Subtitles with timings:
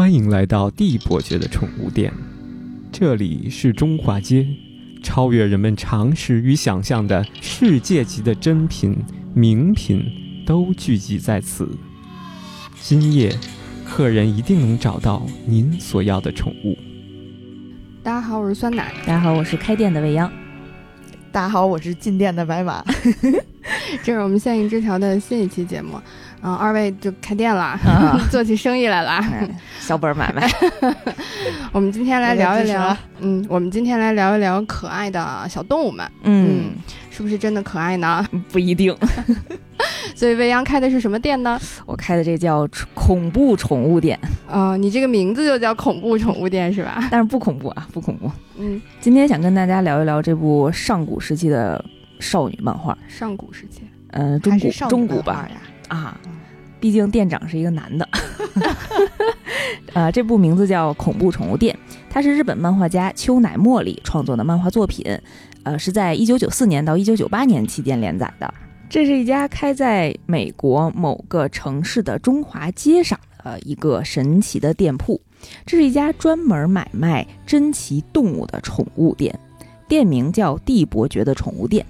[0.00, 2.10] 欢迎来到地伯爵的宠物店，
[2.90, 4.46] 这里是中华街，
[5.02, 8.96] 超越人们常识与想象的世界级的珍品、
[9.34, 10.02] 名品
[10.46, 11.68] 都聚集在此。
[12.80, 13.36] 今夜，
[13.84, 16.78] 客人一定能找到您所要的宠物。
[18.02, 18.94] 大家好，我是酸奶。
[19.00, 20.32] 大家好，我是开店的未央。
[21.30, 22.82] 大家好，我是进店的白马。
[24.02, 26.00] 这是我们现影之条的新一期节目。
[26.42, 27.78] 嗯，二位就开店了，
[28.30, 29.22] 做起生意来了，
[29.80, 30.50] 小本买卖。
[31.72, 36.72] 我们今天来聊一聊，嗯，我们今天来聊一聊可爱的小动物们，嗯，
[37.10, 38.26] 是不是真的可爱呢？
[38.50, 38.96] 不一定。
[40.14, 41.58] 所以未央开的是什么店呢？
[41.86, 44.18] 我开的这叫恐怖宠物店。
[44.46, 47.06] 啊，你这个名字就叫恐怖宠物店是吧？
[47.10, 48.30] 但是不恐怖啊，不恐怖。
[48.58, 51.82] 嗯，今天想跟大家聊一聊这部上古时期的
[52.18, 52.96] 少女漫画。
[53.08, 53.82] 上古时期？
[54.12, 55.48] 嗯，中古中古吧。
[55.90, 56.18] 啊，
[56.78, 58.08] 毕竟店长是一个男的。
[59.92, 61.76] 呃，这部名字叫《恐怖宠物店》，
[62.08, 65.04] 它是日本漫画家秋乃茉莉创作的漫画作品，
[65.64, 68.54] 呃，是在一九九四年到一九九八年期间连载的。
[68.88, 75.20] 这是一家开在美国某个城市的中华街上的一个神奇的店铺。
[75.66, 79.36] 这是一家专门买卖珍奇动物的宠物店，
[79.88, 81.84] 店名叫地伯爵的宠物店。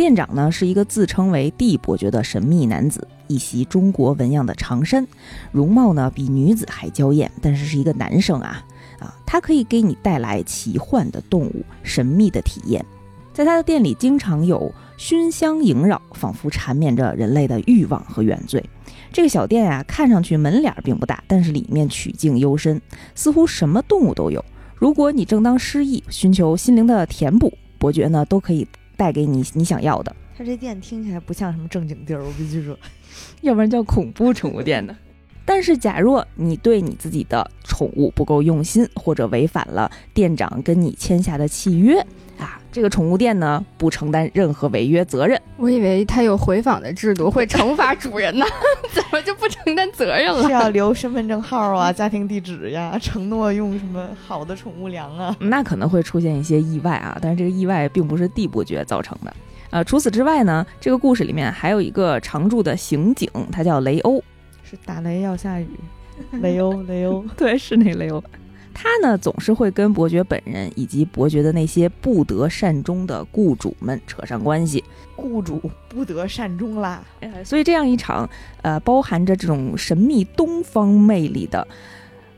[0.00, 3.06] 店长呢是一个自称为地伯爵的神秘男子。
[3.26, 5.06] 一袭中国纹样的长衫，
[5.52, 8.64] 容貌呢比女子还娇艳，但是是一个男生啊
[8.98, 9.14] 啊！
[9.26, 12.82] 他可以给你带来奇幻的动物、神秘的体验。
[13.34, 18.64] 在他的店里，经常有熏香萦绕，仿佛缠绵着人类的欲望和原罪。
[19.12, 22.80] 这个小店啊，看上去门脸并不大，但是里面曲径幽深，
[23.14, 24.42] 似乎什么动物都有。
[24.76, 28.66] 如果你正当失意，寻求心灵的填补，伯爵呢都可以
[29.00, 30.14] 带给你你想要的。
[30.36, 32.78] 他这店听起来不像什么正经地儿，我必须说。
[33.40, 34.94] 要不然叫恐怖宠物店呢？
[35.44, 41.98] 但是，假若你对你自己的宠物不够用心，或者违反了店长跟你签下的契约
[42.38, 45.40] 啊，这个宠物店呢不承担任何违约责任。
[45.56, 48.46] 我以为他有回访的制度，会惩罚主人呢，
[48.94, 50.42] 怎么就不承担责任了？
[50.44, 55.36] 是要留身份证号啊、 家庭地址呀，承诺用什么好的宠物粮啊？
[55.40, 59.34] 那可能会出现一些意外啊，但是这个意外并不是地伯爵造成的。
[59.70, 64.22] 呃，除此之外呢，这个故事里面还有一个常驻的刑警，他叫雷欧，
[64.70, 65.66] 是打雷要下雨，
[66.40, 68.22] 雷欧，雷欧， 对，是那雷欧。
[68.72, 74.82] 他呢总是会跟伯爵本人以及伯爵的那些不得善终的雇主们扯上关系，
[75.16, 77.02] 雇主不得善终啦。
[77.44, 78.30] 所以这样一场
[78.62, 81.66] 呃包含着这种神秘东方魅力的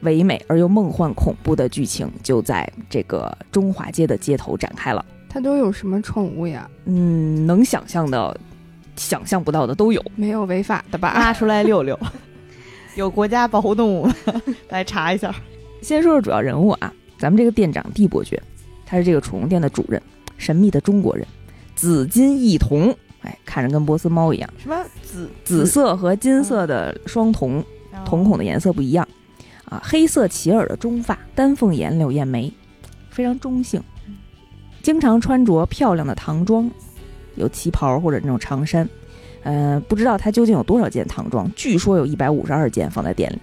[0.00, 5.04] 唯美而又梦幻恐怖的剧情，就在这个中华街的街头展开了。
[5.28, 6.69] 他都有什么宠物呀？
[6.87, 8.37] 嗯，能想象的、
[8.97, 10.03] 想象不到的都有。
[10.16, 11.12] 没有违法的吧？
[11.14, 11.98] 拉出来遛遛。
[12.94, 14.08] 有国家保护动物，
[14.69, 15.34] 来查一下。
[15.80, 18.41] 先说说主要人物啊，咱们这个店长地伯爵，
[18.84, 20.00] 他是这个宠物店的主人，
[20.36, 21.26] 神秘的中国人，
[21.75, 24.50] 紫金异瞳，哎，看着跟波斯猫一样。
[24.58, 27.64] 什么紫紫色和金色的双瞳，
[28.04, 29.08] 瞳孔的颜色不一样
[29.64, 29.81] 啊。
[29.82, 32.52] 黑色齐耳的中发，丹凤眼，柳叶眉，
[33.08, 33.82] 非常中性。
[34.82, 36.70] 经常穿着漂亮的唐装，
[37.37, 38.88] 有旗袍或者那种长衫，
[39.43, 43.38] 呃，不知道他究竟有多少件唐装，据说有一百五十二件放在店里。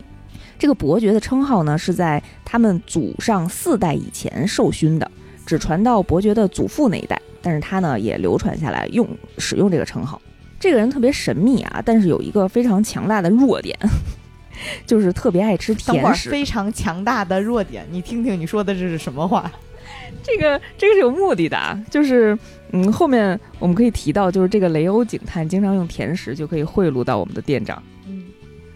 [0.58, 5.10] 这个伯爵的称号呢，是在他们祖上四代以前授勋的，
[5.46, 9.08] 只传到伯爵的祖父那一代，但是他呢也流传下来用
[9.38, 10.22] 使用这个称号。
[10.60, 13.74] 这个人特别神秘啊，但是有一个非常强大的弱点，
[14.86, 16.30] 就是特别爱吃甜食。
[16.30, 19.50] 非常强大的弱点，你听听你说的这是什么话？
[20.22, 22.38] 这个这个是有目的的啊，就是
[22.72, 27.82] 嗯，后面我们可以提到，就是这个雷欧警探经常用甜食就可以贿赂到我们的店长。
[28.08, 28.26] 嗯，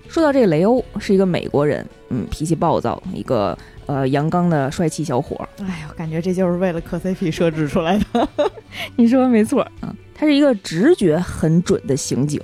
[0.08, 5.48] 说到这个雷欧是一个美国人，嗯，脾气暴躁，一个呃阳刚的帅气小伙。
[5.60, 8.30] 哎呦，感觉这就是为了磕 CP 设置出来的。
[8.98, 12.42] 你说没错啊，他是一个直觉很准的刑警，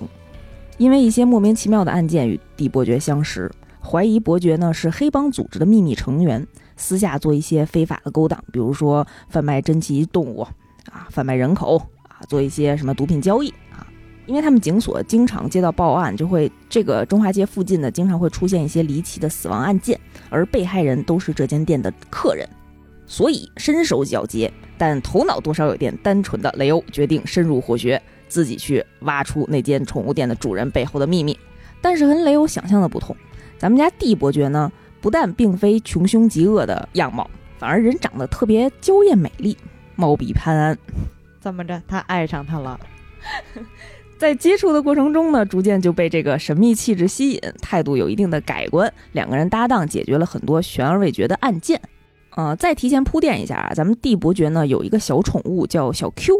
[0.78, 3.52] 因为一些莫名其妙的案件与地伯爵相识，
[3.82, 6.46] 怀疑伯爵呢是黑帮组织的秘密成员。
[6.82, 10.48] 私下做一些非法的勾当，比如说贩卖珍奇动物
[10.92, 13.86] 啊，贩卖人口啊，做一些什么毒品交易啊。
[14.26, 20.00] 因为他们警所经常接到报案，就会这个中华街附近呢，经常会出现一些离奇的死亡案件，
[20.30, 22.48] 而被害人都是这间店的客人，
[23.08, 31.38] 所以身手矫捷，但头脑多少有点单纯的雷欧决定深入火穴，自己去挖出那间宠物店的主人背后的秘密。
[31.82, 33.16] 但是和雷欧想象的不同，
[33.58, 34.72] 咱们家地伯爵呢？
[35.02, 37.28] 不但并非穷凶极恶的样貌，
[37.58, 39.58] 反而人长得特别娇艳美丽，
[40.00, 40.78] 貌比潘安。
[41.42, 41.82] 怎么着？
[41.88, 42.80] 他爱上他了？
[44.18, 48.92] 在接触的过程中呢，逐渐就被这个神秘气质吸引，态度有一定的改观。
[49.12, 51.80] 两个人搭档解决了很多悬而未决的案件。
[52.32, 56.36] 呃，再提前铺垫一下啊，咱们帝伯爵呢有一个小宠物叫小 Q，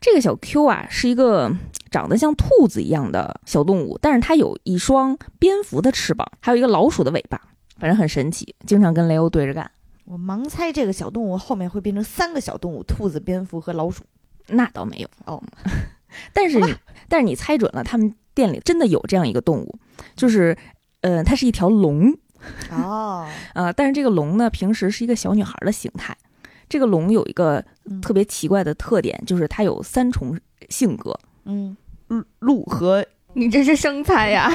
[0.00, 1.50] 这个小 Q 啊是一个
[1.90, 7.40] 长得像兔子一样的小动物，但是它有一双蝙蝠的翅膀，还有一个老鼠的尾巴，
[7.78, 9.70] 反正很神奇，经常跟雷欧对着干。
[10.10, 14.02] 我盲猜这个小动物后面会变成三个小动物：兔子、蝙蝠和老鼠。
[14.46, 15.42] 那倒没有 哦。
[16.32, 16.74] 但是你，
[17.08, 19.78] 但是你猜准了，他们店里真的有这样一个动物，
[20.16, 20.56] 就是，
[21.02, 22.16] 呃，它是一条龙。
[22.70, 26.16] 哦，呃， 但是这个龙呢，平时是一个小女孩的形态。
[26.70, 27.62] 这个龙有一个
[28.00, 30.38] 特别奇怪的特点，就是它有三重
[30.70, 31.18] 性格。
[31.44, 31.76] 嗯，
[32.38, 34.50] 鹿和你这是生猜呀？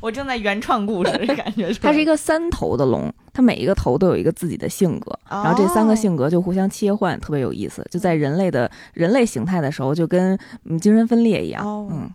[0.00, 7.86] 我正在原创故事，感觉它是一个三头的龙，它每一个头都有一个自己的性格，然后这三个性格就互相切换，特别有意思。
[7.90, 11.64] 就在人类的人类形态的时候，就跟嗯精神分裂一样。
[11.90, 12.10] 嗯，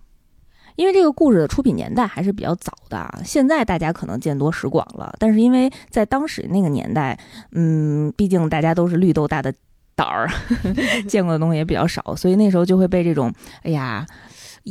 [0.75, 7.19] 因为这个故事的出品年代还是比较早的，现在大家可能见多识广了，但是因为在当时那个年代，
[7.51, 9.53] 嗯，毕竟大家都是绿豆大的
[9.95, 10.29] 胆儿，
[11.09, 14.05] 见过的东西也比较少，所以那时候就会被这种哎呀。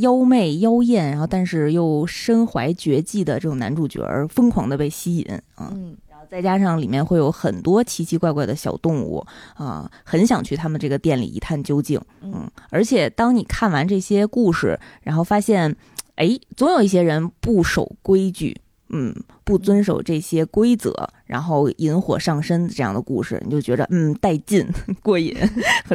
[0.00, 9.24] 妖媚妖艳，然后但是又身怀绝技的这种男主角疯狂的被吸引啊，然后再加上里面会有很多奇奇怪怪的小动物
[9.54, 12.00] 啊，很想去他们这个店里一探究竟。
[12.22, 15.74] 嗯，而且当你看完这些故事，然后发现，
[16.16, 19.14] 哎，总有一些人不守规矩，嗯，
[19.44, 20.92] 不遵守这些规则，
[21.24, 24.66] 然后引火上身这样的故事，你就觉得嗯带劲
[25.02, 25.34] 过瘾，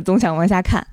[0.03, 0.85] 总想往下看。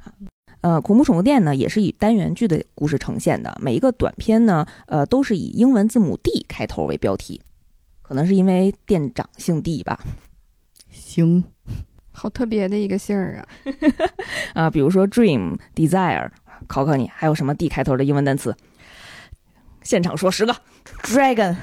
[0.60, 3.56] 呃，恐怖宠物店呢，也是以单元剧的故事呈现的。
[3.62, 7.40] 每一个短片呢，呃，都是以英文字母 D 开头为标题，
[8.08, 10.00] 可能是因为店长姓 D 吧。
[10.88, 11.44] 行，
[12.10, 13.46] 好特别的一个姓儿啊。
[14.64, 16.30] 啊，比如说 Dream、Desire，
[16.66, 18.56] 考考你，还有什么 D 开头的英文单词？
[19.82, 20.56] 现场说十个。
[21.02, 21.54] Dragon，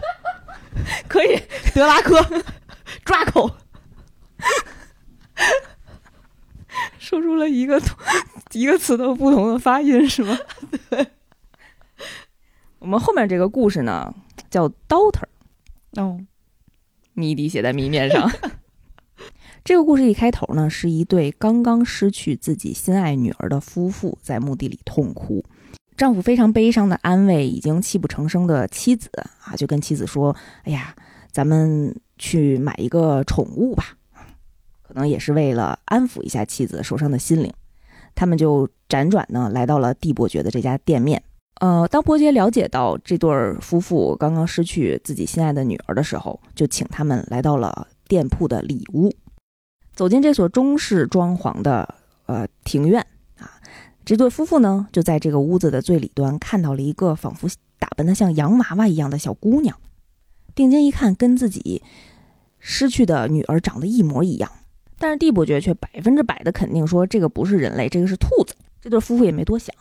[1.08, 1.40] 可以。
[1.74, 2.22] 德拉科，
[3.02, 3.50] 抓口。
[6.98, 7.80] 说出了一个
[8.52, 10.38] 一个词的不同的发音是吗？
[10.90, 11.06] 对。
[12.78, 14.14] 我们后面这个故事呢，
[14.50, 15.24] 叫 Daughter。
[15.96, 16.20] 哦，
[17.14, 18.30] 谜底写在谜面上。
[19.64, 25.44] 这个故事一开头呢，是一对刚刚失去自己心爱女儿的夫妇在墓地里痛哭，
[25.96, 29.10] 丈夫非常悲伤的安慰已经泣不成声的妻子
[29.42, 30.94] 啊，就跟妻子说：“哎呀，
[31.32, 33.96] 咱们去买一个宠物吧。”
[34.86, 37.52] 可能也是为了安抚一下妻子受伤的心灵，
[38.14, 41.24] 他们就辗转呢来到了蒂伯爵的这家店面。
[41.60, 43.30] 呃，当伯爵了解到这对
[43.60, 49.10] 夫妇刚刚失去自己心爱的女儿的时候，就请他们来到了店铺的里屋。
[49.94, 51.94] 走进这所中式装潢的
[52.26, 53.00] 呃庭院
[53.38, 53.50] 啊，
[54.04, 57.48] 这对夫妇呢就在这个屋子的最里端看到了一个仿佛
[57.78, 59.78] 打扮的像洋娃娃一样的小姑娘。
[60.54, 61.82] 定睛一看，跟自己
[62.58, 64.50] 失去的女儿长得一模一样。
[64.98, 68.54] 但是蒂伯爵却百分之百的肯定说，这个不是人类，这个是兔子。
[68.80, 69.74] 这对夫妇也没多想，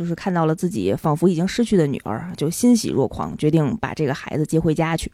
[0.00, 5.12] 就是看到了自己仿佛已经失去的女儿，就欣喜若狂，决定把这个孩子接回家去。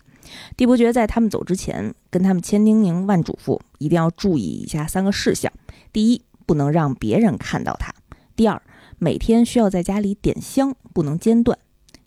[0.57, 5.53] 蒂伯爵在他们走之前，跟他们千叮咛万嘱咐，一定要注意以下三个事项：
[5.93, 7.91] 第一，不能让别人看到他；
[8.37, 8.63] 第二，
[9.01, 11.59] 每天需要在家里点香，不能间断；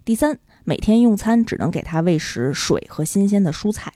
[0.06, 3.92] 第三，每天用餐只能给他喂食水和新鲜的蔬菜。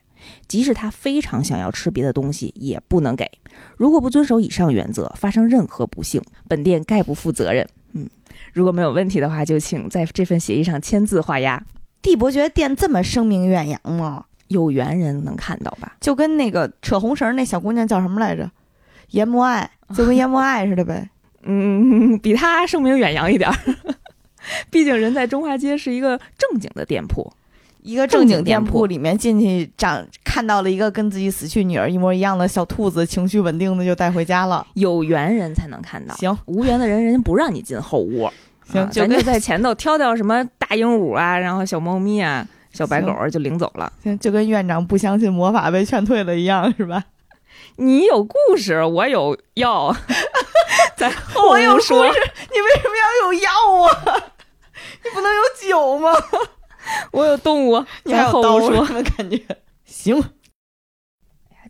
[0.45, 3.31] 即使他非常想要吃别的东西，也不能给。
[3.77, 7.65] 如果不遵守以上原则，发生任何不幸，本店概不负责任。
[7.95, 8.09] 嗯，
[8.53, 11.61] 如果没有问题的话，就请在这份协议上签字画押。
[12.01, 14.25] 帝伯爵店这么声名远扬吗？
[14.49, 15.95] 有缘人能看到吧？
[15.99, 18.49] 就跟那个扯红绳那小姑娘叫什么来着？
[19.09, 21.09] 阎摩爱，就跟阎摩爱似的呗。
[21.43, 23.55] 嗯，比他声名远扬一点儿。
[24.69, 27.33] 毕竟人在中华街是一个正经的店铺。
[27.83, 34.65] 一个正经店铺里面进去，长看到了一个跟自己死去女儿一模一样的小兔子，情绪稳定的就带回家了。
[34.75, 38.31] 有缘人才能看到，行，无缘的人人家不让你进后屋。
[38.65, 43.91] 行，咱就在前头挑挑什么大鹦鹉啊，然后小猫咪啊，小白狗就领走了。
[44.01, 47.03] 行，就跟院长不相信魔法被劝退了一样，是吧？
[47.75, 49.93] 你有故事，我有药，
[50.95, 52.05] 在后屋说。
[52.05, 53.49] 你为什么要有药
[53.87, 54.23] 啊？
[55.03, 56.11] 你不能有酒吗？
[57.11, 59.41] 我有动物，你还有刀说感觉
[59.85, 60.23] 行。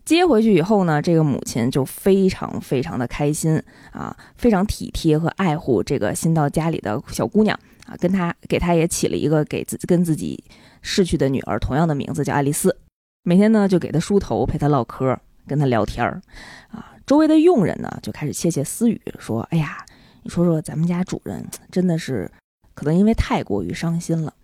[0.06, 10.44] 接回去以后呢，这个母亲就非常非常的开心啊，非常体贴和爱护这个新到家里的小姑娘啊，跟她给她也起了一个给自跟自己
[10.82, 12.78] 逝去的女儿同样的名字，叫爱丽丝。
[13.24, 15.18] 每天呢，就给她梳头，陪她唠嗑，
[15.48, 16.22] 跟她聊天儿
[16.70, 16.92] 啊。
[17.06, 19.86] 周围的佣人呢，就开始窃窃私语说：“哎呀，
[20.24, 22.30] 你说说，咱们家主人真的是，
[22.74, 24.43] 可能因为太过于伤心了啊，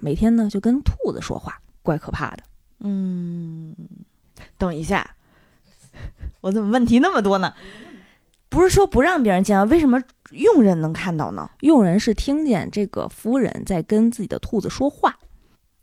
[0.00, 2.42] 每天呢就跟兔子说话，怪可怕的。
[2.80, 3.74] 嗯，
[4.56, 5.16] 等一下，
[6.40, 7.54] 我怎么问题那么多呢？
[8.48, 9.64] 不是说不让别人见啊？
[9.64, 11.50] 为什么佣人能看到呢？
[11.60, 15.18] 佣人是听见这个夫人在跟自己的兔子说话，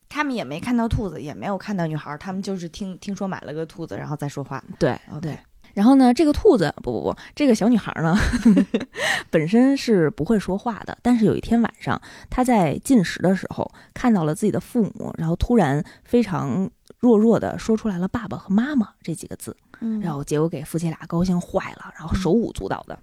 [0.10, 4.63] 他们也没看到兔子，也没有看到女孩，他们就是听听说买了个兔子，然后再说话。
[4.79, 5.38] 对，对。
[5.75, 8.79] 然后呢，这个兔子不不不，这个小女孩呢呵 呵，
[9.29, 10.98] 本身是不会说话的。
[11.01, 19.55] 但是有一天晚上，她在进食的时候看到了自己的父母，然后突然非常弱弱的说出来了“爸爸”和“妈妈”这几个字，
[20.01, 22.98] 然后结果给夫妻俩高兴坏了，然后手舞足蹈的。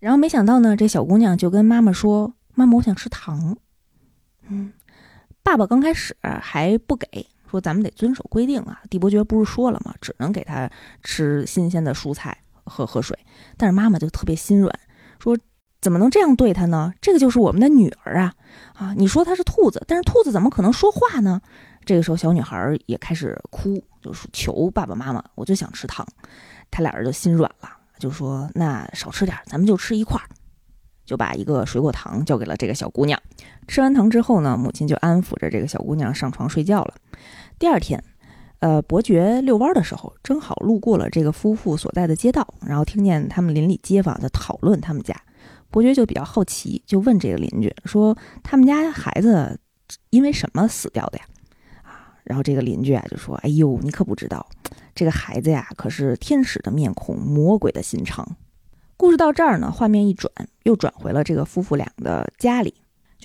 [0.00, 3.56] 然后没想到呢，这小姑娘就跟妈妈说：“妈妈，我想吃糖。”
[4.48, 4.72] 嗯，
[5.44, 7.26] 爸爸刚开始还不给。
[7.56, 8.82] 说咱们得遵守规定啊！
[8.90, 9.94] 帝伯爵不是说了吗？
[9.98, 10.70] 只能给他
[11.02, 13.18] 吃新鲜的蔬菜，喝喝水。
[13.56, 14.70] 但是妈妈就特别心软，
[15.18, 15.38] 说
[15.80, 16.92] 怎么能这样对他呢？
[17.00, 18.34] 这个就是我们的女儿啊！
[18.74, 21.40] 啊，你说她是兔子，但是兔子怎么可能说话呢？
[21.86, 26.06] 这个时候小女孩也开始哭，就是求爸爸妈妈，我就想吃糖。
[26.70, 30.28] 他俩人就心软了，就说那少吃点，咱们就吃一块儿。
[31.06, 33.16] 就把一个水果糖交给了这个小姑娘。
[33.68, 36.94] 吃完糖之后呢，母亲就安抚着这个小姑娘上床睡觉了。
[37.58, 38.02] 第二天，
[38.58, 45.18] 呃，伯爵遛弯的时候，正好路过了这个夫妇所在的街道，然后听见他们邻里街坊在讨论他们家。
[45.70, 49.58] 伯爵就比较好奇，就问这个邻居说：“他们家孩子
[50.10, 51.24] 因为什么死掉的呀？”
[51.82, 54.46] 啊，然后这个邻居啊就说：“哎呦，你可不知道，
[54.94, 58.36] 这个孩子呀可是天使的面孔，魔鬼的心肠。”
[58.98, 60.30] 故事到这儿呢，画面一转，
[60.64, 62.74] 又转回了这个夫妇俩的家里，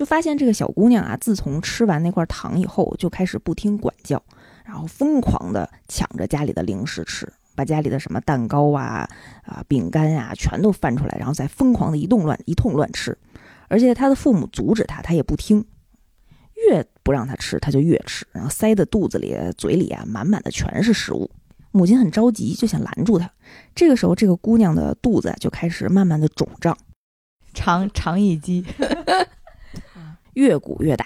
[0.01, 4.19] 就发现这个小姑娘啊，自从吃完那块糖以后，就开始不听管教，
[4.65, 9.07] 然后疯狂的抢着家里的零食吃，把家里的什么蛋糕啊、
[9.43, 13.15] 啊饼干啊，全都翻出来，然后再疯狂的一动乱一通乱吃，
[13.67, 15.63] 而且她的父母阻止她，她也不听，
[16.67, 21.29] 越不让她吃，她就越吃，然后塞的肚子里、嘴里啊，满满的全是食物。
[21.69, 23.31] 母亲很着急，就想拦住她。
[23.75, 26.75] 这个时候，这个姑娘的肚子就开始慢慢的肿胀，
[27.53, 28.65] 肠肠易激，
[30.33, 31.05] 越鼓越大。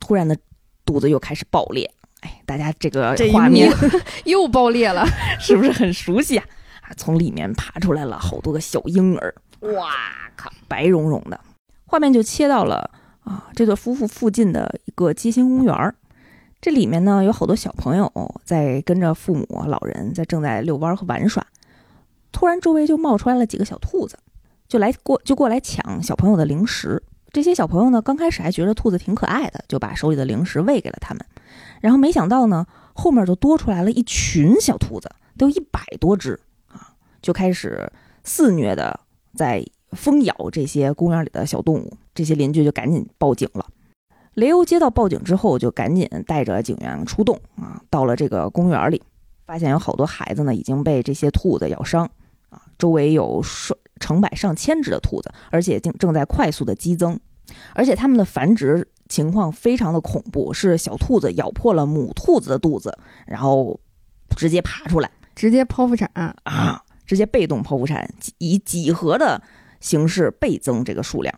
[0.00, 0.36] 突然的，
[0.84, 1.90] 肚子又开始爆裂。
[2.20, 3.70] 哎，大家这个画面
[4.24, 5.04] 又爆裂了，
[5.38, 6.44] 是不是很熟悉啊？
[6.80, 9.90] 啊，从里面爬出来了好多个小婴儿，哇
[10.36, 11.38] 靠，白茸茸的。
[11.84, 12.90] 画面就切到了
[13.24, 15.94] 啊，这对夫妇附近的一个街心公园儿
[16.60, 18.10] 这里面呢有好多小朋友
[18.42, 21.46] 在跟着父母、老人在正在遛弯和玩耍，
[22.32, 24.18] 突然周围就冒出来了几个小兔子，
[24.66, 27.02] 就来过就过来抢小朋友的零食。
[27.34, 31.26] 这些小朋友呢刚开始还觉得兔子挺可爱的，就把手里的零食喂给了他们。
[31.80, 32.64] 然后没想到呢
[32.94, 36.38] 后面就多出来了一群小兔子，都一百多只
[36.68, 39.00] 啊，就开始肆虐的
[39.34, 41.92] 在疯咬这些公园里的小动物。
[42.14, 43.66] 这些邻居就赶紧报警了。
[44.34, 49.02] 雷欧接到报警之后，就赶紧带着警员出动啊，到了这个公园里，
[49.44, 52.08] 发现有好多孩子呢已经被这些兔子咬伤，
[52.78, 57.18] 周围有数成百上千只的兔子，而且正正在快速的激增，
[57.74, 63.78] 而且它们的繁殖情况非常的恐怖，是小兔子咬破了母兔子的肚子，然后
[64.36, 69.40] 直接爬出来，直接剖腹产啊，直接被动剖腹产，以几何的
[69.80, 71.34] 形式倍增这个数量，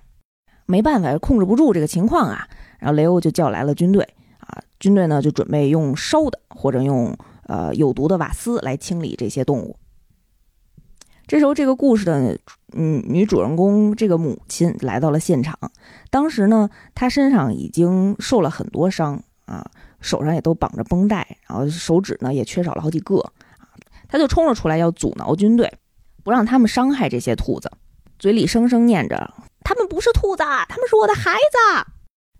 [0.65, 2.49] 没办法，控制不住这个情况啊。
[2.79, 4.07] 然后雷欧就叫来了军队
[4.39, 9.77] 啊，军队呢就准备用烧的或者用呃有毒的瓦斯来清理这些动物。
[11.27, 12.39] 这时候，这个故事的
[12.73, 15.59] 嗯女主人公这个母亲来到了现场，
[16.11, 19.69] 当时呢她身上已经受了很多伤啊，
[20.01, 23.19] 手上也都绑着绷带，然后手指呢也缺少了好几个
[23.59, 23.67] 啊，
[24.09, 25.73] 她就冲了出来要阻挠军队，
[26.23, 27.71] 不让他们伤害这些兔子，
[28.19, 31.91] 嘴里声声念着：“他们不是兔子，他们是我的孩子。”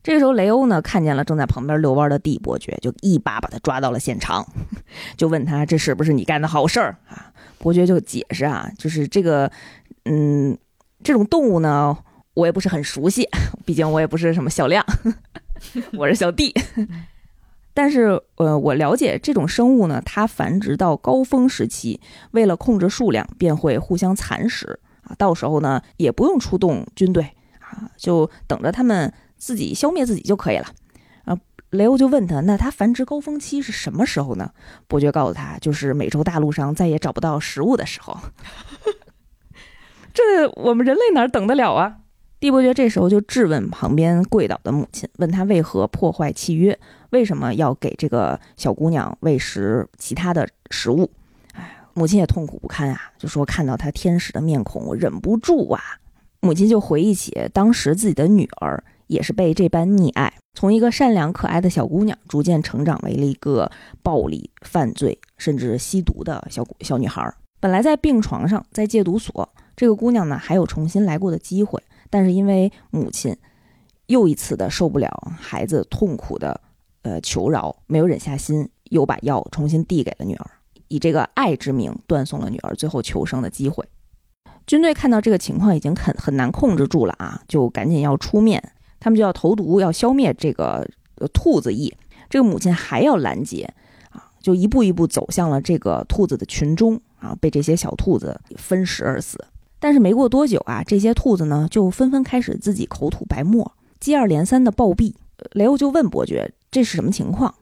[0.07, 4.47] 这个时候，雷欧呢看见了正在旁边遛弯的帝伯爵，就一把把他抓到了现场，
[5.19, 7.33] 就问他这是不是你干的好事儿啊？
[7.59, 9.51] 伯爵就解释啊，就是这个，
[10.05, 10.57] 嗯，
[11.03, 11.99] 这种动物呢，
[12.35, 13.29] 我也不是很熟悉，
[13.65, 14.87] 毕竟我也不是什么小亮，
[15.99, 16.55] 我是小弟。
[17.75, 25.17] 但是，呃，我了解这种生物呢，它繁殖到高峰时期，为了控制数量，便会互相蚕食啊。
[25.19, 27.25] 到时候呢，也不用出动军队
[27.59, 29.13] 啊，就等着他们。
[29.37, 30.67] 自己消灭自己就可以了，
[31.25, 31.39] 啊，
[31.71, 34.53] 雷欧就问他，那他繁殖高峰期是什么时候呢？
[34.87, 38.19] 伯爵告诉他，就是美洲大陆上再也找不到食物的时候。
[40.15, 41.99] 这我们人类哪等得了啊？
[42.39, 46.79] 帝伯爵这时候就质问旁边跪倒的母亲，问他为何破坏契约，
[47.11, 51.11] 为什么要给这个小姑娘喂食其他的食物？
[51.53, 55.83] 哎，母亲也痛苦不堪啊，就说看到他天使的面孔，我忍不住啊。
[56.41, 63.71] 母亲就回忆起当时自己的女儿也是被这般溺爱，从一个善良可爱的小姑娘，逐渐成长为了一个
[64.03, 67.35] 暴力、犯罪甚至吸毒的小小女孩。
[67.61, 73.37] 本来在病床上，在戒毒所，这个姑娘呢还有重新来过的机会，但是因为母亲
[74.07, 76.61] 又一次的受不了孩子痛苦的
[77.03, 80.51] 呃求饶，没有忍下心，又把药重新递给了女儿，
[80.89, 83.85] 以这个爱之名断送了女儿最后求生的机会。
[84.67, 90.87] 军队看到这个情况已经很很难控制住了啊，就赶紧要出面，他们就要投毒，要消灭这个
[91.33, 91.95] 兔子疫。
[92.29, 93.73] 这个母亲还要拦截
[94.11, 99.39] 啊，就一步一步走向了这个兔子的群中啊，被这些小兔子分食而死。
[99.79, 105.15] 但是没过多久啊，这些兔子呢就纷纷开始自己口吐白沫，接二连三的暴毙。
[105.53, 107.55] 雷欧就问伯爵这是什么情况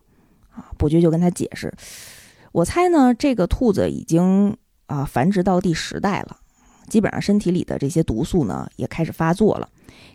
[0.50, 0.70] 啊？
[0.78, 1.74] 伯爵就跟他解释，
[2.52, 6.38] 我猜呢这个兔子已经啊繁殖到第十代了。
[6.88, 9.68] 基本上身体里的这些毒素呢也开始发作了，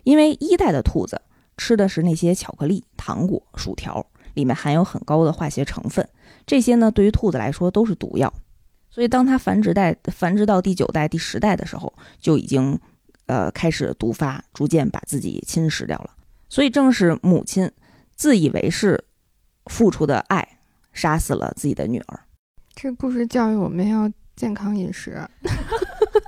[0.04, 1.20] 因为一代的兔子
[1.56, 6.08] 吃的是那些巧克力、糖果、薯条，里面含有很高的化学成分，
[6.46, 8.32] 这些呢对于兔子来说都是毒药，
[8.90, 12.78] 所以当它繁殖代繁殖到第九代、第十代的时候，就已经
[13.26, 16.10] 呃开始毒发，逐渐把自己侵蚀掉了。
[16.48, 17.70] 所以正是母亲
[18.16, 19.04] 自以为是
[19.66, 20.58] 付出的爱，
[20.92, 22.20] 杀死了自己的女儿。
[22.74, 25.20] 这故事教育我们要健康饮食。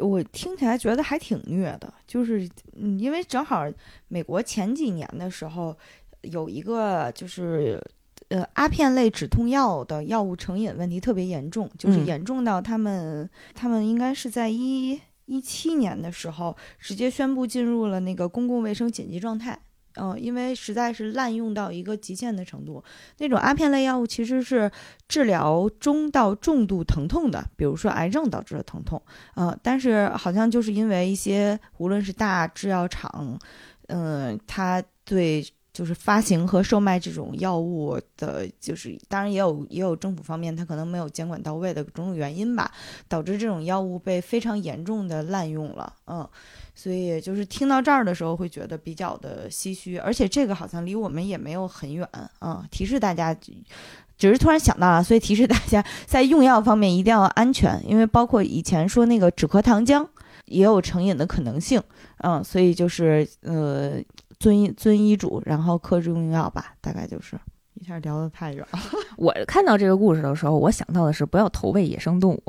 [0.00, 3.66] 我听起来觉得还挺虐的，就是嗯，因为正好
[4.08, 5.76] 美国前几年的时候
[6.22, 7.80] 有一个就是
[8.28, 19.58] 呃阿片类止痛药的药物成瘾问题特别严重，就是严重到他们他们应该是在一一七年的时候直接宣布进入了那个公共卫生紧急状态。
[19.96, 22.82] 嗯，因为实在是滥用到一个极限的程度，
[23.18, 24.70] 那种阿片类药物其实是
[25.08, 29.00] 治疗中到重度疼痛的，比如说癌症导致的疼痛。
[29.34, 33.38] 嗯，但是好像就是因为一些无论是大制药厂，
[33.88, 42.72] 嗯，它对就是发行和售卖这种药物的，就是当然也有也有政府方面它可能没有监管到位的种种原因吧，
[43.08, 45.92] 导致这种药物被非常严重的滥用了。
[46.06, 46.26] 嗯。
[46.74, 52.64] 所以就是听到这儿的时候，会觉得比较的唏嘘，而且这个好像离我们也没有很远啊。
[52.70, 53.34] 提示大家，
[54.16, 60.06] 只是突然想到了，所以提示大家在用药方面一定要安全，因为包括以前说那个止咳糖浆
[60.46, 61.82] 也有成瘾的可能性。
[62.18, 63.98] 嗯，所以就是呃，
[64.38, 67.38] 遵遵医嘱，然后克制用药吧，大概就是。
[67.78, 68.78] 一下聊得太远了。
[69.18, 72.42] 我看到这个故事的时候，我想到的是不要投喂野生动物，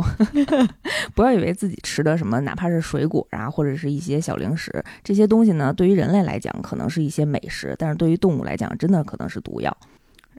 [1.14, 4.72] 不要以为自己吃的什么，哪怕是水果啊，或者是一些小零食，
[5.04, 9.76] 这些东西呢，对于人类来讲可能是一些美食，但是对于动物来讲，真的可能是毒药。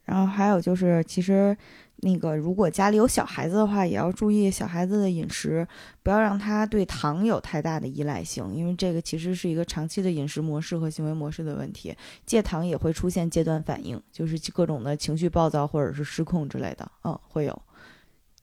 [0.06, 1.54] 然后还有就是，其实。
[2.00, 5.66] 那个，如果家里有小孩子的话，也要注意小孩子的饮食，
[6.02, 11.92] 不要让他对糖有太大的依赖性，因为这个其实是一个长期的饮食模式和行为模式的问题。
[12.24, 17.62] 戒糖也会出现戒断反应，就是各种的情绪暴躁或者是失控之类的，嗯，会有。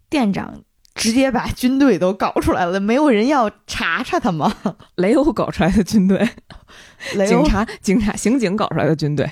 [0.09, 0.61] 店长
[0.93, 4.53] 直接把军队都搞出来了，没有人要查查他吗？
[4.95, 6.29] 雷欧搞出来的军队，
[7.25, 9.31] 警察、警察、刑警搞出来的军队，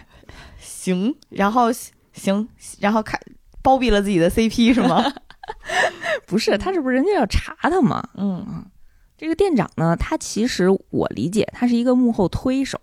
[0.58, 1.70] 行，然后
[2.14, 2.48] 行，
[2.80, 3.20] 然后看。
[3.64, 5.12] 包庇了自己的 CP 是吗？
[6.28, 8.08] 不是，他这不是人家要查他吗？
[8.16, 8.66] 嗯，
[9.18, 12.80] 这个店长呢，他其实我理解他是一个幕后推手。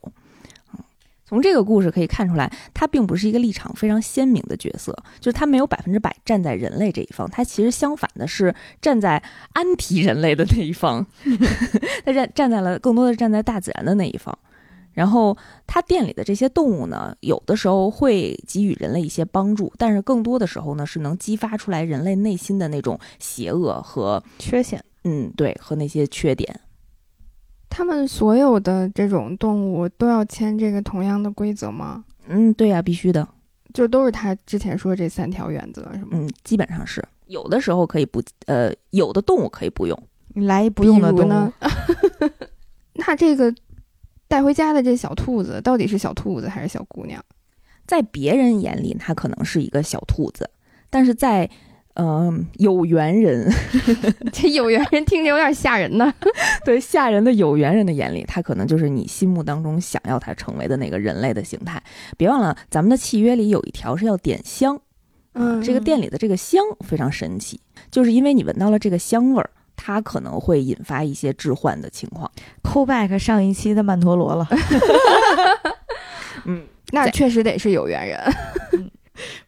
[1.24, 11.06] 从这个故事可以看出来，他并不是一个立场非常鲜明的角色，就是他没有百分之百站在人类这一方，他其实相反的是站在安提人类的那一方，
[12.04, 14.36] 他站站在了更多的站在大自然的那一方。
[14.92, 24.82] 然后他店里的这些动物呢，有的时候会给予人类一些帮助，但是更多的时候呢，是能激发出来人类内心的那种邪恶和缺陷。
[25.04, 26.60] 嗯，对，和那些缺点。
[27.70, 32.04] 他们所有的这种动物都要签这个同样的规则吗？
[32.26, 33.26] 嗯，对呀，必须的，
[33.72, 36.08] 就都是他之前说这三条原则，是吗？
[36.10, 37.02] 嗯，基本上是。
[37.28, 39.96] 有的时候可以不，呃，有的动物可以不用。
[40.34, 41.52] 你来不用的动物。
[42.94, 43.54] 那这个。
[44.30, 47.20] 带回家的这小兔子到底是小兔子还是小姑娘？
[47.84, 50.48] 在别人眼里，它可能是一个小兔子，
[50.88, 51.50] 但是在，
[51.94, 53.52] 嗯，有缘人
[54.32, 56.14] 这有缘人听着有点吓人呢。
[56.64, 61.82] 对，吓人的有缘人的眼里，它可能就是你心目当中想要它成为的那个人类的形态。
[62.16, 64.80] 别忘了，咱们的契约里有一条是要点香，
[65.32, 67.58] 嗯，这个店里的这个香非常神奇，
[67.90, 69.50] 就是因为你闻到了这个香味儿。
[69.82, 72.30] 它可能会引发一些置换的情况。
[72.62, 74.46] Call back 上一期的曼陀罗了。
[76.44, 78.20] 嗯， 那确实得是有缘人。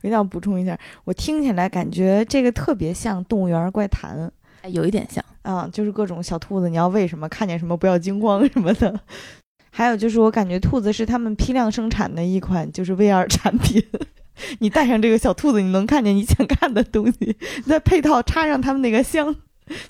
[0.00, 4.32] 我一定要补充一下，我听起来感觉这个特别像《动物园怪谈》，
[4.70, 8.98] 有一点像啊，就是各种小兔子，你要喂什么，看见什么不要惊慌什么的。
[9.70, 13.82] 还有就是，我感觉兔子是他们批量生产的一款就是 VR 产品。
[14.60, 17.36] 你带上这个小兔子，你能看见你想看的东西。
[17.66, 19.34] 再配套插上他们那个香，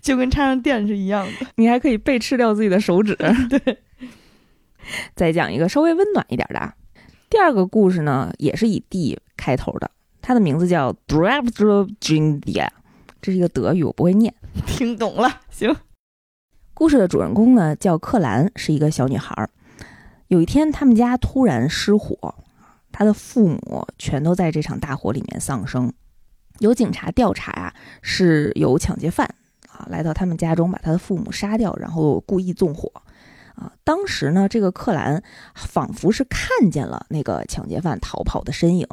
[0.00, 1.46] 就跟插上电是一样的。
[1.56, 3.14] 你还可以被吃掉自己的手指。
[3.16, 3.78] 对。
[5.14, 6.74] 再讲一个稍微温暖一点的啊。
[7.30, 9.90] 第二个故事呢，也是以 D 开头的，
[10.20, 12.72] 它的名字叫 d r a r o g i n d i a
[13.20, 14.34] 这是一个德语，我不会念。
[14.66, 15.74] 听懂了，行。
[16.74, 19.48] 故事的主人公呢叫克兰，是一个小女孩。
[20.28, 22.34] 有一天，他们家突然失火，
[22.90, 25.92] 她的父母全都在这场大火里面丧生。
[26.58, 29.32] 有警察调查啊，是有抢劫犯
[29.72, 32.92] 啊来到他们家中，把他的父母杀掉，然后故意纵火。
[33.54, 35.22] 啊，当时呢，这个克兰
[35.54, 38.86] 仿佛是看见了那个抢劫犯逃跑的身影，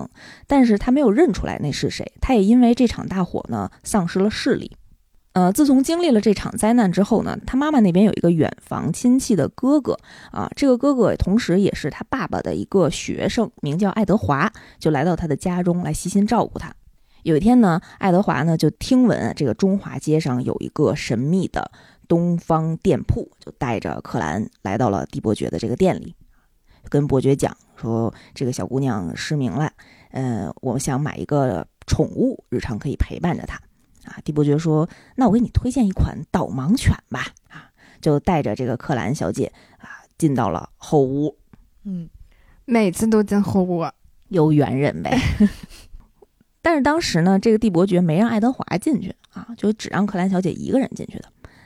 [0.47, 2.11] 但是他没有认出来那是谁。
[2.19, 4.75] 他也因为这场大火呢，丧失了视力。
[5.31, 9.97] 呃，自从经历了这场灾难之后呢，他妈妈那边有一个远房亲戚的哥哥
[10.31, 16.73] 啊，这个哥哥同时也是他爸爸的一个学生，名叫爱德华，就来到他的家中来悉心照顾他。
[17.23, 21.71] 有一天呢，爱德华呢就听闻这个中华街上有一个神秘的
[22.07, 26.15] 东方店铺，就带着克兰来到了蒂伯爵的这个店里，
[26.89, 29.71] 跟伯爵讲说这个小姑娘失明了，
[30.11, 33.59] 呃，我想买一个宠物，日常可以陪伴着她。
[34.05, 37.69] 啊，蒂伯爵说：“那我给你推荐一款导盲犬吧。”啊，
[38.01, 41.37] 就带着这个克兰小姐啊进到了后屋。
[41.83, 42.09] 嗯，
[42.65, 43.85] 每次都进后屋，
[44.29, 45.19] 有缘人呗。
[46.61, 51.25] 但是当时呢，这个蒂伯爵没让爱德华进去啊，就只让克兰小姐一个人进去的，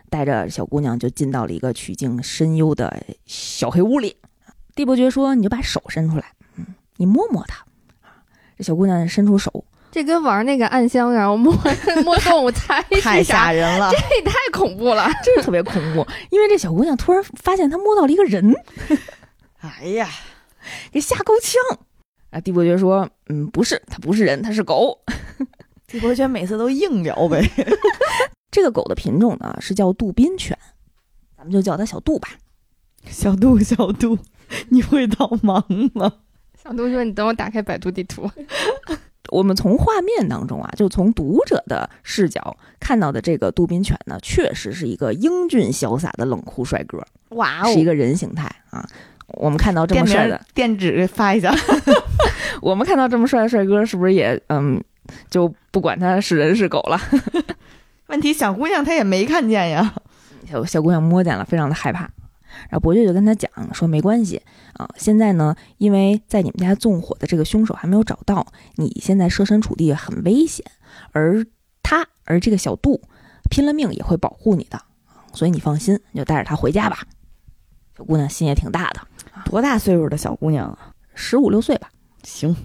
[0.09, 4.15] 带着小姑娘就进到了一个曲径深幽的小黑屋里。
[4.75, 6.25] 蒂伯爵说：“你就把手伸出来，
[6.57, 6.65] 嗯，
[6.97, 7.63] 你摸摸它。”
[8.01, 8.21] 啊，
[8.57, 9.63] 这小姑娘伸出手。
[9.91, 11.53] 这跟玩那个暗箱，然后摸
[12.03, 16.03] 摸动物猜太吓人了， 这也太恐怖了，真是特别恐怖。
[16.31, 18.51] 因为这小姑娘突然发现她摸到了一个人，
[19.61, 20.09] 哎呀，
[20.91, 21.79] 给吓够呛
[22.33, 22.41] 啊！
[22.41, 24.99] 蒂伯爵说：“嗯，不是，它不是人，它是狗。”
[25.87, 27.39] 蒂伯爵每次都硬聊呗。
[28.49, 30.57] 这个狗的品种呢是叫杜宾犬，
[31.37, 32.29] 咱们就叫它小杜吧。
[33.05, 34.17] 小杜，小杜，
[34.69, 36.11] 你会导盲吗？
[36.63, 38.29] 小杜说：“你等我打开百度地图。
[39.31, 48.87] ”我们从画面当中啊，就从读者的视角看到的这个杜宾犬呢，确实是一个英俊潇洒的冷酷帅哥，哇哦，是一个人形态啊。
[49.33, 51.53] 我们看到这么帅的电纸发一下，
[52.61, 54.81] 我们看到这么帅的帅哥，是不是也嗯，
[55.29, 56.99] 就不管他是人是狗了？
[58.07, 59.93] 问题小姑娘她也没看见呀，
[60.49, 62.09] 小小姑娘摸见了，非常的害怕。
[62.69, 64.39] 然后伯爵就跟他讲说：“没关系
[64.73, 70.63] 啊，现在呢，因为在你们家纵火的这个凶手还没有找到，你现在设身处地很危险，
[71.13, 71.43] 而
[71.81, 73.01] 他，而这个小杜，
[73.49, 74.79] 拼了命也会保护你的，
[75.33, 76.99] 所以你放心，你就带着他回家吧。”
[77.97, 79.01] 小姑娘心也挺大的，
[79.45, 80.77] 多大岁数的小姑娘啊？
[81.13, 81.89] 十五六岁吧。
[82.23, 82.55] 行。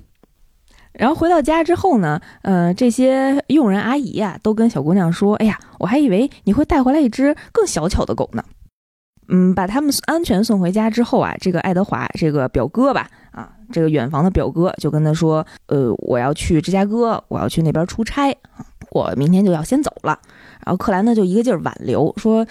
[0.92, 8.42] 然后回到家之后呢，呃，这些佣人阿姨呀，都跟小姑娘说：“哎呀，我还以为你会带回来一只更小巧的狗呢。”
[9.30, 20.18] 嗯，把他们安全送回家之后啊，这个爱德华这个表哥吧，啊，这个远房的表哥就跟他说，呃，我要去芝加哥，我要去那边出差啊，我明天就要先走了。
[20.64, 22.44] 然后克兰呢就一个劲儿挽留，说，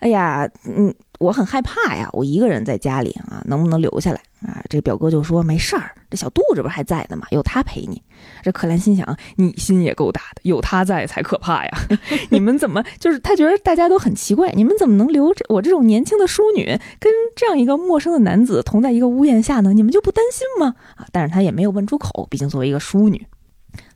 [0.00, 0.94] 哎呀，嗯。
[1.24, 4.62] 我很害怕呀，我一个人在家里啊，能不能留下来啊？
[4.68, 7.26] 这表哥就说没事儿，这小杜这不是还在呢吗？
[7.30, 8.02] 有他陪你。
[8.42, 11.70] 这克兰心想，你心也够大的，有他在才可怕呀。
[12.30, 16.66] 你们怎么就是他觉得大家都很奇怪，你们怎么能留着我这种年轻的淑女
[17.00, 19.72] 跟这样一个陌生的男子同在一个屋檐下呢？
[19.72, 20.74] 你们就不担心吗？
[20.96, 23.26] 啊，但是他也没有问出口，毕竟作为一个淑女。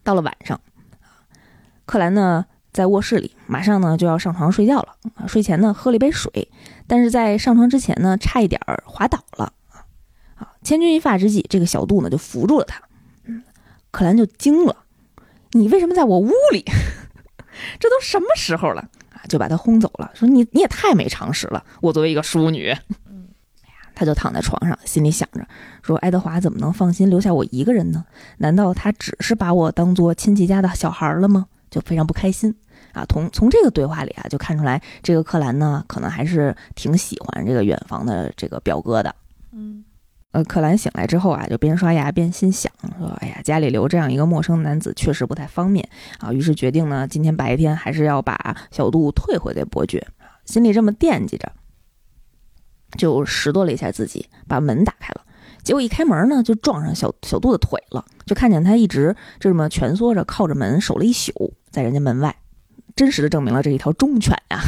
[0.02, 0.58] 到了晚上，
[1.84, 2.46] 克兰呢？
[2.78, 4.94] 在卧室里，马上呢就要上床睡觉了。
[5.26, 6.48] 睡前呢喝了一杯水，
[6.86, 9.52] 但是在上床之前呢，差一点儿滑倒了。
[10.36, 12.80] 啊，千钧一发之际，这个小杜呢就扶住了他。
[13.24, 13.42] 嗯，
[13.90, 14.76] 克兰就惊了
[15.58, 16.64] ：“你为什么在我屋里？
[17.80, 21.64] 这都什么时候了？”啊，就把他轰走了，说：“你你也太没常识了！
[21.80, 22.68] 我作为一个淑女。”
[23.10, 23.26] 嗯，
[23.64, 25.44] 哎呀，他就躺在床上，心里想着
[25.82, 28.04] ：“说爱德华怎么能放心留下我一个人呢？
[28.36, 32.54] 难道他只是把我当做亲戚家的小孩了吗？”就非常不开心。
[32.92, 39.14] 啊，从从这个对话里啊，就看出来这个克兰呢，可能还是挺喜欢这个远房的这个表哥的。
[39.52, 39.84] 嗯，
[40.32, 50.06] 呃，克兰醒来之后啊，就边刷牙边心想说：“哎呀，家里留这样一个陌生男子确实不太方便啊。”于是决定呢，今天白天还是要把小杜退回给伯爵。
[50.44, 51.52] 心里这么惦记着，
[52.96, 55.22] 就拾掇了一下自己，把门打开了。
[55.62, 62.34] 结果一开门呢，就撞上小小杜的腿了，就看见他一直这么蜷缩着靠着门守了一宿，在人家门外。
[62.98, 64.60] 真实的证明了这一条忠犬呀。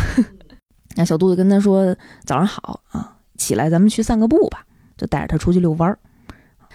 [0.94, 4.64] 那小肚子跟他说：“早上好啊，起来咱们去散个步吧。”
[4.96, 5.98] 就带着他出去遛弯儿。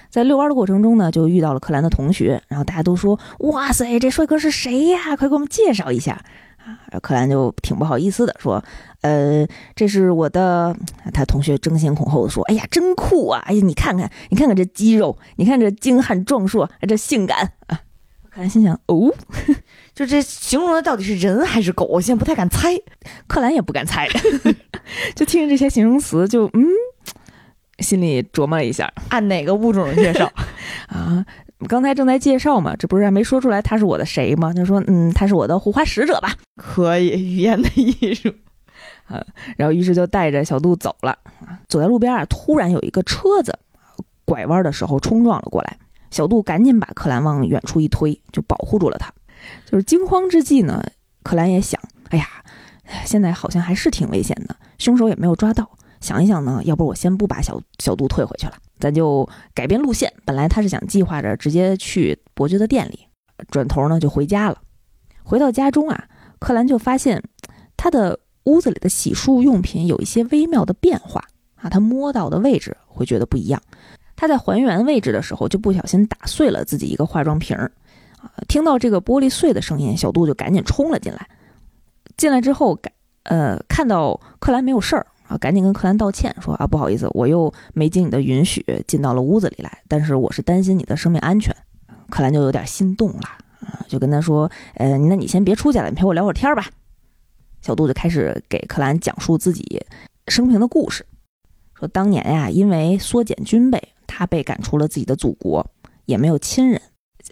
[0.10, 5.16] 在遛弯的过程中呢，就遇到了克兰的同学，然后大家都说：“哇塞，这帅哥是谁呀？
[5.16, 6.22] 快给我们介绍一下。”
[6.92, 8.64] 啊，克兰就挺不好意思的说
[9.02, 10.76] ：“呃，这是我的。”
[11.14, 13.42] 他同学争先恐后的说：“哎呀，真酷啊！
[13.46, 17.80] 哎呀，你看看，你看看这肌肉，你看这精悍壮硕，这性感啊！”
[18.36, 19.14] 克兰心想：“哦，
[19.96, 21.86] 就这形容的到底是人还是狗？
[21.86, 22.76] 我现在不太敢猜。”
[23.28, 24.10] 克兰也不敢猜，
[25.16, 26.66] 就听着这些形容词，就嗯，
[27.80, 30.30] 心里琢磨了一下，按哪个物种介绍
[30.88, 31.26] 啊？
[31.70, 34.52] 刚才正在介绍嘛，这不是还没说出来他是我的谁吗？
[34.54, 36.34] 就说嗯，他是我的护花使者吧？
[36.58, 38.34] 可以，语言的艺术
[39.06, 39.26] 啊。
[39.56, 41.18] 然后于是就带着小杜走了。
[41.70, 43.58] 走在路边啊，突然有一个车子
[44.26, 45.78] 拐弯的时候冲撞了过来，
[46.12, 49.14] 小杜赶紧把克兰往远处一推，就保护住了他。
[49.66, 50.84] 就是惊慌之际呢，
[51.24, 52.28] 克兰也想，哎呀，
[53.06, 55.70] 现在好像还是挺危险的，凶手也没有抓到。
[56.02, 58.54] 想一想呢，要不我先不把小小杜退回去了。
[58.80, 63.08] 咱就改变路线，本来他是想计划着直接去伯爵的店里，
[63.50, 64.58] 转头呢就回家了。
[65.24, 66.08] 回到家中啊，
[66.40, 67.24] 克兰就发现
[67.78, 71.24] 他的屋子里的洗漱用品有一些微妙的变化
[71.56, 73.62] 啊，他摸到的位置会觉得不一样。
[74.16, 77.72] 他在还原位置的时候，就不小心打碎了自己一个化妆瓶儿
[78.18, 78.32] 啊。
[78.48, 81.28] 听到这个玻璃碎的声音，小杜就赶紧冲了进来。
[82.18, 82.78] 进来之后，
[83.24, 85.06] 呃，看到克兰没有事儿。
[85.28, 91.52] 啊，赶紧跟克兰道歉，说啊，不好意思，我又没经你的允许进到了屋子里来，但是我是担心你的生命安全。
[92.12, 93.28] 克兰就有点心动了，
[93.62, 96.70] 啊，就跟他说，呃，那你先别出去了，你陪我聊会儿天儿吧。
[97.64, 99.84] 小杜就开始给克兰讲述自己
[100.28, 101.04] 生平的故事，
[101.74, 105.66] 说当年呀，因为缩减军备，他被赶出了自己的祖国，
[106.06, 106.82] 也没有亲人。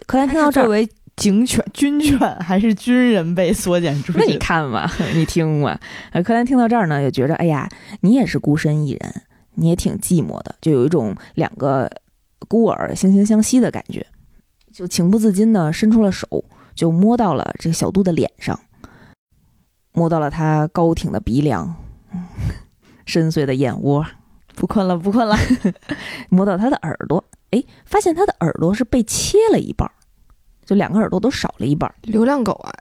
[0.06, 0.88] 克兰听到这儿为。
[1.16, 4.18] 警犬、军犬还是军人被缩减出去？
[4.18, 5.78] 那你看嘛， 你听嘛。
[6.10, 7.68] 呃，柯南听到这儿呢，也觉着，哎呀，
[8.00, 9.22] 你也是孤身一人，
[9.54, 11.88] 你也挺寂寞的，就有一种两个
[12.48, 14.04] 孤儿惺惺相惜的感觉，
[14.72, 18.58] 就情不自禁的伸出了手，就摸到了这个小杜的脸上，
[19.92, 21.76] 摸到了他高挺的鼻梁，
[23.06, 24.04] 深邃的眼窝，
[24.54, 25.36] 不困了，不困了，
[26.30, 29.90] 摸到他的耳朵，哎，发现他的耳朵是被切了一半。
[30.64, 32.72] 就两个耳朵都少了一半，流浪狗啊！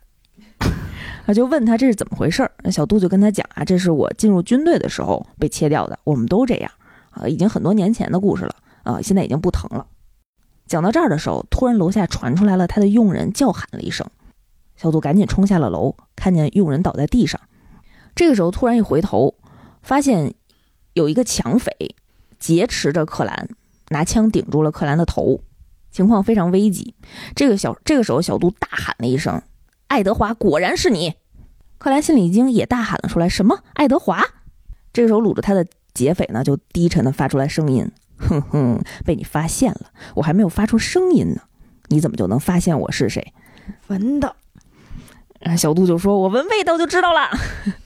[1.28, 2.50] 啊，就问他这是怎么回事儿。
[2.64, 6.72] 那小杜就跟他讲啊，这是我进入军队的时候被切掉的，我们都这样
[7.10, 9.86] 啊，已经很多年前的故事了啊，现在已经不疼了。
[10.66, 14.08] 讲到这儿的时候，突然楼下传出来了他的佣人叫喊了一声，
[14.78, 17.42] 小杜赶紧冲下了楼，看见佣人倒在地上。
[18.16, 19.36] 这个时候突然一回头，
[19.82, 20.34] 发现
[20.94, 21.96] 有一个抢匪
[22.40, 23.50] 劫持着克兰，
[23.90, 25.42] 拿枪顶住了克兰的头。
[25.92, 26.96] 情况非常危急，
[27.36, 29.40] 这个小这个时候，小杜大喊了一声
[29.88, 31.14] ：“爱德华，果然是你！”
[31.78, 33.60] 克兰心里一惊，也大喊了出来：“什么？
[33.74, 34.24] 爱德华？”
[34.92, 41.42] 这个时候，掳着他的劫匪呢，就低沉的发出来声音：“哼哼，被你发现了，我还没有发出声音呢，
[41.90, 43.34] 你怎么就能发现我是谁？
[43.88, 44.36] 闻的。”
[45.56, 47.30] 小杜就说：“我闻味道就知道了。”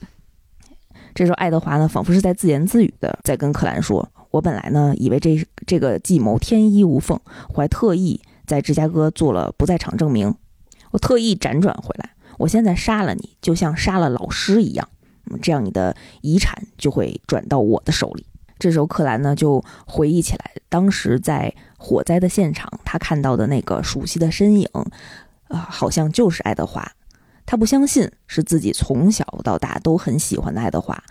[1.18, 4.08] 这时候，爱德华呢，仿佛是在自言自语的在跟克兰说。
[4.30, 7.18] 我本来呢，以为这这个计谋天衣无缝，
[7.54, 10.32] 我还特意在芝加哥做了不在场证明，
[10.92, 12.10] 我特意辗转回来。
[12.36, 14.88] 我现在杀了你，就像杀了老师一样，
[15.42, 18.24] 这样你的遗产就会转到我的手里。
[18.60, 24.68] 这时候，克兰呢就回忆起来，当时在火灾的现场，他看到的那个熟悉的身影，
[25.48, 26.88] 啊，好像就是爱德华。
[27.50, 31.02] 他不相信是自己从小到大都很喜欢的爱德华。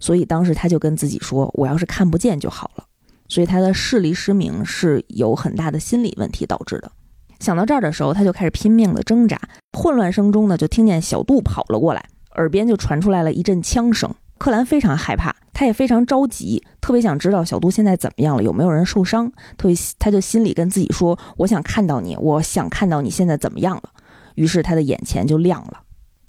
[0.00, 2.84] 所以当时他就跟自己说：“我要是看不见就好了。”
[3.28, 6.90] 所以他的视力失明是有很大的心理问题导致的。
[7.38, 9.40] 想到这儿的时候，他就开始拼命的挣扎。
[9.78, 14.12] 混乱声中呢，就听见小杜跑了过来，耳边就传出来了一阵枪声。
[14.38, 19.30] 克兰非常害怕，他也非常着急，特别想知道小杜现在怎么样了，有没有人受伤。
[19.56, 23.90] 特别，他就心里跟自己说：“我想看到你，我想看到你现在怎么样了。”
[24.36, 25.82] 于是他的眼前就亮了。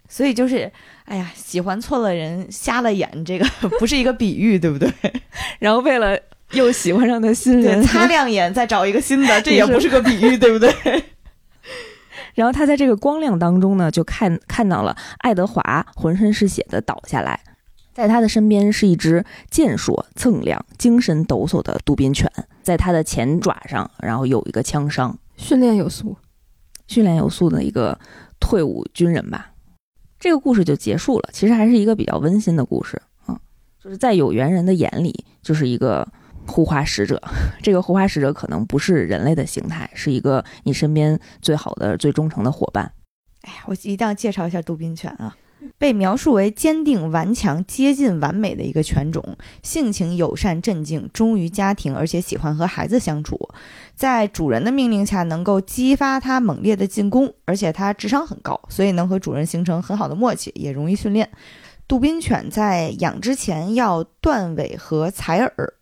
[0.10, 0.72] 所以就是，
[1.06, 3.46] 哎呀，喜欢错了人，瞎了眼，这个
[3.78, 4.92] 不是一个比喻，对不对？
[5.60, 6.18] 然后为了
[6.52, 10.74] 又喜欢上他新人，擦 亮眼，再找一个新的，这也不是个比喻，对不对？
[12.36, 17.42] 然后他在这个光亮当中呢，就看看到了爱德华浑身是血的倒下来，
[17.94, 22.32] 在他的身边是一只健硕锃亮、精神抖擞的杜宾犬，
[22.64, 26.16] 在他的前爪上，然后有一个枪伤，训练有素，
[26.88, 27.98] 训练有素的一个
[28.40, 29.52] 退伍军人吧。
[30.20, 33.40] 这个故事就结束了，其实还是一个比较温馨的故事啊，
[33.80, 36.08] 就是在有缘人的眼里，就是一个
[36.48, 37.22] 护花使者。
[37.62, 42.92] 这个护花使者可能不是人类的形态，是一个你身边最好的、最忠诚的伙伴。
[43.42, 45.38] 哎呀，我一定要介绍一下杜宾犬啊！
[45.78, 53.38] 被描述为坚定、顽强、接近完美的一个犬种，性情友善、镇静，忠于家庭，而且喜欢和孩子相处。
[53.96, 61.30] 在主人的命令下，能够激发它猛烈的进攻，而且它智商很高，所以能和主人形成很好的默契，也容易训练。
[61.88, 65.74] 杜宾犬在养之前要断尾和采耳。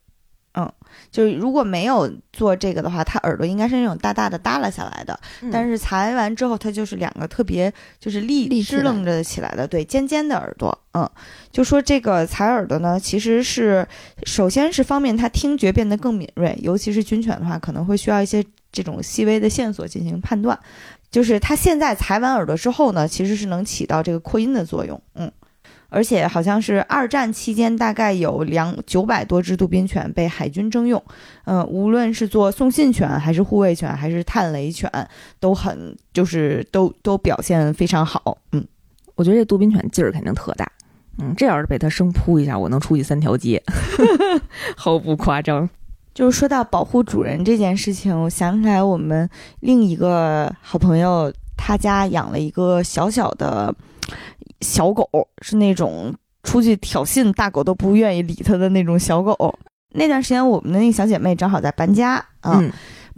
[0.57, 0.71] 嗯，
[1.11, 5.19] 就是如果没有做这个的话，它耳朵应该是那种大大的耷拉下来的。
[5.51, 10.77] 但是裁完之后，它就是两个特别就是立支棱着起来的，对，尖尖的耳朵。
[10.93, 11.09] 嗯，
[11.51, 13.85] 就说这个采耳朵呢，其实是
[14.23, 18.41] 首先是方便它听觉变得更敏锐，尤其是军犬的话，可能会需要一些
[18.71, 20.57] 这种细微的线索进行判断。
[21.11, 25.01] 就是它现在裁完耳朵之后呢，其实是能起到这个扩音的作用。
[25.15, 25.29] 嗯。
[25.95, 31.01] 而且好像是二战期间，大概有两九百多只杜宾犬被海军征用，
[31.45, 34.91] 嗯，无论是做送信犬，还是护卫犬，还是探雷犬，
[35.39, 38.37] 都很就是都都表现非常好。
[38.51, 38.61] 嗯，
[39.15, 40.69] 我觉得这杜宾犬劲儿肯定特大，
[41.17, 43.63] 嗯，这要是被它生扑一下，我能出去三条街，
[44.75, 45.69] 毫不夸张。
[46.13, 49.29] 就是说到保护主人这件事情，我想起来我们
[49.61, 53.73] 另一个好朋友，他家养了一个小小的。
[54.61, 55.09] 小狗
[55.41, 56.13] 是那种
[56.43, 59.57] 出去挑衅大狗都不愿意理它的那种小狗。
[59.89, 62.61] 那段时间，我们的那个小姐妹正好在搬家啊，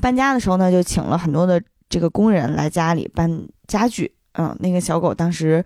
[0.02, 4.12] 搬家的时候呢，就请了很多的这个工人来家里搬家具。
[4.34, 5.66] 嗯，那个小狗当时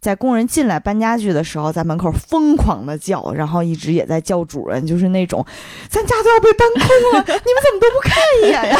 [0.00, 5.44] 在工人进来搬家具的时候，在门口疯狂的叫，然后一直也在叫主人，就是那种
[5.88, 6.80] 咱家都要被搬空
[7.12, 8.78] 了，你们怎么都不看一眼呀？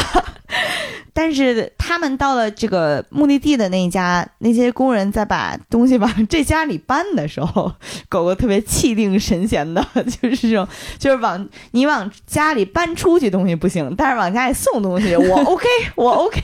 [1.13, 7.71] 但是他们到了这个目的地的那一家，那些工人在把东西往这家里搬的时候，
[8.09, 16.41] 狗狗特别气定神闲的，就是这种，就是往你往家里搬出去东西不行，但是往家里送东西我 OK，我 OK，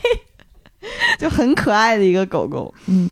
[1.17, 3.09] 就很可爱的一个狗狗，嗯。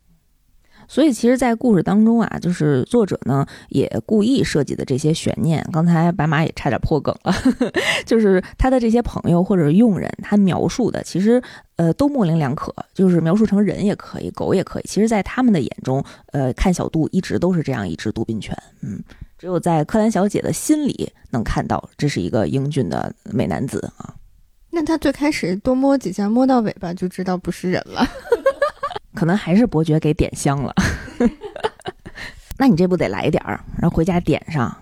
[0.88, 5.66] 所以，其实，在故事当中啊，就是作者呢也故意设计的这些悬念。
[5.72, 7.34] 刚才白马也差点破梗了，
[8.06, 11.42] 就是他的这些朋友或者佣人，他描述的其实
[11.76, 14.84] 呃都模棱两可，就是描述成人也可以，狗也可以。
[14.86, 18.56] 其实，在他们的眼中，呃，看小杜一直都是这样一只杜宾犬。
[18.82, 19.02] 嗯，
[19.38, 24.14] 只有在柯南小姐的心里能看到这是一个英俊的美男子啊。
[24.70, 28.06] 那他最开始多摸几下，摸到尾巴就知道不是人了。
[29.16, 30.72] 可能还是伯爵给点香了，
[32.58, 34.76] 那你这不得来点儿，然后回家点上。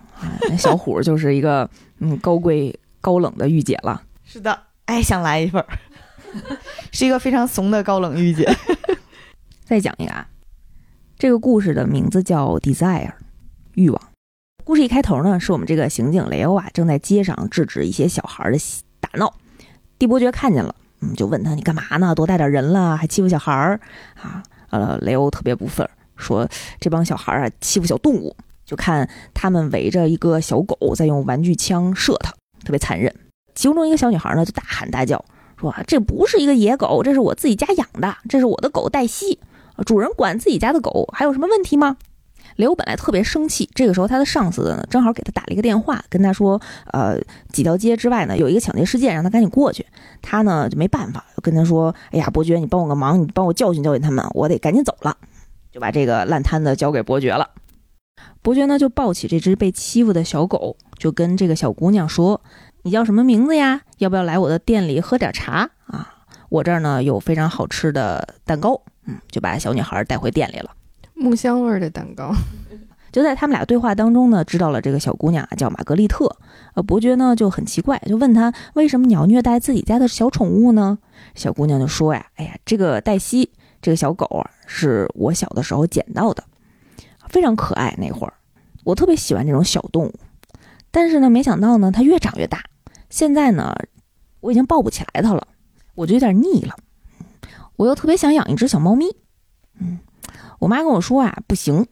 [0.49, 1.69] 那小虎就是一个
[1.99, 4.01] 嗯高贵高冷的御姐了。
[4.23, 5.67] 是的，哎，想来一份儿，
[6.91, 8.53] 是一个非常怂的高冷御姐。
[9.63, 10.27] 再讲一个啊，
[11.17, 13.07] 这个故事的名字叫《Desire》，
[13.73, 14.01] 欲望。
[14.63, 18.57] 故事一开头呢，是我们这个刑警雷欧啊正在街上制止一些小孩的
[18.99, 19.33] 打闹，
[19.99, 20.75] 地伯爵看见了。
[21.01, 22.13] 嗯，就问他你干嘛呢？
[22.15, 23.79] 多大点人了，还欺负小孩儿
[24.21, 24.43] 啊？
[24.69, 26.47] 呃，雷欧特别不忿，说
[26.79, 28.35] 这帮小孩儿啊欺负小动物。
[28.65, 32.31] 就看他们围着一个小狗在用玩具枪射它，
[32.63, 33.13] 特别残忍。
[33.53, 35.23] 其中一个小女孩呢就大喊大叫
[35.59, 39.39] 说：“这不是一个野狗，这是我自己家养的，这是我的狗黛西。
[39.85, 41.97] 主人管自己家的狗，还有什么问题吗？”
[42.55, 46.59] 雷欧本来特别生气，这个时候他的上司呢正好给他打了一个电话，跟他说，
[46.93, 47.19] 呃，
[47.51, 49.85] 几条街之外呢有一个抢劫事件，让他赶紧过去。
[50.21, 55.17] 他呢就没办法，跟他说：“哎呀，伯爵，你帮我个忙，你帮我教训教训他们，我得赶紧走了。”
[55.71, 57.49] 就把这个烂摊子交给伯爵了。
[58.41, 62.39] 伯爵呢就抱起这只被欺负的小狗，就跟这个小姑娘说
[62.83, 63.81] ：“你叫什么名字呀？
[63.97, 66.13] 要不要来我的店里喝点茶啊？
[66.47, 70.71] 我这儿呢有非常好吃的蛋糕。”嗯，就把小女孩带回店里了。
[71.15, 72.31] 木香味儿的蛋糕，
[73.11, 76.37] 就在他们俩对话当中呢，知道了这个小姑娘叫玛格丽特。
[76.73, 80.99] 呃，伯爵呢就很奇怪，就问他为什么你要虐待自己家的小宠物呢？
[81.33, 83.49] 小姑娘就说呀：“哎呀，这个黛西
[83.81, 86.43] 这个小狗啊，是我小的时候捡到的，
[87.29, 87.95] 非常可爱。
[87.97, 88.33] 那会儿
[88.83, 90.13] 我特别喜欢这种小动物，
[90.91, 92.61] 但是呢，没想到呢，它越长越大。
[93.09, 93.73] 现在呢，
[94.41, 95.47] 我已经抱不起来它了，
[95.95, 96.75] 我就有点腻了。
[97.77, 99.05] 我又特别想养一只小猫咪，
[99.79, 99.99] 嗯。”
[100.65, 101.85] 我妈跟我说啊，不行，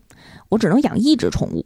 [0.50, 1.64] 我只能养一只宠物。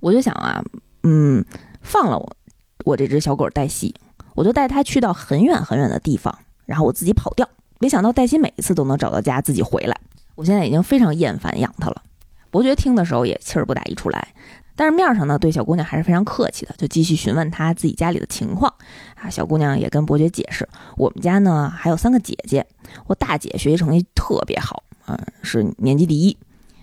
[0.00, 0.64] 我就想啊，
[1.04, 1.44] 嗯，
[1.80, 2.36] 放了我，
[2.84, 3.94] 我这只小狗黛西，
[4.34, 7.48] 我就带它去到很远很远的地方，然后我自己跑掉。
[7.78, 9.96] 没想到黛西每一次都能找到家，自己回来。
[10.34, 12.02] 我现在已经非常厌烦养它了。
[12.50, 14.34] 伯爵听的时候也气儿不打一处来，
[14.74, 18.74] 但是面上呢，对小姑娘还是非常客气的，就继续询问她自己家里的情况。
[19.14, 22.66] 啊，小姑娘也跟伯爵解释，我们家呢还有三个姐姐，
[23.06, 24.82] 我大姐学习成绩特别好。
[25.06, 26.36] 嗯，是年级第一，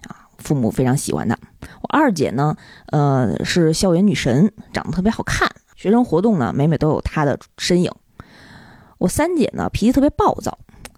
[0.07, 1.37] 啊，父母非常喜欢她。
[1.81, 2.55] 我二姐呢，
[2.87, 7.91] 呃，是校园女神，长得特别好看，学生活动呢，每每都有她的身影。
[8.97, 10.57] 我三姐呢，脾气特别暴躁，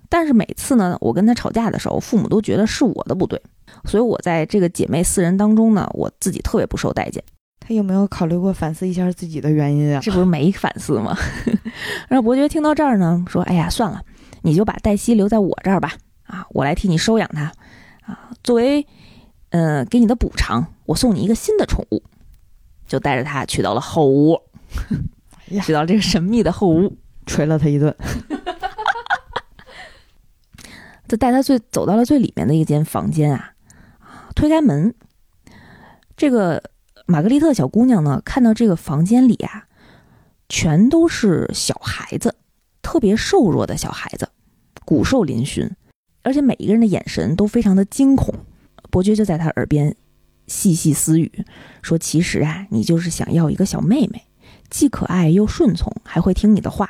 [0.09, 3.41] 但是每次呢，我跟她吵架的时候，父母都觉得是我的不对。
[3.85, 7.23] 所以我在这个姐妹四人当中呢，我自己特别不受待见。
[7.65, 10.01] 他有没有考虑过反思一下自己的原因啊？
[10.01, 11.17] 这不是没反思吗？
[12.09, 14.01] 然后伯爵听到这儿呢，说：“哎呀，算了，
[14.41, 15.93] 你就把黛西留在我这儿吧。
[16.33, 17.51] 啊，我来替你收养它。
[18.05, 18.87] 啊，作为，
[19.49, 22.01] 呃，给你的补偿，我送你一个新的宠物。”
[22.87, 24.41] 就带着他去到了后屋，
[25.63, 27.95] 去到这个神秘的后屋，捶了他一顿。
[31.07, 33.53] 就带他最走到了最里面的一间房间啊，
[34.35, 34.95] 推开门，
[36.17, 36.63] 这个。
[37.05, 39.67] 玛格丽特小姑娘呢，看到这个房间里啊，
[40.47, 42.33] 全都是小孩子，
[42.81, 44.29] 特别瘦弱的小孩子，
[44.85, 45.69] 骨瘦嶙峋，
[46.23, 48.33] 而且每一个人的眼神都非常的惊恐。
[48.89, 49.95] 伯爵就在他耳边
[50.47, 51.31] 细细私语，
[51.81, 54.23] 说：“其实啊，你就是想要一个小妹妹，
[54.69, 56.89] 既可爱又顺从，还会听你的话。”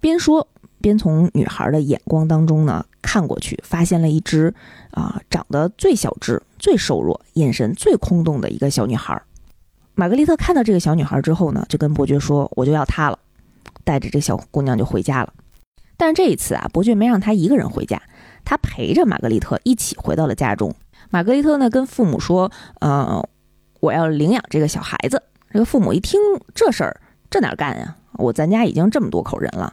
[0.00, 0.46] 边说
[0.80, 4.52] 边从女孩的眼光当中呢看过去，发现了一只
[4.90, 9.20] 啊长得最小只、最瘦弱、眼神最空洞的一个小女孩。
[9.94, 13.18] 玛格丽特看到这个小女孩之后呢，就跟伯爵说：“我就要她了。”
[13.82, 15.32] 带着这小姑娘就回家了。
[15.96, 18.02] 但是这一次啊，伯爵没让她一个人回家，
[18.44, 20.74] 他陪着玛格丽特一起回到了家中。
[21.10, 23.22] 玛格丽特呢，跟父母说：“呃，
[23.80, 26.20] 我要领养这个小孩子。”这个父母一听
[26.54, 27.96] 这事儿，这哪干呀？
[28.14, 29.72] 我咱家已经这么多口人了，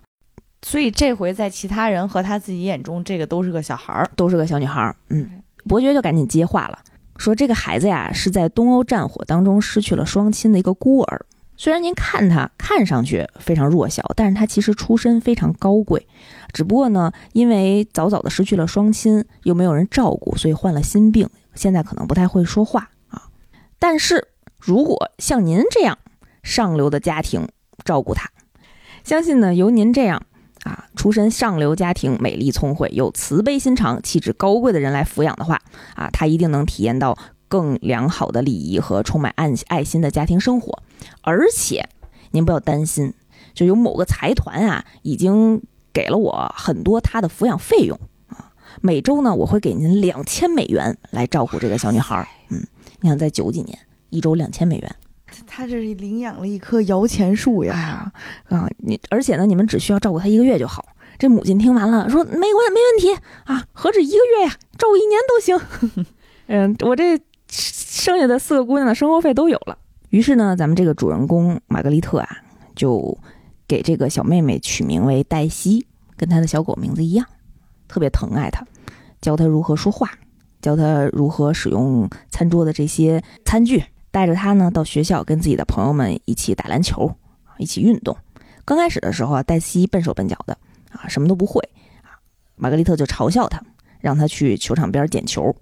[0.62, 4.96] 所以这回在其他人和他自己眼中，这个都是个小孩儿，都是个小女孩儿。
[5.10, 6.78] 嗯，伯爵就赶紧接话了。
[7.18, 11.26] 说这个孩子呀，是在东欧战火当中失去了双亲的一个孤儿。
[11.56, 16.08] 虽然您看他看上去非常弱小，但是他其实出身非常高贵。
[16.54, 23.30] 只不过呢，因为早早的失去了双亲，又没有人照顾，所以患了心病，现在可能不太会说话啊。
[23.80, 24.30] 但是
[24.60, 25.98] 如果像您这样
[26.44, 27.48] 上流的家庭
[27.84, 28.30] 照顾他，
[29.04, 30.24] 相信呢，由您这样。
[30.64, 35.60] 啊，出身上流家庭、美丽聪慧、有慈悲心肠、气质高贵的人来抚养的话，
[35.96, 40.84] 啊，他一定能体验到更良好的礼仪和充满爱爱心的家庭生活。
[41.24, 41.90] 而且，
[42.30, 43.16] 您不要担心，
[43.56, 45.64] 就有某个财团啊，已经
[45.94, 52.28] 给了我很多他的抚养费用啊，每周呢，我会给您两千美元来照顾这个小女孩。
[52.50, 52.66] 嗯，
[53.00, 53.78] 你想在九几年，
[54.10, 54.96] 一周两千美元。
[55.48, 58.12] 他这是领养了一棵摇钱树呀！
[58.50, 60.86] 啊，你而且呢，你们只需要照顾他一个月就好。
[61.18, 63.14] 这母亲听完了，说：“没关没问题
[63.46, 66.06] 啊，何止一个月呀，照顾一年都行。
[66.48, 69.78] ”嗯，我这剩下的四个姑娘的生活费都有了。
[70.10, 72.28] 于是呢，咱们这个主人公玛格丽特啊，
[72.76, 73.18] 就
[73.72, 77.26] 给这个小妹妹取名为黛西，跟她的小狗名字一样，
[77.88, 78.66] 特别疼爱她，
[79.22, 80.12] 教她如何说话，
[80.62, 83.82] 教她如何使用餐桌的这些餐具。
[84.12, 87.16] 带着她呢到学校，跟自己的朋友们一起打篮球，
[87.60, 88.18] 一起运动。
[88.66, 90.58] 刚开始的时候啊，黛西笨手笨脚的
[90.92, 91.62] 啊，什么都不会
[92.04, 92.20] 啊。
[92.58, 93.64] 玛格丽特就嘲笑她，
[94.02, 95.56] 让她去球场边捡球。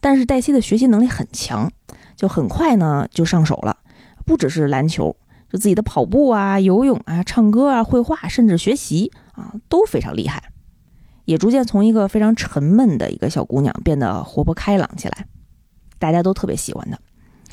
[0.00, 1.70] 但是黛西的学习能力很强，
[2.16, 3.76] 就很快呢就上手了。
[4.24, 5.14] 不只是篮球，
[5.50, 10.52] 就自己的跑步啊、游泳啊、唱歌啊、绘画，甚至学习啊都非常厉害。
[11.24, 15.26] 也逐渐从一个非常沉闷的一个小姑娘变得活泼开朗起来，
[15.98, 16.98] 大家都特别喜欢她。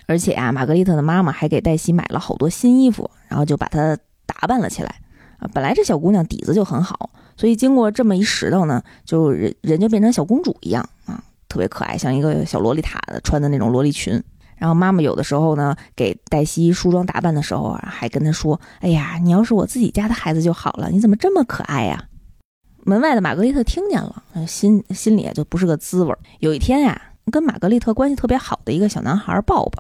[0.08, 4.95] 而且啊，玛格丽特的妈妈还给黛西买了好多新衣服，然后就把她打扮了起来。
[5.38, 14.24] 啊，本来这小姑娘底子就很好，所以经过这么一拾掇呢，就人人就变成小公主一样啊，特别可爱，像一个小洛丽塔的穿的那种萝莉裙。
[14.58, 22.05] 然后妈妈有的时候呢，给黛西梳妆打扮的时候啊，还跟她说：“哎呀，你要是我自己家的孩子就好了，你怎么这么可爱呀？”
[22.84, 26.16] 门外的玛格丽特听见了，心心里就不是个滋味。
[26.39, 27.01] 有一天呀，
[27.32, 29.74] 跟玛格丽特关系特别好的一个小男孩鲍勃。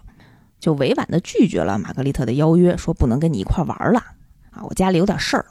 [0.59, 3.99] 就委婉的拒绝了玛格丽特的邀约，说不能跟你一块玩了
[4.49, 5.45] 啊，我家里有点事儿。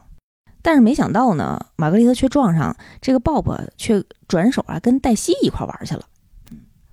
[0.63, 6.05] 但是没想到呢，玛格丽特却撞上这个鲍勃，却转手啊跟黛西一块玩去了。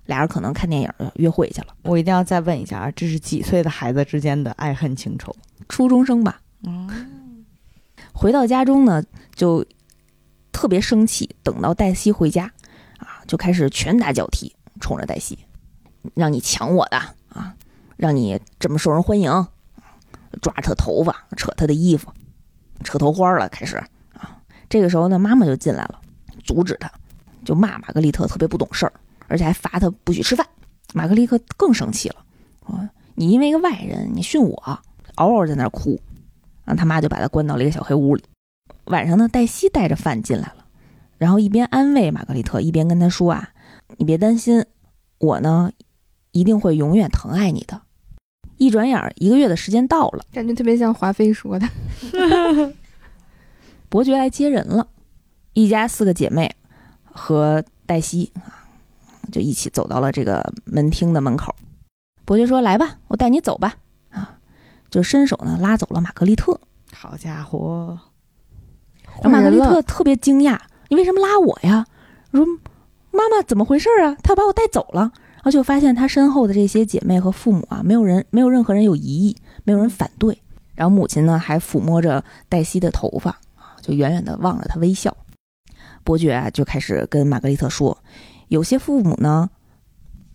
[0.06, 1.68] 俩人可能看电影约会去了。
[1.82, 5.34] 我一定要再问一下啊，这是几岁的孩子之间的爱恨情仇？
[5.68, 6.40] 初中生吧。
[6.62, 7.44] 嗯。
[8.12, 9.02] 回到家中呢，
[9.34, 9.64] 就
[10.52, 11.34] 特别生气。
[11.42, 12.44] 等到黛西回家
[12.98, 15.38] 啊，就开始拳打脚踢，冲着黛西，
[16.14, 16.96] 让你抢我的
[17.28, 17.54] 啊！
[17.96, 19.30] 让你这么受人欢迎，
[20.40, 22.12] 抓他头发，扯他的衣服，
[22.82, 23.76] 扯头花了，开始
[24.14, 24.38] 啊！
[24.68, 26.00] 这个时候呢，妈妈就进来了，
[26.44, 26.90] 阻止他，
[27.44, 28.92] 就骂玛格丽特特别不懂事儿，
[29.28, 30.46] 而且还罚他不许吃饭。
[30.92, 32.24] 玛格丽特更生气了，
[32.66, 34.56] 啊，你因为一个外人，你训我，
[35.16, 36.00] 嗷嗷在那哭，
[36.64, 38.22] 啊，他妈就把他关到了一个小黑屋里。
[38.84, 40.64] 晚上呢，黛西带着饭进来了，
[41.18, 43.50] 然后一边安慰玛格丽特，一边跟他说啊，
[43.96, 44.64] 你别担心，
[45.18, 45.70] 我呢
[46.32, 47.82] 一定会永远疼爱你的。
[48.56, 51.68] 一转眼，一个月的时间到了，感觉特别像华妃说的。
[53.88, 54.86] 伯爵来接人了，
[55.54, 56.54] 一家四个姐妹
[57.02, 58.63] 和黛西啊，
[59.34, 61.52] 就一起走到了这个门厅的门口。
[62.24, 63.74] 伯爵说：“来吧，我带你走吧。”
[64.10, 64.38] 啊，
[64.88, 66.60] 就伸手呢拉走了玛格丽特。
[66.94, 67.98] 好家伙！
[69.20, 70.56] 然后玛格丽特特别惊讶
[70.88, 71.84] ：“你为什么拉我呀？”
[72.30, 72.46] 我说
[73.10, 74.16] ：“妈妈，怎么回事啊？
[74.22, 80.40] 他把我带走了。”然后就发现他身后的这些姐妹和父母啊，没有人，没有任何人有疑义，没有人反对。
[80.74, 85.14] 然后母亲呢，还抚摸着黛西的头发啊，就远远的望着她微笑。
[86.02, 87.96] 伯爵啊，就开始跟玛格丽特说
[88.54, 89.50] ：“有些父母呢，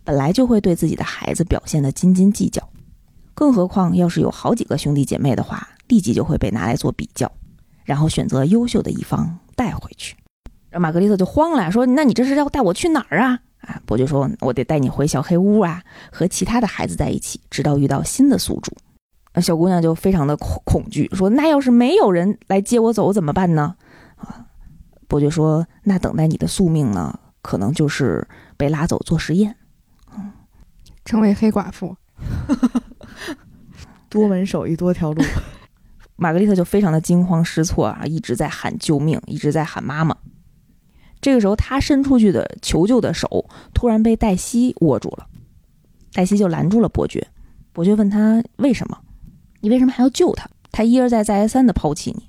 [0.04, 2.62] 本来就会对自己的孩子表现的斤斤计较，
[3.32, 7.32] 更何况要是有好几个兄弟姐妹的话，立即就会被拿来做比较，
[7.82, 10.14] 然后选择优秀的一方带回去。”
[10.68, 18.70] 然后玛格丽特就慌了，说：“那你这是要带我去哪儿啊？”啊，伯爵说：“我得带你回小黑屋啊，和其他的孩子在一起，直到遇到新的宿主。”
[19.32, 23.74] 那小姑娘就非常的恐恐惧，说：“那要是没有人来接我走怎么办呢？”
[24.20, 24.44] 啊。
[25.08, 28.26] 伯爵说：“那等待你的宿命呢，可能就是
[28.56, 29.56] 被拉走做实验，
[30.16, 30.32] 嗯，
[31.04, 31.96] 成为黑寡妇，
[34.08, 35.22] 多门手艺多条路。
[36.16, 40.14] ”玛格丽特就非常的惊慌失措啊，一直在喊救命，一直在喊妈妈。
[41.20, 45.26] 这个时候，他伸出去的求救的手突然被黛西握住了，
[46.12, 47.26] 黛西就拦住了伯爵。
[47.72, 48.98] 伯爵问他为什么？
[49.60, 50.48] 你为什么还要救他？
[50.70, 52.28] 他一而再再而三的抛弃你，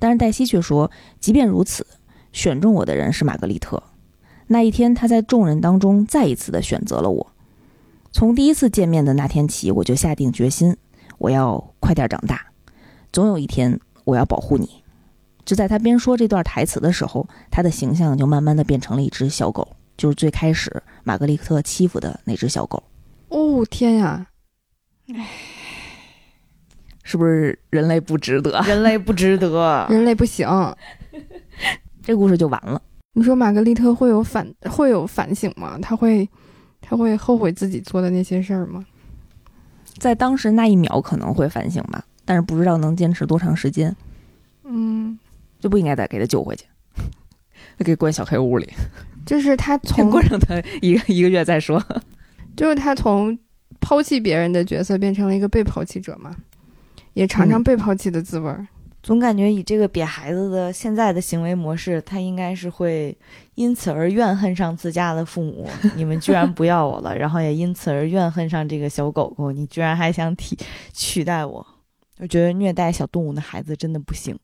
[0.00, 0.90] 但是黛西却说，
[1.20, 1.86] 即便如此。
[2.32, 3.82] 选中我的人是玛格丽特。
[4.52, 7.24] 那一天，他在众人当中再一次的选择了我。
[8.10, 10.76] 从第一次见面的那天起，我就下定决心，
[11.18, 12.46] 我要快点长大，
[13.12, 14.82] 总有一天我要保护你。
[15.44, 22.82] 就在他边说这段台词的时候，他的形象就慢慢的变成了一只小狗，就是最开始玛格丽特欺负的那只小狗。
[23.28, 24.26] 哦天呀，
[25.14, 25.28] 唉，
[27.04, 28.60] 是不是人类不值得？
[28.62, 30.48] 人类不值得，人类不行。
[32.02, 32.82] 这故事就完了。
[33.20, 35.78] 你说玛格丽特会有反会有反省吗？
[35.82, 36.26] 他会
[36.80, 38.82] 他会后悔自己做的那些事儿吗？
[39.98, 43.94] 在当时那一秒可能会反省吧，但是不知道能坚持多长时间。
[44.64, 45.18] 嗯，
[45.58, 46.64] 就不应该再给他救回去，
[47.84, 48.66] 给关小黑屋里。
[49.26, 51.84] 就是他从过上他一个一个月再说。
[52.56, 53.38] 就是他从
[53.80, 56.34] 抛弃别人的角色变成了一个被抛弃者嘛，
[57.12, 58.66] 也尝尝被抛弃的滋味儿。
[59.02, 63.16] 总感觉以这个瘪孩子的现在的行为模式，他应该是会
[63.54, 65.66] 因此而怨恨上自家的父母。
[65.96, 69.50] 你们居然不要我了，然后也因此而怨恨上这个小狗狗。
[69.52, 70.54] 你居然还想替
[70.92, 71.66] 取代我？
[72.18, 74.38] 我觉得虐待小动物的孩子真的不行。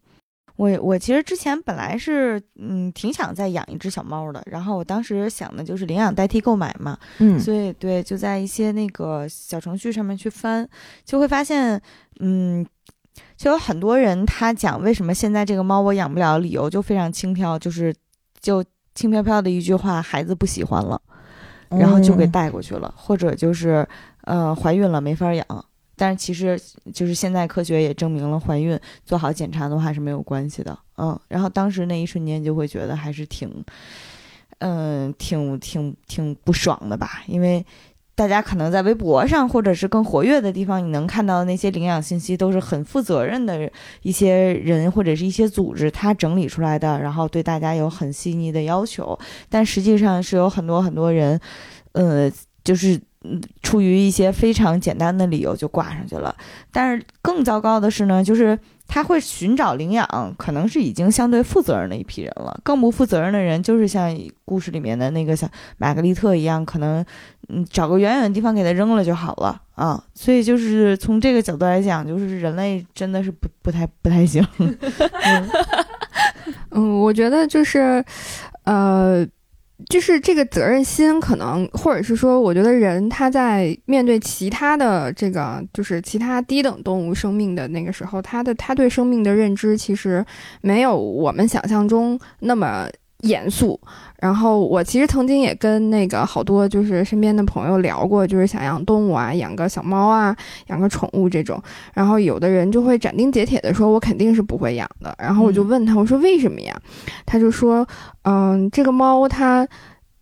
[0.57, 6.99] 我我其实之前本来是嗯挺想再养一只小猫的，然后我当时想的就是领养代替购买嘛。
[7.19, 10.67] 嗯，所以对，就在一些那个小程序上面去翻，
[11.05, 11.79] 就会发现
[12.21, 12.67] 嗯。
[13.37, 17.95] 就有很多人，他讲为什么现在这个猫我养不了，理由就非常轻飘，就是
[18.41, 18.65] 就
[18.95, 21.01] 轻飘飘的一句话，孩子不喜欢了，
[21.69, 23.87] 然后就给带过去了，或者就是
[24.23, 25.65] 呃怀孕了没法养，
[25.97, 26.61] 但是其实
[26.95, 33.65] 就是现在科学也证明了怀孕做好检查的话是没有关系的，嗯，然后当时那一瞬间就会觉得还是挺，
[34.59, 37.65] 嗯，挺挺挺不爽的吧，因为。
[38.17, 49.17] 大家可能在微博上，或者是更活跃的地方，你能看到那些领养信息，都是很负责任的一些人或者是一些组织，他整理出来的，然后对大家有很细腻的要求。
[49.51, 51.39] 但实际上是有很多很多人，
[51.93, 52.33] 呃，
[52.65, 52.99] 就是
[53.63, 56.35] 出于一些非常简单的理由就挂上去了。
[56.73, 62.59] 但是更糟糕的是呢，就是他会寻找领养，可能是已经相对负责任的一批人了。
[62.63, 67.05] 更不负责任的人，就是像故事里面的那个像玛格丽特一样，可能。
[67.49, 70.03] 嗯，找个远远的地方给他扔了就好了啊！
[70.15, 74.45] 所以就是从这个角度来讲，就是人类真的是不不太不太行。
[76.71, 78.05] 嗯，我觉得就是，
[78.65, 79.25] 呃，
[79.89, 90.25] 就是这个责任心可能，或者是说，我觉得人他在面对其他的这个，就是其他低等动物生命的那个时候，他的他对生命的认知其实
[90.63, 92.89] 没有我们想象中那么
[93.21, 93.79] 严肃。
[94.19, 100.37] 然后我其实曾经也跟那个好多就是身边的朋友聊过，就是想养动物啊，养个小猫啊，
[100.69, 101.63] 养个宠物这种。
[101.93, 105.15] 然后有的人就会斩钉截铁的说，我肯定是不会养的。
[105.19, 106.75] 然后我就问他，我说为什么呀？
[107.25, 107.87] 他就说，
[108.23, 109.67] 嗯，这个猫它。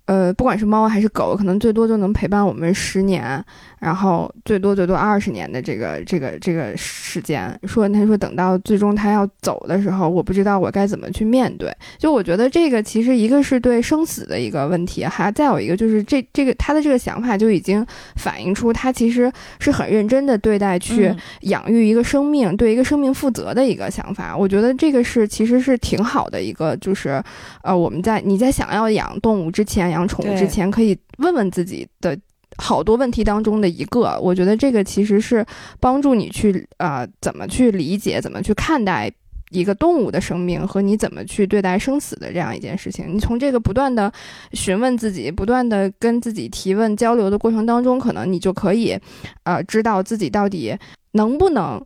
[0.07, 3.43] 呃，不管是猫还是狗，可能最多就能陪伴我们十年，
[3.79, 7.57] 然后最多最多二十年的这个这个这个时间。
[7.67, 11.73] 说他说等到最终他要走的时候，我不知道我该怎么去面对。
[11.99, 24.37] 就我觉得这个其实一个是对生死的一个问题，还再有一个就是这这个他的这个想法就已经反映出他其实是很认真的对待去养育一个生命，对一个生命负责的一个想法。
[24.37, 27.23] 我觉得这个是其实是挺好的一个，就是
[27.63, 29.85] 呃我们在你在想要养动物之前。
[29.85, 32.19] 养宠物之前，可以问问自己的
[32.59, 34.19] 好多问题当中的一个。
[34.21, 35.45] 我觉得这个其实是
[35.81, 39.11] 帮助你去啊怎么去理解、怎么去看待
[39.51, 43.15] 一个动物的生命和你怎么去对待生死的这样一件事情。
[43.15, 44.13] 你从这个不断的
[44.53, 48.99] 询问自己、不断的跟自己提问交流的过程当中，可能你就可以
[49.43, 50.77] 呃知道自己到底
[51.13, 51.85] 能不能。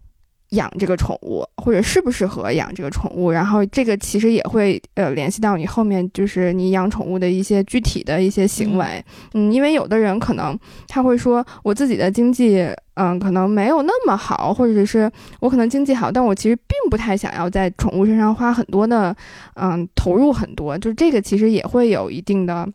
[0.50, 19.14] 养这个宠物，或者适不适合养这个宠物，然后这个其实也会呃联系到你后面就是你养宠物的一些具体的一些行为，嗯，因为有的人可能他会说我自己的经济嗯可能没有那么好，或者是我可能经济好，但我其实并不太想要在宠物身上花很多的
[19.54, 22.66] 嗯投入很多，就这个其实也会有一定的。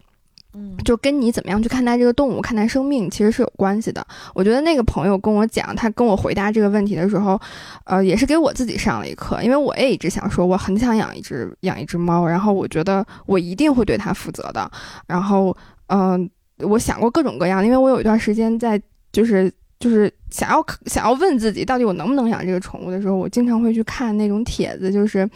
[0.55, 4.05] 嗯，就跟你怎么样去看待这个动物、看待生命，其实是有关系的。
[4.35, 7.39] 我觉得那个朋友跟我讲，他跟我回答这个问题的时候，
[7.85, 14.69] 呃，也是给我自己上了一课，因为我也一直想说，我很想养一只养一只猫，然后我觉得我一定会对它负责的。
[15.07, 15.55] 然后，
[15.87, 16.29] 嗯、
[16.59, 18.79] 我想过各种各样，因为我有一段时间在
[19.11, 25.27] 就是就是想要想要问自己，到底我能不能养这个宠物的时候，我经常会去看那种帖子，就是。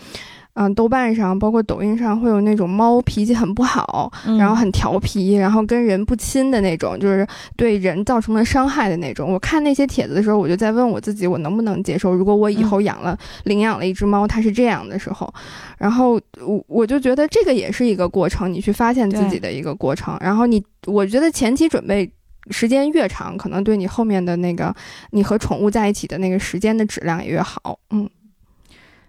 [0.59, 9.31] 嗯，豆瓣上包括抖音上会有那种猫脾气很不好，嗯然后很调皮，然后跟人不亲的那种，就是对人造成了伤害的那种。
[9.31, 12.11] 我看那些帖子的时候，我就在问我自己，我能不能接受？
[12.11, 15.31] 如果我以后养了、领养了一只猫，它是这样的时候，
[15.77, 20.17] 然后我我就觉得这个也是一个过程，你去发现自己的一个过程。
[20.19, 22.11] 然后你，我觉得前期准备。
[22.49, 24.73] 时间越长，可能对你后面的那个
[25.11, 27.77] 你和宠物在一起的那个时间的质量也越好。
[27.89, 28.09] 嗯，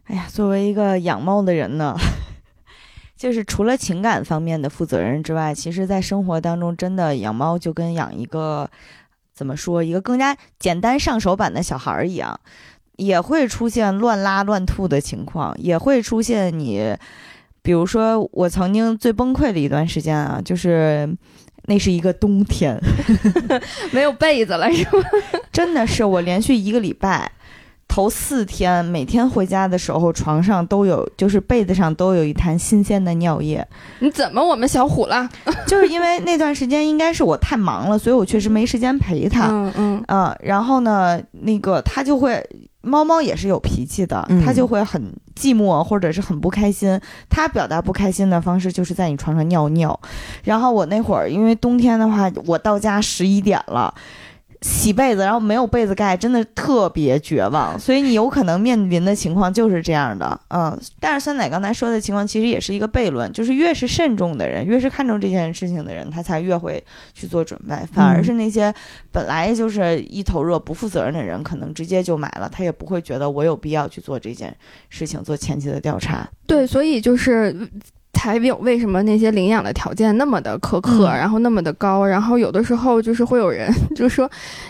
[0.09, 1.95] 哎呀，作为一个养猫的人呢，
[3.17, 8.71] 就是除了情感方面的负责任之外，其实在生活当中，真的养猫就跟养一个
[9.35, 12.41] 怎么说，一个更加简单上手版的小孩儿一样，
[12.97, 16.97] 也会出现乱拉乱吐的情况，也会出现你，
[17.63, 21.09] 比如说我曾经最崩溃的一段时间啊，就是。
[21.65, 22.81] 那是一个冬天
[23.93, 25.05] 没有被子了是吗？
[25.53, 27.31] 真的是我连续一个礼拜，
[27.89, 33.67] 头四天每天回家的时候，床上都有，就是被子上都有一滩新鲜的尿液。
[33.99, 35.29] 你怎么我们小虎了？
[35.67, 39.49] 就是因为那段时间应该是我太忙了，所以我确实没时间陪他。
[39.49, 42.47] 嗯嗯嗯，然后呢，那个他就会，
[42.83, 45.03] 猫猫也是有脾气的，嗯它就会很
[45.35, 47.01] 寂寞或者是很不开心。
[47.29, 49.99] 它表达不开心的方式就是在你床上尿尿。
[50.45, 53.93] 然后我那会儿因为冬天的话，我到家十一点了。
[54.61, 57.79] 洗被子，然后没有被子盖，真的特别绝望。
[57.79, 60.79] 所以你有可能面临的情况就是这样的，嗯。
[60.99, 66.83] 但是酸奶刚才说的情况其实也是一个悖论，就是越是慎重的人，越是看重这件事情的人，他才越会
[67.15, 67.75] 去做准备。
[67.93, 68.75] 反而是那些
[69.13, 74.55] 本来就是一头热、不负责任的人，可能直接就买了，他也不会觉得我有必要去做这件
[74.89, 76.29] 事情，做前期的调查。
[76.47, 77.55] 对，所以就是
[78.13, 84.29] 才有为什么那些领养的条件那么的苛刻，嗯然后那么的高，然后有的时候就是会有人就说，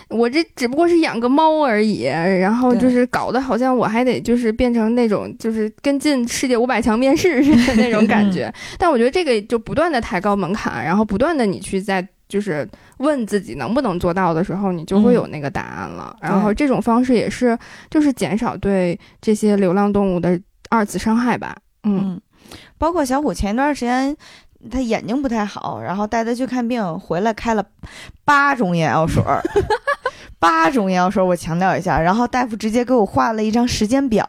[0.09, 8.53] 我这只不过是养个猫而已，然后就是搞得好像我还得就是变成那种就是跟进世界五百强面试似的那种感觉。
[8.77, 12.07] 但我觉得这个就不断的抬高门槛，然后不断的你去在。
[12.29, 12.69] 就是
[12.99, 16.15] 问自己能不能做到的时候，你就会有那个答案了。
[16.21, 17.57] 然后这种方式也是，
[17.89, 21.57] 就是减少对这些流浪动物的二次伤害吧。
[21.85, 22.21] 嗯嗯，
[22.79, 24.17] 包括小虎前一段时间。
[24.69, 27.63] 他眼睛不太好，然后带他去看病，回来开了
[28.25, 29.41] 八种眼药水儿，
[30.37, 31.97] 八种眼药水儿，我强调一下。
[31.97, 34.27] 然后大夫直接给我画了一张时间表，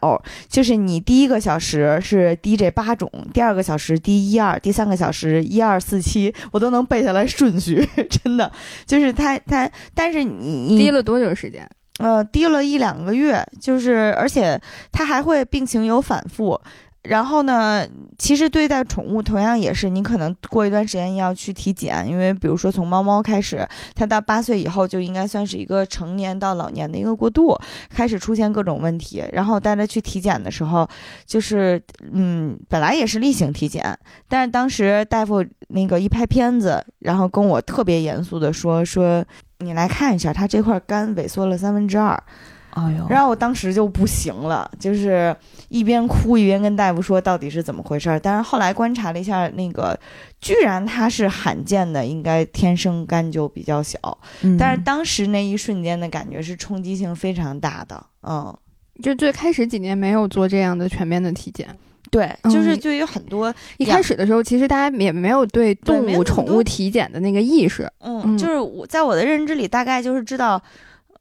[0.48, 7.84] 就是你第一个小时是滴这八种，第二个小时滴一二，第三个小时一二四七，我都能背下来顺序，
[8.22, 8.52] 真的
[8.86, 11.68] 就是他他，但是你滴了多久时间？
[11.98, 14.60] 呃，滴了一两个月，就是而且
[14.92, 16.60] 他还会病情有反复。
[17.04, 17.86] 然后呢，
[18.18, 29.24] 其实对待宠物同样也是，你可能过一段时间要去体检，因为比如说从猫猫开始，它到八岁以后就应该算是一个成年到老年的一个过渡，开始出现各种问题。
[29.32, 30.86] 然后带它去体检的时候，
[31.24, 31.82] 就是
[32.12, 33.98] 嗯，本来也是例行体检，
[34.28, 39.24] 但是当时大夫那个一拍片子，然后跟我特别严肃的说说，
[39.60, 42.22] 你来看一下，它这块肝萎缩了三分之二。
[42.70, 45.34] 哎呦，然后我当时就不行了，就是
[45.68, 48.18] 一边哭一边跟大夫说到底是怎么回事儿。
[48.18, 49.98] 但是后来观察了一下，那个
[50.40, 53.98] 居然它是罕见的，应该天生肝就比较小。
[54.42, 58.56] 嗯但是当时那一瞬间的感觉是冲击性非常大的，嗯。
[59.02, 61.66] 就最开始几年没有做这样的全面的体检，
[62.10, 67.90] 对，嗯就是对于很多，一开始的时候，其实大家也没有对动物、宠物体检的那个意识。
[68.00, 70.62] 嗯，嗯就是我在我的认知里，大概就是知道，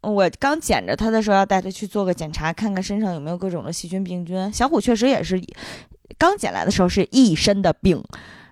[0.01, 4.51] 我刚捡着它的时候要带它去做个检查，看看身上有没有各种的细菌病菌。
[4.51, 5.41] 小虎确实也是，
[6.17, 8.03] 刚捡来的时候是一身的病，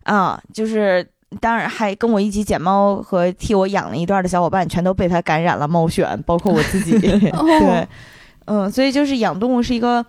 [0.03, 1.07] 啊，就是
[1.39, 6.97] 当然还跟我一起捡猫和替我养了一段的小伙伴，全都被它感染了猫癣，包括我自己。
[6.99, 7.87] 对，
[8.45, 10.05] 嗯，所以就是养动物是一个。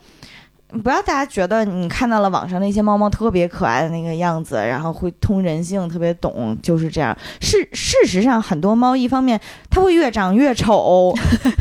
[0.82, 7.16] 不要大家觉得你看到了网上那些猫猫特别可爱的那个样子，然后会通人性，特别懂，就是这样。
[7.40, 9.40] 事事实上，很多猫一方面
[9.70, 11.14] 它会越长越丑，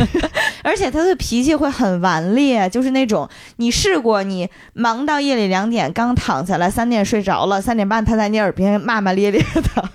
[0.62, 9.90] 而且它的脾气会很顽劣，就是那种你试过，你忙到夜里两点刚躺下来，三点睡着了，三点半它在你耳边骂骂咧咧的，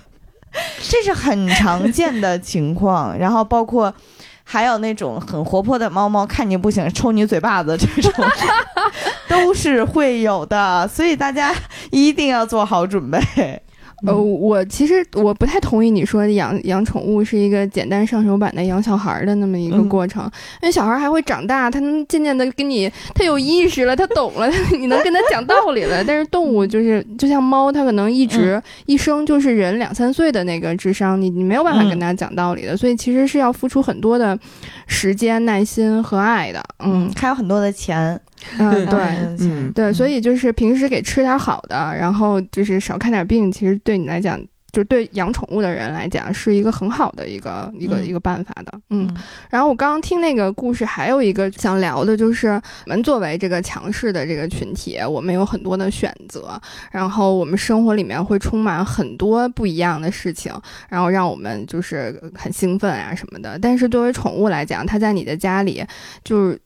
[0.81, 3.15] 这是很常见的情况。
[3.15, 3.93] 然后包括。
[4.45, 8.25] 还有那种很活泼的猫猫，看你不行，抽你嘴巴子，这种
[9.33, 11.53] 都是会有的， 所以大家
[11.91, 13.19] 一定要做好准备。
[14.05, 20.21] 呃，我其实我不太同意你说养养宠物是一个简单上手版的养小孩的那么一个过程，
[20.61, 26.03] 因为小孩还会长大，他能渐渐的跟你，他有意识了，他懂了， 你能跟他讲道理了。
[26.03, 34.37] 但是动物就是就像猫，它可能一直一生就是人两三岁的那个智商，你你没有办法跟他讲道理的，所以其实是要付出很多的
[34.85, 36.61] 时间、耐心和爱的。
[36.79, 38.19] 嗯，还有很多的钱。
[38.57, 38.99] 嗯，对，
[39.39, 44.39] 嗯，对，所以就是平时给吃点好的，然后就是少看点病，其实对你来讲，
[44.71, 48.79] 就对养宠物的人来讲，是一个很好的一个一个一个办法的。
[48.89, 49.07] 嗯，
[49.49, 52.49] 然后我刚刚听那个故事，还有一个想聊的就是，
[52.85, 56.59] 我们作为这个强势的这个群体，我们有很多的选择，
[56.91, 60.51] 然后我们生活里面会充满很多不一样的事情，
[60.89, 63.59] 然后让我们就是很兴奋啊什么的。
[63.59, 65.83] 但是作为宠物来讲，它在你的家里
[66.23, 66.59] 就是。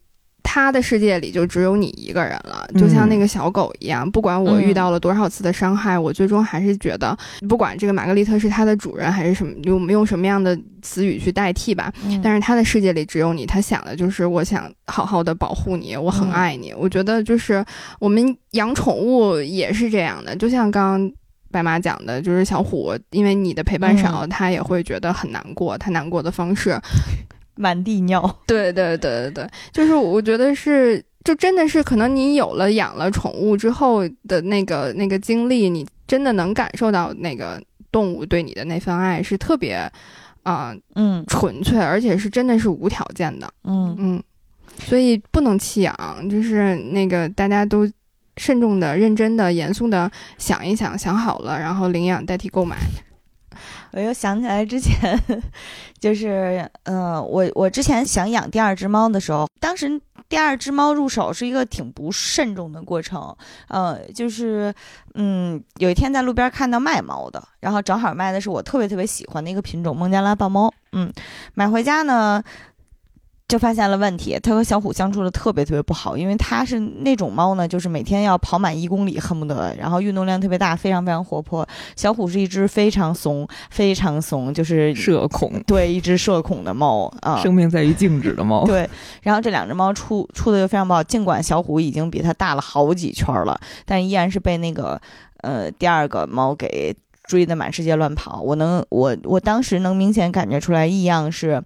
[0.50, 4.10] 他的世界里就只有你一个人了，就像那个小狗一样。
[4.10, 7.16] 不管我遇到了多少次的伤害，我最终还是觉得，
[7.50, 11.92] 不管这个玛格丽特是他的主人还是什么，用用什么样的词语去代替吧。
[12.24, 16.74] 但是他的世界里只有你，他想的就是我想好好的保护你，我很爱你。
[16.74, 17.64] 我觉得就是
[18.00, 21.12] 我们养宠物也是这样的，就像刚刚
[21.52, 25.78] 白马讲的，就是小虎，因为你的陪伴少，他也会觉得很难过。
[25.78, 26.80] 他难过的方式。
[27.58, 39.92] 满地尿，对对对对对，就是我觉得是，就真的是可能你有了养了宠物之后的那个那个经历，你真的能感受到那个动物对你的那份爱是特别
[40.44, 43.96] 啊，嗯，纯粹，而且是真的是无条件的，嗯。
[44.00, 44.24] 嗯，
[44.80, 45.96] 所以不能弃养，
[46.30, 47.90] 就是那个大家都
[48.38, 52.78] 慎重的、认真的、严肃的想一想，想好了，然后领养代替购买。
[53.92, 55.20] 我又想起来之前，
[56.00, 63.36] 就是，嗯，我我之前想养第二只猫的时候，当时第二只猫入手是一个挺不慎重的过程，
[63.70, 64.74] 呃，就是，
[65.16, 71.12] 嗯，有一天在路边看到卖猫的，然后正好卖的是我特别特别喜欢的一个品种孟加拉豹猫，嗯，
[71.54, 72.44] 买回家呢。
[73.48, 81.66] 就发现了问题，它和小虎相处的特别特别不好，因为它是那种猫呢，就是每天要跑满一公里，恨不得，然后运动量特别大，非常非常活泼。
[81.96, 88.66] 小虎是一只非常怂、非常怂，就是社恐，对，一只社恐的猫啊， 生命在于静止的猫。
[88.68, 88.90] 对，
[89.22, 95.00] 然后这两只猫处处的又非常不好，尽管小虎已经比它大了好几圈了，但依然是被那个
[95.44, 96.94] 呃第二个猫给
[97.24, 98.42] 追得满世界乱跑。
[98.42, 101.64] 我能，我我当时能明显感觉出来异样是。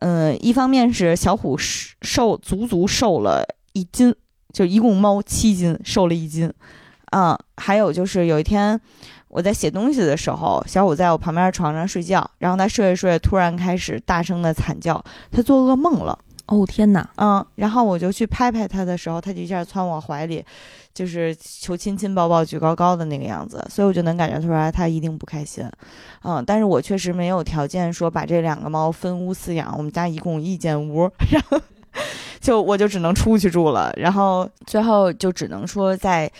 [0.00, 4.14] 嗯，一方面是小虎瘦足足瘦了一斤，
[4.52, 6.52] 就一共猫七斤，瘦了一斤，
[7.06, 8.80] 啊，还有就是有一天
[9.28, 16.18] 我在写东西的时候，小虎在我旁边床上睡觉，然后他睡着睡着突然开始大声的惨叫，他做噩梦了。
[16.46, 20.44] 哦天哪，嗯，然后我就去拍拍他的时候，他就一下窜我怀里，
[20.94, 25.68] 就是求亲亲抱抱举高高的那个样子，所以我就能感觉出来他一定不开心，
[26.22, 31.60] 嗯，但是我确实没有条件说把这两个猫分屋饲养，我们家一共一间屋， 然后
[32.40, 36.30] 就我就只能出去住了，然后最后就只能说在，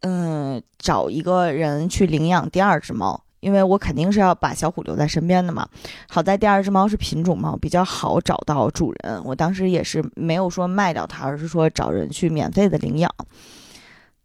[0.00, 3.18] 嗯，找一个人去领养第二只猫。
[3.44, 5.68] 因为我肯定是要把小虎留在身边的嘛，
[6.08, 9.22] 好在第二只猫是品种猫，比较好找到主人。
[9.22, 13.14] 我当时也是没有说卖掉它，而是说找人去免费的领养。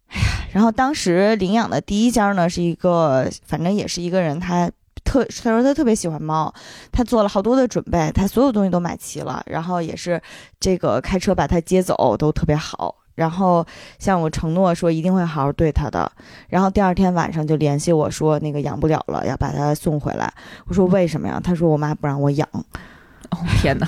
[0.06, 4.70] 哎呀，然后当时领养的第一家呢，是一个，反正也是一个人，他
[5.04, 6.52] 特他说他特别喜欢猫，
[6.90, 10.20] 他做了好多的准备，他所有东西都买齐了，然后也是
[10.58, 12.96] 这个开车把他接走都特别好。
[13.20, 13.64] 然后
[13.98, 16.10] 向我承诺说一定会好好对他的，
[16.48, 20.32] 然后第二天晚上就联系我说那个养不了了，要把他送回来。
[20.66, 21.38] 我说为什么呀？
[21.44, 22.48] 他说我妈不让我养。
[22.52, 23.86] 哦天哪！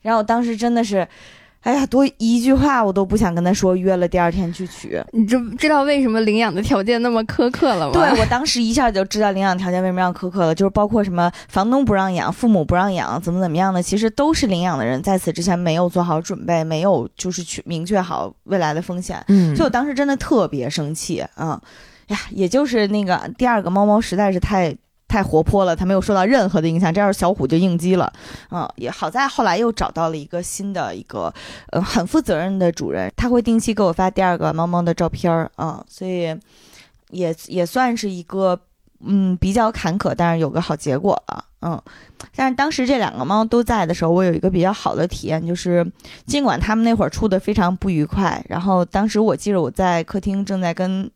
[0.00, 1.06] 然后我当时真的是。
[1.62, 5.00] 哎呀，多一句话我都不想跟他说，约了第二天去取。
[5.12, 7.92] 你知知道为什么领养的条件那么苛刻了吗？
[7.92, 19.24] 对我当时一下就知道领养条件为什么要苛刻了， 就是包括什么房东不让养、父母不让养，怎么怎么样的，其实都是领养的人在此之前没有做好准备，没有就是去明确好未来的风险。
[19.28, 21.60] 嗯，所以我当时真的特别生气啊！
[22.08, 24.76] 呀，也就是那个第二个猫猫实在是太。
[25.12, 28.10] 太活泼了，它没有受到任何的影响，这样小虎就应激了。
[28.50, 31.32] 嗯，也好在后来又找到了一个新的一个，
[31.68, 36.34] 呃，很负责任的主人，他会定期给我发第二个猫猫的照片儿啊，所以
[37.10, 38.58] 也也算是一个。
[39.04, 41.44] 嗯，比较坎坷，但是有个好结果了。
[41.62, 41.82] 嗯，
[42.36, 45.84] 但是当时这两个猫都在的时候，我有一个比较好的体验，就是
[46.24, 51.10] 尽管他们那会儿处的非常不愉快，然后当时我记得我在客厅正在跟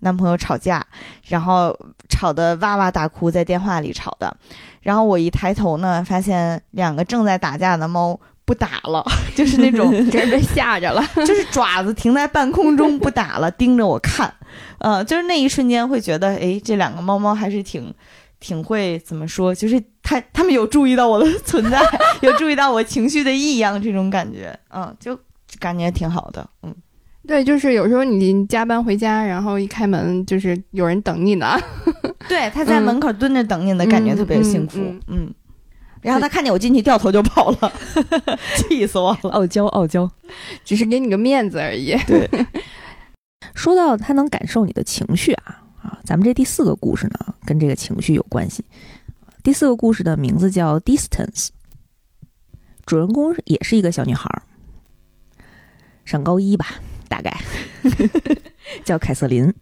[0.00, 0.84] 男朋友吵架，
[1.26, 1.76] 然后
[2.08, 4.36] 吵得哇哇大哭，在电话里吵的，
[4.80, 9.04] 然后我一抬头呢，发现两个正在打架的猫不打了，
[9.36, 14.32] 就是那种 真是被吓着了，就是爪子停在半空中不打了，盯着我看。
[14.78, 17.94] 呃，就是那一瞬间会觉得，哎，这两个猫猫还是挺，
[18.40, 19.54] 挺会怎么说？
[19.54, 21.80] 就是它，它们有注意到我的 存在，
[22.22, 25.16] 有注意到我情绪的异样，这种感觉，嗯，就
[25.60, 26.74] 感觉挺好的，嗯，
[27.30, 31.56] 对，就是有时候你加班回家，然后一开门，就是有人等你呢，
[32.28, 35.32] 对，他在门口蹲着等你的感觉特别幸福，嗯，
[36.02, 37.72] 然后他看见我进去掉头就跑了，
[38.58, 40.10] 气死我了，傲娇傲娇，
[40.64, 42.28] 只是给你个面子而已，对。
[43.54, 48.64] 说到他能感受你的情绪啊啊，咱们这第四个故事呢，跟这个情绪有关系。
[49.44, 51.46] 第四个故事的名字叫《Distance》，
[52.84, 54.28] 主人公也是一个小女孩，
[56.04, 56.66] 上高一吧，
[57.10, 57.36] 大概
[58.86, 59.52] 叫凯瑟琳。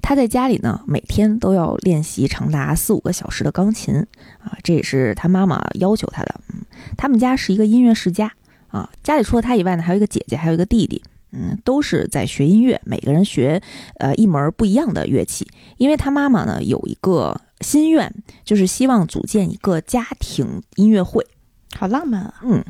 [0.00, 3.94] 她在家里呢，每天都要练习长达四五个小时的钢琴
[4.38, 6.40] 啊，这也是她妈妈要求她的。
[6.48, 6.62] 嗯，
[6.96, 8.32] 他们家是一个音乐世家
[8.68, 11.02] 啊，家里除了她以外呢，还有一个姐姐，还有一个弟弟。
[11.34, 13.62] 嗯，都是在学音乐，每个人学，
[13.98, 15.48] 呃，一门不一样的乐器。
[15.78, 18.12] 因为他妈妈呢有一个心愿，
[18.44, 21.26] 就是希望组建一个家庭音乐会，
[21.74, 22.34] 好浪漫啊。
[22.44, 22.62] 嗯，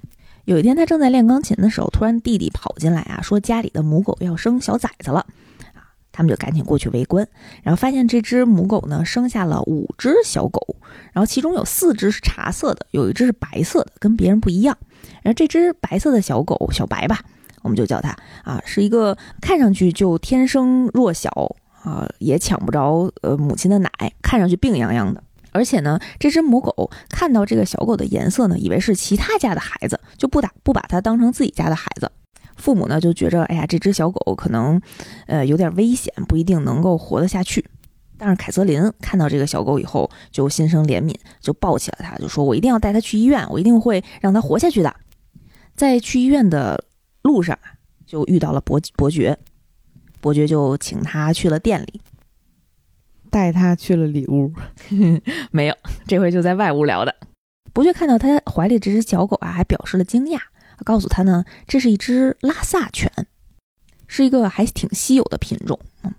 [0.45, 5.21] 有一天他正在练钢琴的时候，突然弟弟跑进来啊，说家里的母狗要生小崽子了，
[5.75, 7.27] 啊，他们就赶紧过去围观，
[7.63, 10.77] 然后发现这只母狗呢生下了五只小狗，
[11.13, 14.77] 然后其中有四只是茶色的，有一只是白色的，跟别人不一样。
[15.23, 17.21] 然后这只白色的小狗小白吧。
[17.63, 18.11] 我们就叫它
[18.43, 21.31] 啊，是一个看上去就天生弱小
[21.85, 23.89] 啊，也抢不着呃母亲的奶，
[24.21, 25.23] 看上去病殃殃的。
[25.53, 32.11] 而且呢，这只母狗看到这个小狗的颜色呢，以为是其他家的孩子，就不打不把它当成自己家的孩子。
[32.57, 34.81] 父母呢就觉着，哎呀，这只小狗可能
[35.27, 37.65] 呃有点危险，不一定能够活得下去。
[38.19, 44.95] 但是凯瑟琳看到这个小狗以后，就心生怜悯，就抱起了它，就说：“我一定要带它去医院，我一定会让它活下去的。”
[45.77, 46.85] 在去医院的。
[47.23, 47.57] 路上
[48.05, 49.39] 就遇到了伯伯爵，
[50.21, 52.01] 伯爵就请他去了店里，
[53.33, 54.53] 带他去了里屋。
[55.51, 55.75] 没有，
[56.07, 57.15] 这回就在外屋聊的。
[57.73, 60.39] 伯爵看到他怀里这只小狗啊，还表示了惊讶，
[60.85, 63.11] 告诉他呢，这是一只拉萨犬，
[64.07, 65.81] 是一个还挺稀有的品种。
[66.03, 66.15] 嗯，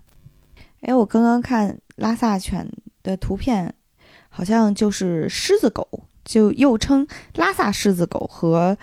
[0.80, 2.68] 哎，我刚刚看拉萨犬
[3.04, 3.72] 的图片，
[4.28, 5.88] 好像就是狮子狗，
[6.24, 7.06] 就又称
[7.36, 8.76] 拉萨狮子狗和。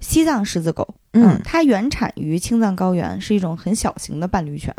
[0.00, 4.74] 西藏狮子狗，嗯，它原产于青藏高原，是一种很小型的伴侣犬，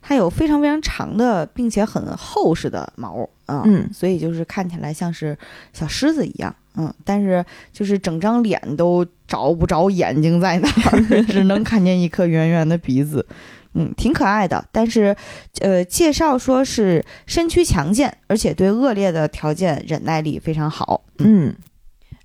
[0.00, 5.36] 它有非常非常长的并且很厚实的毛，啊，嗯，所以就是看起来像是
[5.72, 13.26] 小狮子一样，嗯，但是就是整张脸都找不着眼睛在哪儿， 只能看见一颗圆圆的鼻子，
[13.74, 14.64] 嗯，挺可爱的。
[14.70, 15.16] 但是，
[15.60, 21.54] 呃，介绍说是身躯强健，而且对恶劣的条件忍耐力非常好，嗯。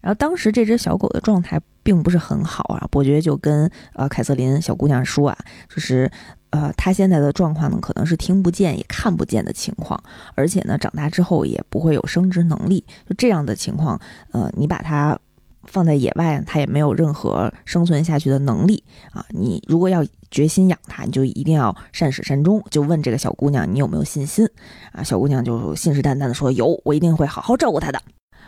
[0.02, 5.38] 然后当时这只小狗的状态并不是很好啊，伯爵就跟呃凯瑟琳小姑娘说啊，
[5.70, 6.12] 就是
[6.50, 15.18] 呃她现在的状况呢可能是听不见也看不见的情况，而且呢长大之后也不会有生殖能力，就这样的情况，呃你把它
[15.66, 19.24] 放在野外，它也没有任何生存下去的能力啊。
[19.30, 22.64] 你如果要决心养它，你就一定要善始善终。
[22.72, 24.48] 就问这个小姑娘你有没有信心
[24.92, 25.04] 啊？
[25.04, 28.02] 小姑娘就信誓旦旦的说有，我一定会好好照顾它的。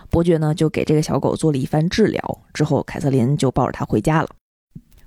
[0.09, 4.29] 伯爵呢，就给这个小狗做了一番治疗，之后凯瑟琳就抱着它回家了。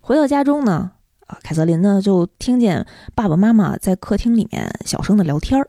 [0.01, 0.92] 回到家中呢，
[1.26, 5.68] 啊，凯瑟琳呢就听见爸爸妈妈在客厅里面小声的聊天儿，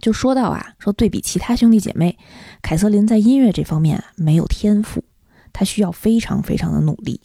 [0.00, 2.18] 就说到啊，说对比其他兄弟姐妹，
[2.62, 5.04] 凯瑟琳在音乐这方面没有天赋，
[5.52, 7.20] 她需要非常非常的努力。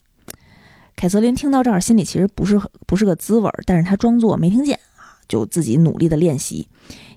[0.96, 6.68] 凯瑟琳听到这儿，心里其实不是不是个滋味儿，但是她装作没听见啊，就自己努力的练习，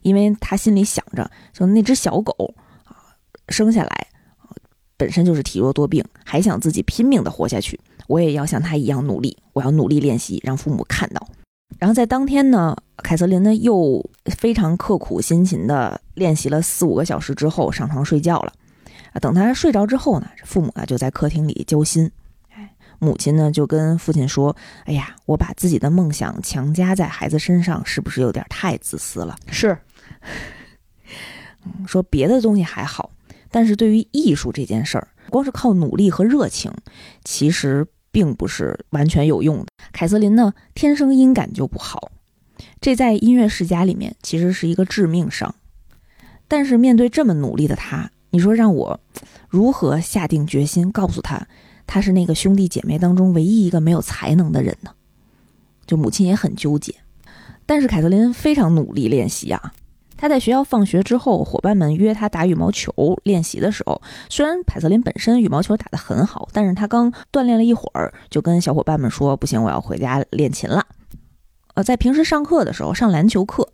[0.03, 2.55] 因为她心里想着，就那只小狗。
[3.49, 4.07] 生下来，
[4.97, 7.79] 本身就是体弱多病，还想自己拼命的活下去。
[8.07, 11.29] 我也要像他一样努力，我要努力练习，让父母看到。
[11.79, 14.05] 然后在当天呢，凯瑟琳呢又
[14.37, 18.53] 非常刻苦辛勤的练习了四五个小时之后，上床睡觉了。
[19.13, 22.11] 啊，等他睡着之后呢，父母啊就在客厅里交心。
[22.51, 29.79] 哎，母亲呢就跟父亲说：“哎呀，我把自己的梦想强加在孩子身上，是不是有点太自私了？”是。
[31.87, 33.11] 说别的东西还好，
[33.51, 36.73] 但是对于艺术这件事儿，光是靠努力和热情，
[37.25, 39.67] 其实并不是完全有用的。
[39.93, 42.11] 凯瑟琳呢，天生音感就不好，
[42.81, 45.55] 这在音乐世家里面其实是一个致命伤。
[46.47, 49.01] 但是面对这么努力的他，你说让我
[49.49, 51.47] 如何下定决心告诉他，
[51.87, 54.91] 他是那个兄弟姐妹当中唯一一个没有才能的人呢？
[55.87, 56.95] 就母亲也很纠结，
[57.65, 59.73] 但是凯瑟琳非常努力练习啊。
[60.19, 62.93] 他在学校放学之后，伙伴们约他打羽毛球
[63.23, 70.85] 练习的时候，虽然凯瑟琳本身羽毛球打得很好，但是他刚锻炼了一会儿，就跟小伙伴们说：“不行，我要回家练琴了。”
[71.75, 73.67] 呃，在平时上课的时候上篮球课。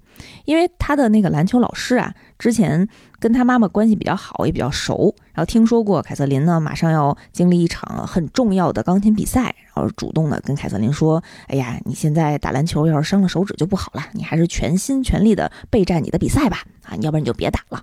[0.45, 2.14] 因为他的那个篮球老师啊，
[2.45, 2.86] 之前
[3.18, 17.82] 跟他妈妈关系比较好，也比较熟，然后听说过凯瑟琳呢马上要经历一场很重要的钢琴比赛，然后主动的跟凯瑟琳说：“哎呀，你现在打篮球要是伤了手指就不好了，你还是全心全力的备战你的比赛吧，啊，要不然你就别打了。”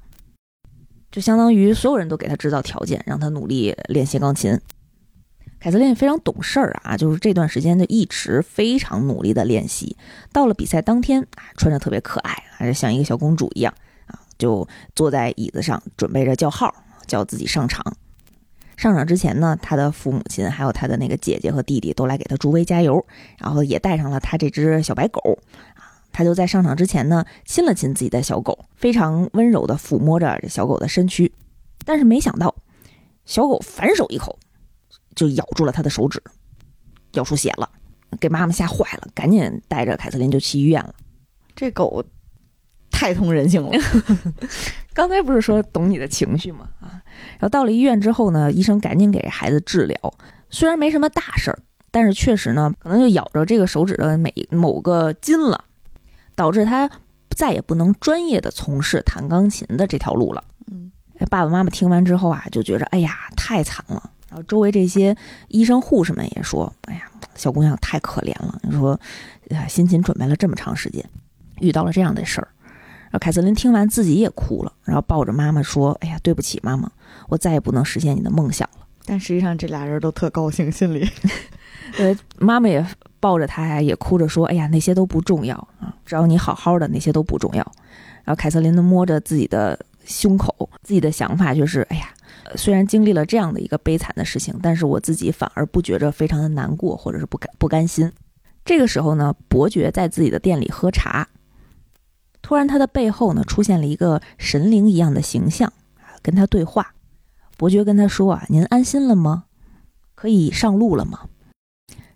[1.09, 4.59] 就相当于所有人都给他制造条件，让他努力练习钢琴。
[5.59, 9.97] 凯瑟琳非常懂事儿啊，就是这段时间就一直非常努力的练习。
[10.31, 13.73] 到了比赛当天啊，穿着特别可爱，还是像一个小公主一样，
[14.41, 16.73] 就坐在椅子上准备着叫号，
[17.05, 17.95] 叫自己上场。
[18.75, 23.05] 上场之前呢，他的父母亲还有他的那个姐姐和弟弟都来给他助威加油，
[23.37, 25.37] 然后也带上了他这只小白狗
[25.75, 26.01] 啊。
[26.11, 31.31] 他就在上场之前呢，亲了亲自己的小狗，非常温柔的抚摸着小狗的身躯。
[31.85, 32.55] 但是没想到，
[33.25, 34.39] 小狗反手一口。
[35.13, 36.23] 就咬住了他的手指，
[37.15, 37.69] 咬出血了，
[38.17, 40.95] 给妈妈吓坏了，赶紧带着凯瑟琳就去医院了。
[41.53, 42.01] 这狗
[43.01, 43.71] 太通人性了。
[44.93, 46.69] 刚才不是说懂你的情绪吗？
[46.79, 47.01] 啊，
[47.39, 50.13] 然后到了医院之后呢，医生赶紧给孩子治疗。
[50.51, 51.57] 虽然没什么大事儿，
[51.89, 55.65] 但是确实呢，可能就咬着这个手指的每某个筋了，
[56.35, 56.87] 导致他
[57.31, 60.43] 再也不能专业的从事弹钢琴的这条路了。
[60.71, 60.91] 嗯，
[61.27, 64.11] 爸爸妈妈听完之后啊，就觉着哎呀，太惨了。
[64.29, 68.59] 然后周围这些医生护士们也说：“哎呀，小姑娘太可怜了。
[68.61, 68.99] 你说，
[69.67, 71.03] 辛勤准备了这么长时间，
[71.59, 72.47] 遇到了这样的事儿。”
[73.11, 76.89] 然后凯瑟琳听完自己也哭了，然后抱着妈妈说：“哎呀，对不起，妈妈，
[77.27, 81.07] 我再也不能实现你的梦想了。”但实际上这俩人都特高兴，心里。
[81.99, 82.85] 呃，妈妈也
[83.19, 87.71] 抱着他呀，也哭着说：“哎呀，那些都不重要啊，只要你好好的，那些都不重要。”
[88.23, 92.09] 然后凯瑟琳呢，摸着自己的胸口，自己的想法就是：“哎呀。”
[92.55, 98.11] 虽然经历了这样的一个悲惨的事情，但是我自己反而不觉着非常的难过，或者是不甘不甘心。
[98.65, 101.25] 这个时候呢，伯爵在自己的店里喝茶，
[102.41, 106.93] 突然他的背后呢出现了一个神灵一样的形象啊，跟他对话。
[107.57, 109.43] 伯爵跟他说：“啊，您安心了吗？
[110.15, 111.27] 可以上路了吗？”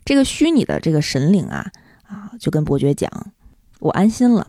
[0.04, 1.70] 这个虚拟的这个神灵啊
[2.02, 3.10] 啊，就跟伯爵讲
[3.78, 4.48] ：“我安心了，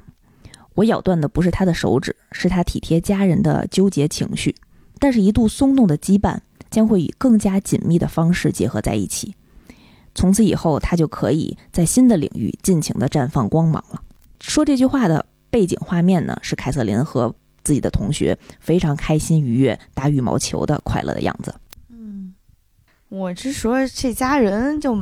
[0.74, 4.56] 我咬断的不是他的手指，是他体贴家人的纠结情绪。”
[5.00, 6.40] 但是，一度松动的羁绊
[6.72, 9.36] 将会以更加紧密的方式结合在一起。
[10.16, 14.02] 从此以后，他就可以在新的领域尽情的绽放光芒了。
[14.42, 17.34] 说这句话的背景画面呢，是凯瑟琳和
[17.64, 21.54] 自己的同学非常开心愉悦打羽毛球的快乐的样子。
[21.90, 22.34] 嗯
[23.10, 24.94] 我是说，这家人就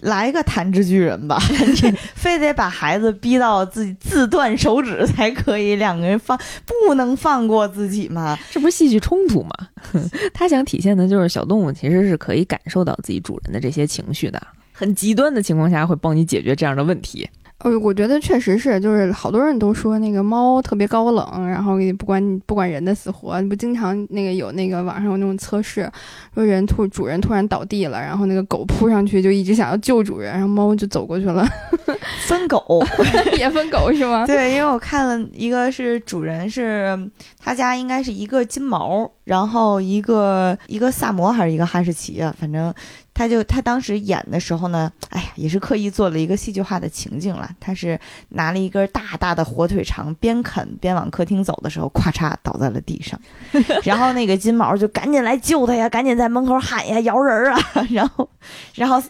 [0.00, 1.38] 来个弹指巨人吧，
[2.16, 8.38] 非得把孩子逼到自己自断手指才可以，两个人放不能放过自己吗？
[8.50, 9.50] 这不是戏剧冲突吗？
[10.32, 14.40] 他想体现的就是小动物其实是可以感受到自己主人的这些情绪的，
[14.72, 17.28] 很极端的情况下会帮你解决这样的问题。
[17.64, 25.90] 呃，我觉得确实是，就是好多人都说那个猫特别高冷，然后也不管不管人的死活，不经常那个有那个网上有那种测试，
[26.34, 31.42] 说人突主人突然倒地了，然后那个狗扑上去就一直想要救主人，然后猫就走过去了，
[32.28, 32.84] 分狗
[33.38, 34.26] 也分狗是吗？
[34.26, 37.10] 对，因为我看了一个是主人是
[37.42, 42.74] 他家应该是一个金毛，然后一个一个萨摩还是一个哈士奇啊，反正。
[43.14, 47.48] 他就他当时演的时候呢，哎呀，也是刻意做了一个戏剧化的情境了。
[47.60, 47.98] 他是
[48.30, 53.18] 拿了一根大大的火腿肠，边啃边往客厅走的时候，咵嚓倒在了地上。
[53.84, 57.58] 然后那个金毛就赶紧来救他呀，赶紧在门口喊呀，摇人啊。
[57.90, 58.28] 然后，
[58.74, 59.02] 然后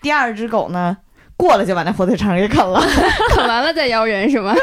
[0.00, 0.96] 第二只狗呢，
[1.36, 2.80] 过了就把那火腿肠给啃了，
[3.34, 4.54] 啃完了再摇人是吗？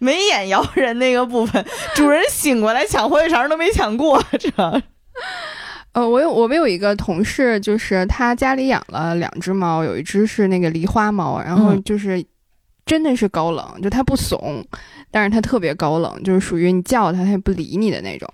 [0.00, 1.64] 没演摇人那个部分，
[1.94, 4.50] 主人醒过来抢火腿肠都没抢过，这。
[5.94, 12.22] 呃，我有我们有一个同事，就是他家里养了两只猫，有一只是那个狸花猫，然后就是
[12.84, 14.62] 真的是高冷，就它不怂，
[15.10, 18.28] 但是它特别高冷，就是属于你叫它它也不理你的那种。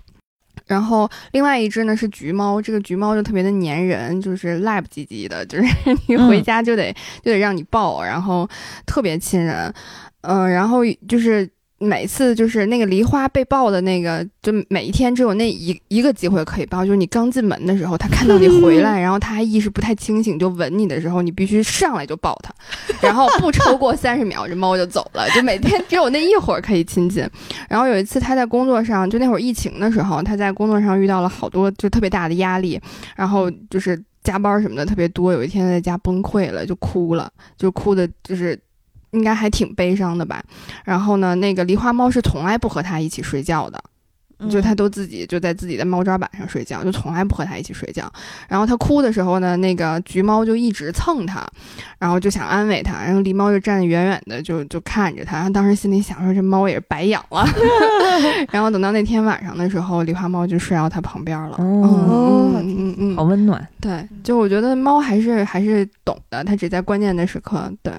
[0.65, 5.65] 然后另外一只呢是橘猫，这个橘猫就特别的粘人，就是赖不唧唧的，就是
[6.09, 6.91] 你回家就得
[7.23, 8.49] 就得让你抱，然后
[8.85, 9.73] 特别亲人。
[10.21, 11.49] 嗯，然后就是
[11.83, 22.53] 每次就是那个梨花被抱的那个，就每一天只有那一一个机会可以抱，就是你刚进门的时候，他看到你回来， 然后他还意识不太清醒，就吻你的时候，你必须上来就抱他，
[23.01, 25.27] 然后不超过三十秒，这猫就走了。
[25.31, 27.27] 就每天只有那一会儿可以亲近。
[27.67, 32.79] 然后有一次他在工作上，就那会儿疫情的时候，他在工作上遇到了好多就特别大的压力，
[33.15, 35.33] 然后就是加班什么的特别多。
[35.33, 38.59] 有一天在家崩溃了，就哭了，就哭的就是。
[39.11, 40.43] 应该还挺悲伤的吧，
[40.83, 43.81] 然后呢，那个狸花猫是从来不和它一起睡觉的，
[44.49, 48.11] 就它都自己就在自己的猫抓板上睡觉，就从来不和它一起睡觉。
[48.47, 51.45] 然后它哭的时候呢，那个橘猫就一直蹭它，
[51.99, 55.47] 然后就想安慰它，然后狸猫就站得远远的，就就看着它。
[55.49, 57.45] 当时心里想说，这猫也是白养了。
[58.49, 61.57] 然后等到那天晚上的时候，狸花猫就睡到它旁边了。
[61.57, 63.67] 哦，嗯嗯嗯，好温暖。
[63.79, 67.71] 对，就我觉得猫还是还是懂的，它只在关键的时刻。
[67.83, 67.93] 对。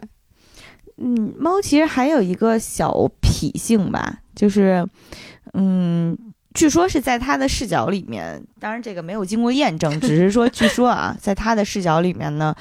[1.04, 4.86] 嗯，猫其实还有一个小脾性吧，就是，
[5.54, 6.16] 嗯，
[6.54, 12.54] 据说是在它的视角里面，当然这个没有经过验证，只是说据说啊，在它的视角里面呢，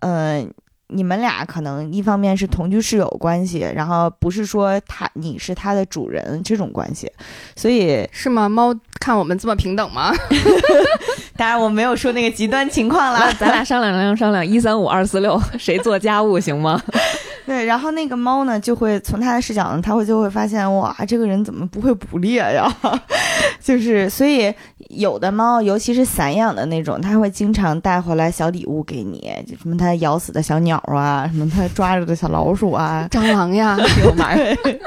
[0.00, 0.44] 呃，
[0.88, 7.08] 你们俩可能一方面是同居室友关系，然后不是说它你是它的主人这种关系，
[7.54, 8.48] 所以是吗？
[8.48, 10.12] 猫看我们这么平等吗？
[11.36, 16.82] 当然我没有说那个极端情况啦，咱俩商量商量商量，一三五二四六，谁做家务行吗？
[17.46, 22.66] 对，然后那个猫呢，就会从它的视角呢，它会就会发现，哇，这个人怎么不会捕猎呀？
[23.60, 24.52] 就是，所以
[24.88, 34.78] 有的猫，尤其是散养的那种，它会经常带回来小礼物给你，就什么它咬死的小鸟啊，什么它抓着的小老鼠啊， 蟑螂呀，对，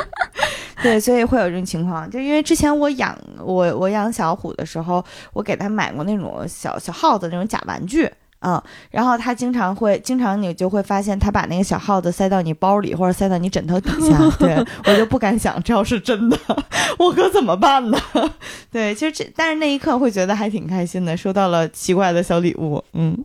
[0.82, 2.10] 对，所以会有这种情况。
[2.10, 5.04] 就因为之前我养我我养小虎的时候，
[5.34, 8.10] 我给它买过那种小小耗子那种假玩具。
[8.40, 8.62] 嗯，
[8.92, 14.18] 然后他经常会，经常你就会发现他把那个小耗子塞到你包里，或者塞到你枕头底下。
[14.38, 16.38] 对我就不敢想，这要是真的，
[17.00, 17.98] 我可怎么办呢？
[18.72, 22.84] 对，其实这，但是那一刻会觉得还挺开心的，收到了奇怪的小礼物。
[22.94, 23.18] 嗯，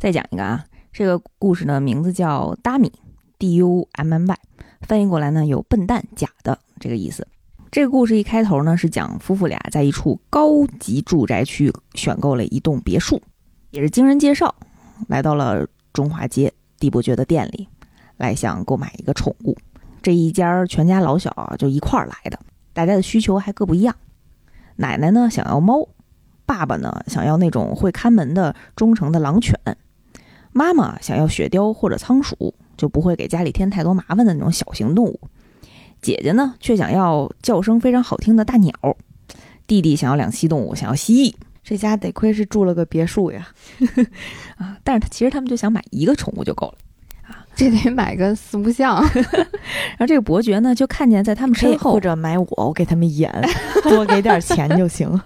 [0.00, 2.92] 再讲一个啊，这个故事呢名字叫达米
[3.38, 4.36] ，D U M M Y，
[4.82, 7.26] 翻译过来呢有笨蛋、假的这个意思。
[7.72, 13.20] 这个故事一开头呢是讲夫妇俩在一处高级住宅区选购了一栋别墅。
[13.74, 14.54] 也是经人介绍，
[15.08, 17.66] 来到了中华街地伯爵的店里，
[18.18, 19.58] 来想购买一个宠物。
[20.00, 22.38] 这一家全家老小，就一块儿来的，
[22.72, 23.96] 大家的需求还各不一样。
[24.76, 25.88] 奶奶呢想要猫，
[26.46, 29.58] 爸爸呢想要那种会看门的忠诚的狼犬，
[30.52, 35.18] 妈妈想要雪貂或者仓鼠，就不会给家里添太多麻烦的那种小型动物。
[36.00, 38.72] 姐姐呢却想要叫声非常好听的大鸟，
[39.66, 41.34] 弟弟想要两栖动物，想要蜥蜴。
[41.64, 43.48] 这家得亏是住了个别墅呀，
[44.58, 44.76] 啊！
[44.84, 46.74] 但是他其实他们就想买一个宠物就够了，
[47.26, 49.02] 啊，这得买个四不像。
[49.96, 53.32] 然后这个伯爵呢，就看见在他们身后，或者买我，我给他们演，
[53.82, 55.18] 多给点钱就行。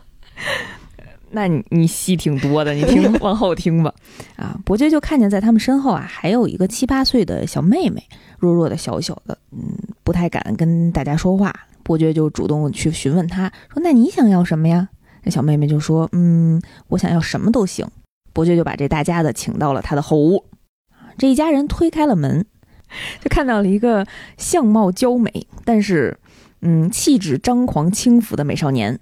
[1.31, 3.93] 那你你戏挺多的，你听往后听吧。
[4.37, 8.03] 啊，伯爵就看见在他们身后啊，还有一个七八岁的小妹妹，
[8.39, 11.53] 弱弱的小小的，嗯，不太敢跟大家说话。
[11.83, 14.89] 伯爵就主动去询问他说：“那你想要什么呀？”
[15.23, 17.87] 那小妹妹就说：“嗯，我想要什么都行。”
[18.33, 20.45] 伯爵就把这大家子请到了他的后屋。
[21.17, 22.45] 这一家人推开了门，
[23.21, 24.07] 就看到了一个
[24.37, 26.17] 相貌娇美，但是
[26.61, 28.99] 嗯，气质张狂轻浮的美少年。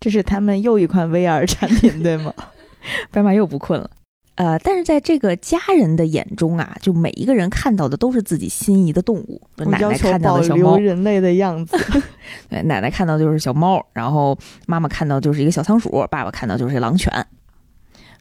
[0.00, 2.34] 这是他们又一款 VR 产品，对吗？
[3.10, 3.88] 白马又不困了。
[4.36, 9.40] 呃，但是在这个家人的眼中啊，就每一个人看到的都是自己心仪的动物。
[9.56, 11.76] 奶奶看到的小猫，人类的样子。
[12.50, 14.36] 对，奶奶看到就是小猫，然后
[14.66, 17.26] 妈妈看到就是一个小仓鼠，爸爸看到就是狼犬。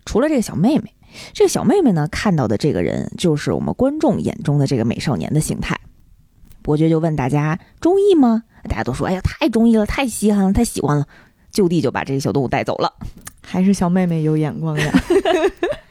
[0.06, 0.94] 除了这个小妹妹，
[1.34, 5.80] 这个小妹妹呢看到的这个人就是我们观众眼中的这个美少年的形态。
[6.62, 8.44] 伯爵就问大家中意吗？
[8.70, 11.06] 大家都说：“哎呀，太中意了，太稀罕了，太喜欢了。”
[11.52, 12.94] 就地就把这个小动物带走了。
[13.42, 14.94] 还是小妹妹有眼光呀。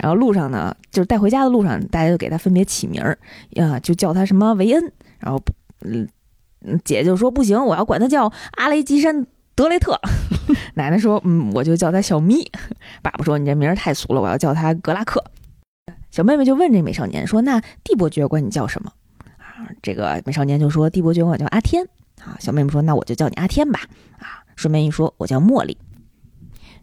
[0.00, 3.18] 然后路上呢，就是带回家的路上，大家就给他分别起名儿，
[3.50, 4.92] 呀，就叫他什么维恩。
[5.18, 5.42] 然后，
[5.84, 6.08] 嗯，
[6.84, 9.98] 姐就说不行，我要管他叫阿雷基山德雷特。
[10.74, 12.50] 奶奶说，嗯，我就叫他小咪。
[13.02, 15.22] 爸爸说，你这名儿太俗了，我要叫他格拉克。
[16.10, 18.92] 小妹妹就问这美少年说，那帝伯爵管你叫什么？
[19.38, 21.86] 啊，这个美少年就说，帝伯爵管我叫阿天。
[22.22, 23.80] 啊，小妹妹说，那我就叫你阿天吧。
[24.18, 25.76] 啊，顺便一说，我叫茉莉。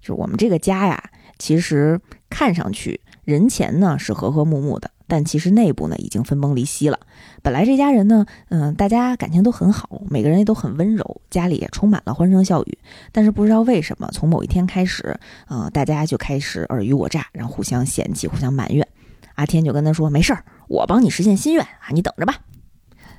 [0.01, 1.01] 就我们这个家呀。
[1.37, 1.97] 其实
[2.29, 6.99] 看上去人前呢是和和睦睦的，但其实内部呢已经分崩离析了。
[7.41, 12.77] 本来这家人呢，嗯，大家感情都很好，每个人也都很温柔，家里也充满了欢声笑语。
[13.11, 15.19] 但是不知道为什么，从某一天开始，
[15.49, 18.87] 嗯，大家就开始尔虞我诈，然后互相嫌弃，互相埋怨。
[19.35, 22.35] 阿天就跟他说：“没事儿，我帮你实现心愿啊，你等着吧。”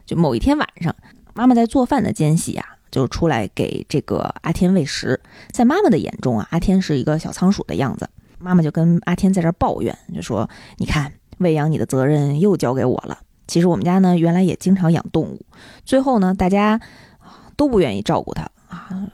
[0.04, 0.94] 就某一天晚上，
[1.34, 5.18] 妈妈在做饭的间隙啊，就出来给这个阿天喂食。
[5.50, 8.08] 在妈妈的眼中啊，阿天是一个小仓鼠的样子。
[8.40, 10.48] 妈妈就跟阿天在这抱怨，就说
[10.78, 13.18] ：“你看，喂养你的责任又交给我了。
[13.46, 15.44] 其实我们家呢，原来也经常养动物，
[15.84, 16.80] 最后呢，大家
[17.54, 19.10] 都不愿意照顾它啊，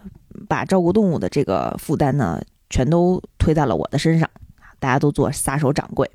[0.48, 2.40] 把照顾动物的这个负担呢，
[2.70, 4.30] 全都推在了我的身上。
[4.78, 6.08] 大家都做撒手掌柜。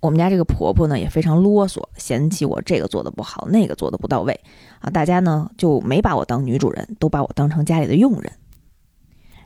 [0.00, 4.38] 我们家这个婆婆呢，也非常啰嗦，嫌弃我这个做的不好，那个做的不到位
[4.80, 4.90] 啊。
[4.90, 8.32] 大家呢就没把我当女主人，都把我当成家里的佣人。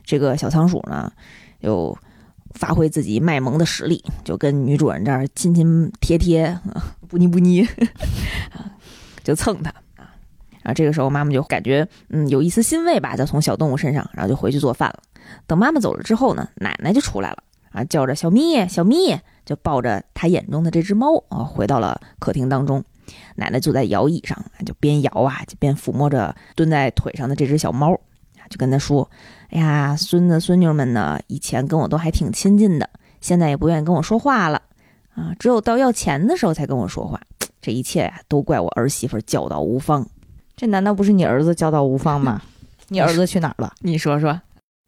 [0.03, 1.13] 这个小仓鼠呢，
[1.59, 1.97] 又。”
[2.57, 6.57] 发挥自己卖萌的实力，就跟女主人这儿亲亲贴贴，
[7.07, 7.67] 不腻不腻，
[9.23, 10.11] 就蹭它啊。
[10.63, 15.01] 然后这个时候妈妈就感觉嗯有一丝欣慰吧，就从小动物身上，然后就回去做饭了。
[15.45, 22.83] 等妈妈走了之后呢，奶奶就出来了啊，叫着小咪小咪，就抱着她眼中的这只猫啊，回到了客厅当中。
[23.35, 27.93] 奶奶坐在摇椅上，就边摇啊，就边抚摸着蹲在腿上的这只小猫
[28.35, 29.09] 啊，就跟他说。
[29.49, 32.89] 哎呀，孙子孙女们呢，以前跟我都还挺亲近的，
[33.21, 34.61] 现在也不愿意跟我说话了，
[35.15, 37.19] 啊，只有到要钱的时候才跟我说话。
[37.61, 40.05] 这一切呀，都怪我儿媳妇教导无方。
[40.55, 42.41] 这难道不是你儿子教导无方吗？
[42.89, 43.73] 你儿子去哪儿了？
[43.79, 44.39] 你说说。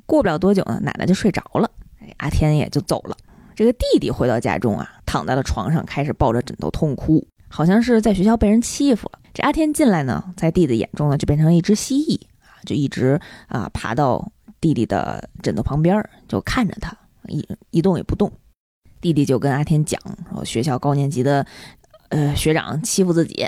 [0.06, 1.70] 过不了多久呢，奶奶就睡着了，
[2.18, 3.16] 阿天也就走了。
[3.56, 9.20] 这个弟弟回到家中啊，躺在了床上，开始抱着枕头痛哭，好像是在学校被人欺负了。
[9.34, 14.32] 这阿天进来呢，在弟弟眼中呢，就变成一只蜥蜴啊，就一直啊爬到。
[14.62, 16.96] 弟弟的枕头旁边就看着他
[17.28, 18.32] 一一动也不动，
[19.00, 20.02] 弟弟就跟阿天讲
[20.34, 21.46] 说学校高年级的
[22.10, 23.48] 呃学长欺负自己，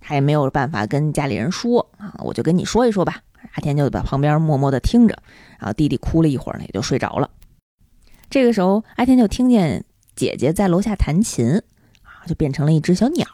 [0.00, 3.22] 他也没有办法跟家里人说啊，我就跟你说一说吧。
[3.54, 5.16] 阿天就在旁边默默的听着，
[5.58, 7.28] 然后弟弟哭了一会儿呢，也就睡着了。
[8.28, 11.56] 这个时候，阿天就听见姐姐在楼下弹琴
[12.02, 13.26] 啊，就变成了一只小鸟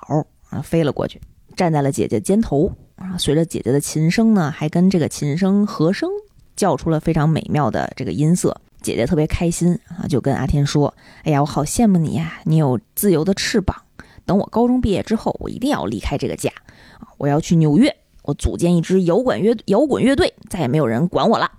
[0.49, 1.21] 啊，飞了过去，
[1.55, 6.09] 站在了姐姐肩头啊，随着姐姐的琴声呢，还跟这个琴声和声。
[6.57, 10.93] 叫出了非常美妙的这个音色，姐姐特别开心啊，就跟阿天说
[11.24, 13.77] ：“哎呀，我好羡慕你呀，你有自由的翅膀。
[14.24, 16.51] 等我高中毕业之后，我一定要离开这个家
[16.99, 21.51] 啊，我要去纽约，我组建一支摇滚乐摇滚乐队，再也没有人管我了。”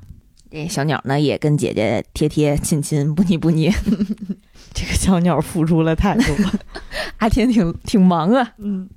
[0.49, 3.69] 这小鸟呢，也跟姐姐贴贴亲亲，不腻不腻。
[4.74, 6.36] 这个小鸟付出了太多，
[7.19, 8.53] 阿天挺挺忙啊。
[8.57, 8.90] 嗯，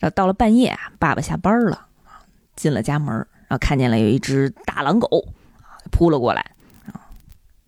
[0.00, 1.86] 然后到了半夜啊，爸爸下班了
[2.56, 3.26] 进了家门。
[3.52, 5.22] 然后看见了有一只大狼狗
[5.60, 6.40] 啊，扑了过来
[6.86, 7.04] 啊，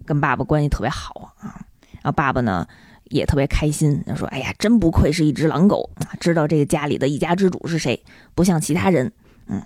[0.07, 1.61] 跟爸爸关系特别好啊。
[1.93, 2.67] 然后爸爸呢
[3.11, 8.03] 也特别开心，他说：“哎呀，真不愧是一只狼狗啊，知道这个家里的一家之主是谁，
[8.35, 9.13] 不像其他人，
[9.47, 9.63] 嗯，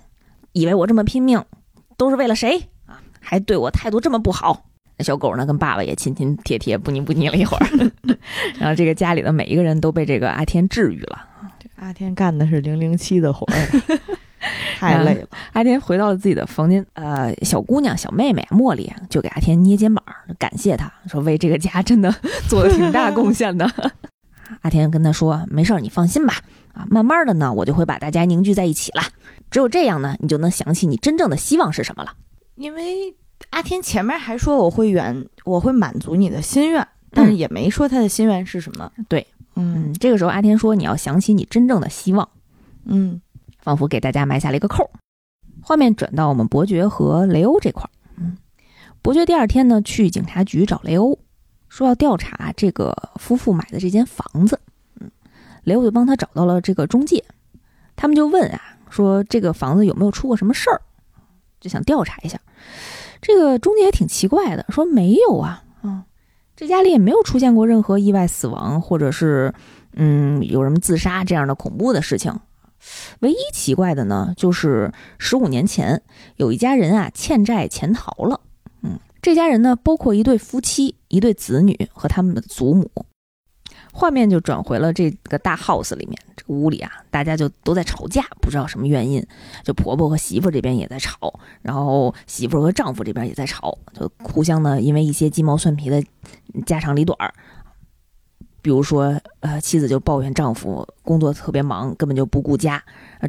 [0.51, 1.41] 以为我这么拼命
[1.95, 2.99] 都是为了谁啊？
[3.21, 4.65] 还对我态度这么不好。”
[4.99, 7.65] 小狗呢跟爸爸也亲亲贴贴，不腻不腻了一会儿。
[8.59, 11.25] 然后这个家里的每一个人都被这个阿天治愈了。
[11.77, 13.55] 阿天干的是零零七的活儿。
[14.79, 15.27] 太累了。
[15.53, 20.03] 阿天回到了自己的房间，呃，小姑娘、小妹妹茉莉就给阿天捏肩膀，
[20.37, 22.13] 感谢他，说为这个家真的
[22.47, 23.69] 做了挺大贡献的。
[24.61, 26.35] 阿天跟他说：“没事儿，你放心吧，
[26.73, 29.03] 啊，慢慢的呢，我就会把大家凝聚在一起了。
[29.51, 32.13] 只有这样呢，你就能想起你真正的希望是什么了。
[32.55, 33.13] 因为
[33.51, 38.91] 阿天前面还说我会远，我会满足你的心愿，但是也没说他的心愿是什么。
[39.07, 42.27] 对，嗯，这个时候阿天说你要想起你真正的希望，
[42.85, 43.21] 嗯。”
[43.69, 44.89] 仿佛给大家埋下了一个扣。
[45.61, 47.89] 画面转到我们伯爵和雷欧这块儿。
[48.17, 48.35] 嗯，
[49.03, 51.19] 伯爵第二天呢去警察局找雷欧，
[51.67, 54.59] 说要调查这个夫妇买的这间房子。
[54.99, 55.11] 嗯，
[55.65, 57.23] 雷欧就帮他找到了这个中介。
[57.95, 58.59] 他们就问啊，
[58.89, 60.81] 说这个房子有没有出过什么事儿，
[61.59, 62.39] 就想调查一下。
[63.21, 66.05] 这个中介也挺奇怪的，说没有啊，啊，
[66.55, 69.53] 这家里也没有出现过任何意外死亡，或者是
[69.93, 72.33] 嗯有什么自杀这样的恐怖的事情。
[73.19, 76.01] 唯一奇怪的呢，就是十五年前
[76.37, 78.41] 有一家人啊欠债潜逃了。
[78.81, 82.89] 嗯，这家人呢包括一对夫妻、一对子女和他们的祖母。
[83.91, 89.25] 画面就转回了这个大 house 里面，这个屋里啊，大家就都在吵架，不知道什么原因。
[89.63, 96.01] 就婆婆和媳妇这边也在吵，然后媳妇和丈夫这边也在吵，就互相呢因为一些鸡毛蒜皮的
[96.65, 97.33] 家长里短儿。
[98.61, 102.81] 比如说，呃，妻子就抱怨丈夫工作特别忙，根本就不顾家。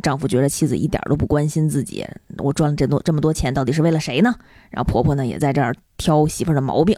[0.03, 2.07] 丈夫觉得妻子一点都不关心自己。
[2.39, 4.35] 我赚了这多这么多钱，到底是为了谁呢？
[4.71, 6.97] 然后婆婆呢也在这儿挑媳妇儿的毛病。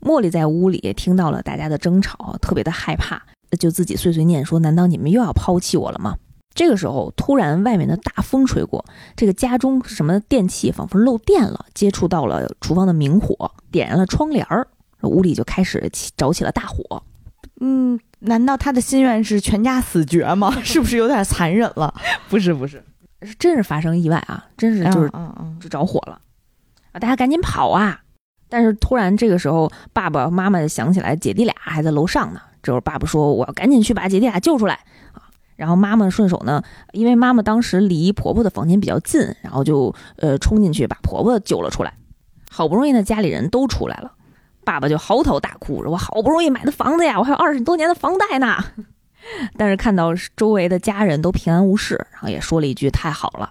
[0.00, 3.20] 茉莉在屋里听到了大家的争吵，特别的害怕，
[3.58, 6.16] 就自己碎碎念说：“难道你们又要抛弃我了吗？”
[6.54, 8.84] 这个时候，突然外面的大风吹过，
[9.16, 14.66] 这个家中什么电器仿佛漏电了，接触到了厨房的明火，点燃了窗帘儿，
[15.02, 17.02] 屋里就开始起着起了大火。
[17.60, 20.50] 嗯，难道他的心愿是全家死绝吗？
[20.62, 21.92] 是不是有点残忍了？
[22.28, 22.82] 不是，不是，
[23.22, 26.20] 是真是发生意外啊，真是就是嗯嗯就着火了
[26.92, 27.00] 啊！
[27.00, 28.00] 大家赶紧跑啊！
[28.48, 32.40] 但是突然这个时候，爸爸妈妈想起来姐弟俩还在楼上呢。
[32.62, 34.74] 这会儿爸爸说：“我要赶紧去把姐弟俩救出来
[35.12, 35.22] 啊！”
[35.54, 36.62] 然后妈妈顺手呢，
[36.92, 41.94] 因为妈妈当时离婆婆的房间比较近，然后就呃冲进去把婆婆救了出来。
[42.50, 44.12] 好不容易呢，家里人都出来了，
[44.68, 48.62] 爸爸就嚎啕大哭说：“我好不容易买的房子呀，我还有二十多年的房贷呢。
[49.56, 53.50] ”但是看到周围的家人都平安无事，然后也说了一句：“太好了。”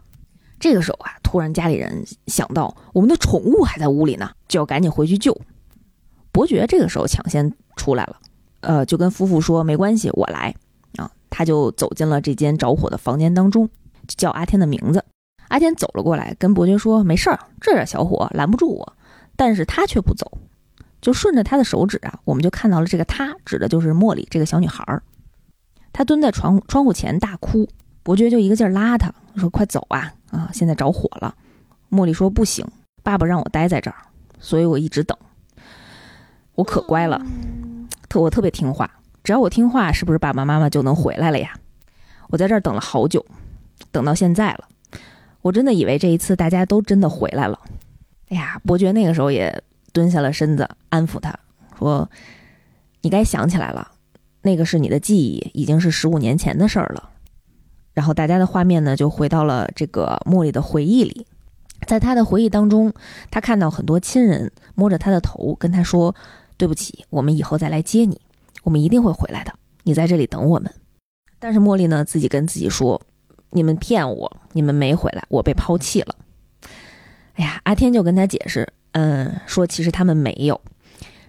[0.62, 5.36] 这个时候啊，突然家里人想到我们的宠物还在屋里呢，就要赶紧回去救。
[6.32, 8.18] 伯爵这个时候抢先出来了，
[8.60, 10.54] 呃，就跟夫妇说：“没关系，我来。”
[10.98, 13.68] 啊，他就走进了这间着火的房间当中，
[14.06, 15.04] 叫阿天的名字。
[15.48, 18.94] 阿天走了过来，跟伯爵说：“没事儿，这点小火拦不住我。”
[19.36, 20.32] 但是他却不走，
[21.02, 25.02] 就顺着他的手指啊，我们就看到了这个他指的就是茉莉这个小女孩儿。
[25.94, 27.68] 她蹲在窗窗户前大哭，
[28.04, 30.14] 伯爵就一个劲儿拉她说：“快走啊！
[30.30, 31.34] 啊，现在着火了。”
[31.90, 32.66] 茉莉说：“不行，
[33.02, 33.98] 爸爸让我待在这儿，
[34.40, 35.18] 所以我一直等。
[36.54, 37.20] 我可乖了，
[38.10, 38.90] 特我特别听话，
[39.24, 41.54] 只要我听话，是不是爸爸妈妈就能回来了呀？
[42.30, 43.26] 我在这儿等了好久，
[43.92, 44.68] 等到现在了，
[45.42, 47.60] 我真的以为这一次大家都真的回来了。
[48.30, 51.38] 哎呀，伯爵那个时候也蹲下了身子，安抚他
[51.78, 52.10] 说
[53.02, 53.92] ：“你该想起来了，
[54.42, 57.10] 那个是你的记忆，已经是十五年前的事儿了。”
[57.94, 61.26] 然后大家的画面呢，就回到了这个茉莉的回忆里。
[61.88, 62.92] 在他的回忆当中，
[63.32, 66.14] 他看到很多亲人摸着他的头，跟他说
[66.58, 68.20] ：“对不起，我们以后再来接你，
[68.64, 69.54] 我们一定会回来的，
[69.84, 70.72] 你在这里等我们。”
[71.40, 73.00] 但是茉莉呢，自己跟自己说
[73.52, 76.16] ：“你们骗我，你们没回来，我被抛弃了。”
[77.36, 78.68] 哎呀，阿天就跟他解释，
[79.00, 80.60] 嗯，说其实他们没有。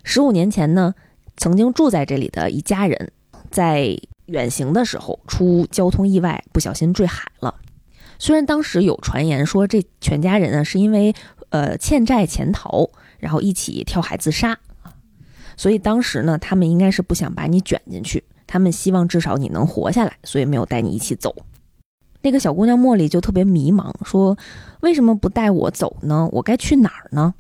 [0.03, 0.95] 十五年前呢，
[1.37, 3.13] 曾经住在这里的一家人，
[3.51, 7.55] 在远行的时候出交通意外，不小心坠海了。
[8.19, 11.15] 虽然当时有传言说这全家人呢是因为
[11.51, 12.89] 呃欠债潜逃，
[13.19, 14.59] 然后一起跳海自杀，
[15.55, 21.37] 所以当时呢他们应该是不想把你卷进去，他们希望至少你能活下来，所以没有带你一起走。
[22.23, 24.39] 那个小姑娘茉莉就特别迷茫，说
[24.81, 26.27] 为什么不带我走呢？
[26.33, 27.35] 我该去哪儿呢？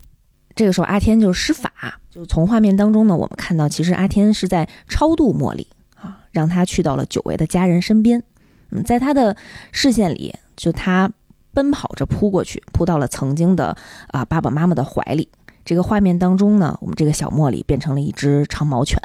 [0.58, 1.70] 这个时候阿天就施法，
[2.10, 8.24] 就从画面当中呢，我们看到其实阿天是在超度茉莉啊，让她去到了久违的家人身边。
[8.70, 9.36] 嗯，在他的
[9.70, 10.34] 视线里。
[10.56, 11.08] 就他
[11.54, 13.76] 奔跑着扑过去，扑到了曾经的
[14.08, 15.28] 啊爸爸妈妈的怀里。
[15.64, 19.00] 这个画面当中呢，我们这个小茉莉变成了一只长毛犬。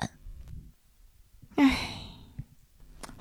[1.58, 1.78] 唉，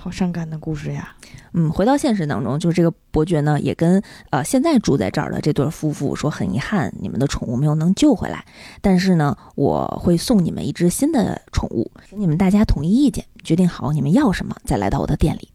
[0.03, 1.15] 好伤感的故事呀。
[1.53, 8.45] 嗯，回到现实当中，就是这个伯爵呢，也跟呃现在住在这儿的这对夫妇说，很遗憾你们的宠物没有能救回来，
[8.81, 15.49] 但是呢，我会送你们一只新的宠物，请你们大家统一意见，决定好你们要什么，再来到我的店里。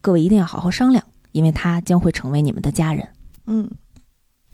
[0.00, 1.04] 各位一定要好好商量。
[1.30, 3.08] 因为它将会成为你们的家人，
[3.46, 3.66] 嗯，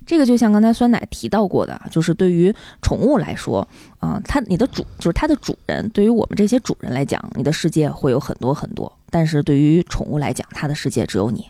[0.07, 3.67] 这个就像刚才酸奶提到过的，就是对于宠物来说，
[3.99, 11.47] 啊，它你的主就是它的主人，对于我们这些主人来讲，你的世界会有很多很多，但是对于宠物来讲，它的世界只有你。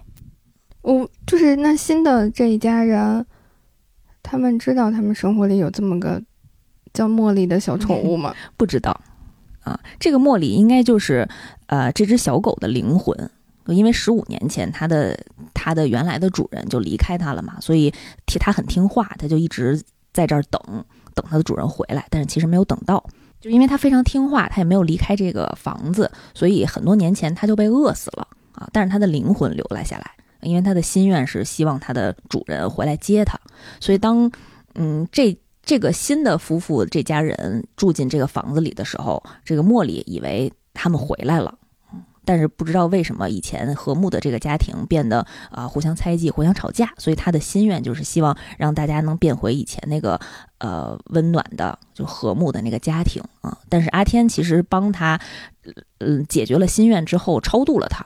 [0.83, 3.25] 我就是那新的这一家人，
[4.23, 6.23] 他们知道他们生活里有这么个
[6.93, 8.35] 叫茉莉的小宠物吗？
[8.57, 8.99] 不知道，
[9.61, 11.29] 啊，这个茉莉应该就是
[11.67, 13.31] 呃这只小狗的灵魂。
[13.67, 15.15] 因为十五年前，它的
[15.53, 17.93] 它的原来的主人就离开它了嘛，所以
[18.41, 19.79] 它很听话，它就一直
[20.11, 20.59] 在这儿等
[21.15, 22.07] 等它的主人回来。
[22.09, 23.05] 但是其实没有等到，
[23.41, 28.69] 就因为他非常听话，他也没有离开这个房子，所以很多年前他就被饿死了啊。
[28.73, 30.11] 但是他的灵魂留了下来，
[30.41, 33.39] 因为他的心愿是希望他的主人回来接他。
[33.81, 34.31] 所以当
[34.75, 41.55] 嗯这这个新的夫妇这家人住进这个房子里的时候，这个茉莉以为他们回来了。
[42.29, 50.21] 但是不知道为什么以前和睦的这个家庭变得啊互相猜忌、互相吵架，所以他的心愿就是希望让大家能变回以前那个
[50.59, 53.57] 呃温暖的、就和睦的那个家庭啊。
[53.71, 55.19] 但是阿天其实帮他
[56.01, 58.05] 嗯解决了心愿之后，超度了他，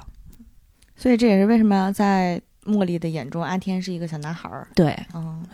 [0.95, 4.69] 所以这也是为什么在茉莉的眼中，阿天是一个小男孩儿。
[4.77, 5.45] 对，嗯，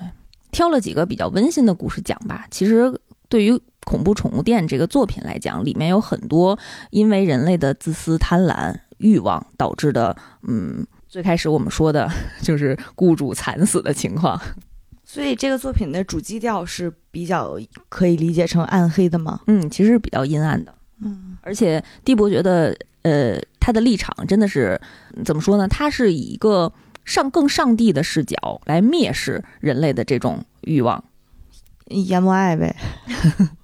[0.53, 2.47] 挑了几个比较温馨的故事讲吧。
[2.51, 3.01] 其实
[3.31, 3.59] 对于
[3.89, 6.59] 恐怖宠物店这个作品来讲，里面有很多
[6.91, 12.07] 因为人类的自私、贪婪、欲望导致的，嗯，最开始我们说的
[12.43, 14.39] 就是雇主惨死的情况。
[15.03, 17.59] 所以这个作品的主基调是比较
[17.89, 19.41] 可以理解成暗黑的吗？
[19.47, 20.75] 嗯，其实是比较阴暗的。
[21.01, 24.79] 嗯，而且蒂伯觉得，呃，他的立场真的是
[25.25, 25.67] 怎么说呢？
[25.67, 26.71] 他是以一个
[27.07, 31.03] 上更上帝的视角来蔑视人类的这种欲望，
[31.87, 32.77] 淹没爱呗。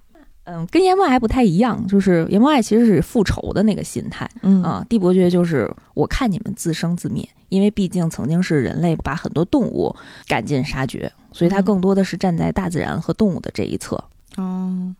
[0.45, 9.95] 嗯，跟阎王爱不太一样，就是阎王爱其实是复仇的那个心态，嗯啊，帝伯爵就是我看你们自生自灭，因为毕竟曾经是人类把很多动物
[10.27, 13.95] 赶尽杀绝，所以他更多的是站在大自然和动物的这一侧。
[14.37, 14.93] 哦，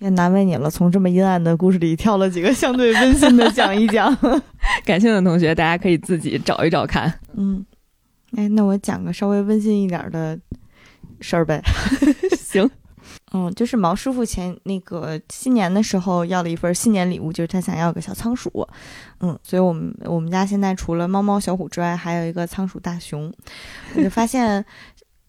[0.00, 4.12] 也难为你了，从这么阴暗的故事里挑了几个相对温馨的讲一讲。
[4.84, 7.12] 感兴趣的同学，大家可以自己找一找看。
[7.36, 7.64] 嗯，
[8.34, 10.36] 哎，那我讲个稍微温馨一点的
[11.20, 11.62] 事儿呗。
[12.38, 12.68] 行，
[13.32, 18.68] 嗯，就是毛师傅前那个新年的时候要了一份新年礼物，就是他想要个小仓鼠。
[19.20, 23.32] 嗯，所以我们我们家现在除了猫猫、小虎之外，还有一个仓鼠大熊。
[23.94, 24.64] 我就发现。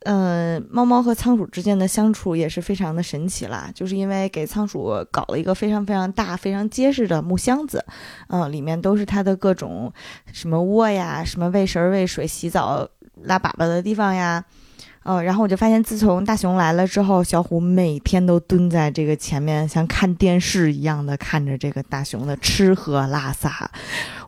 [0.04, 7.86] 呃，猫猫和仓鼠之间的相处也是非常的神奇啦，就是因为给仓鼠搞了一个非常非常大、非常结实的木箱子，
[8.30, 9.94] 嗯、里面都是它的各种
[10.34, 12.90] 什么窝呀、什么喂食、喂水、洗澡、
[13.22, 14.44] 拉粑粑的地方呀，
[15.04, 23.70] 呃，然后我就发现，自从大熊来了之后，小虎每天都蹲在这个前面，像看电视一样的看着这个大熊的吃喝拉撒。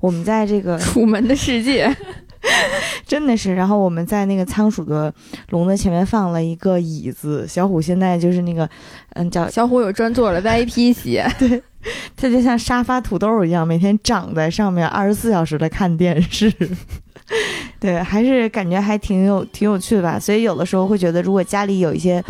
[0.01, 1.95] 我们在这个楚门的世界，
[3.05, 5.13] 真的是，然后我们在那个仓鼠的
[5.49, 8.67] 笼子前面放了一个椅子，小虎现在就是那个，
[9.13, 11.61] 嗯，叫小虎有专座的 VIP 席， 对
[12.17, 16.51] 它就像沙发土豆一样，每天长在上面，二十四小时的看电视。
[17.79, 20.19] 对，还是感觉还挺有挺有趣的吧。
[20.19, 22.23] 所以有的时候会觉得，如果家里有一些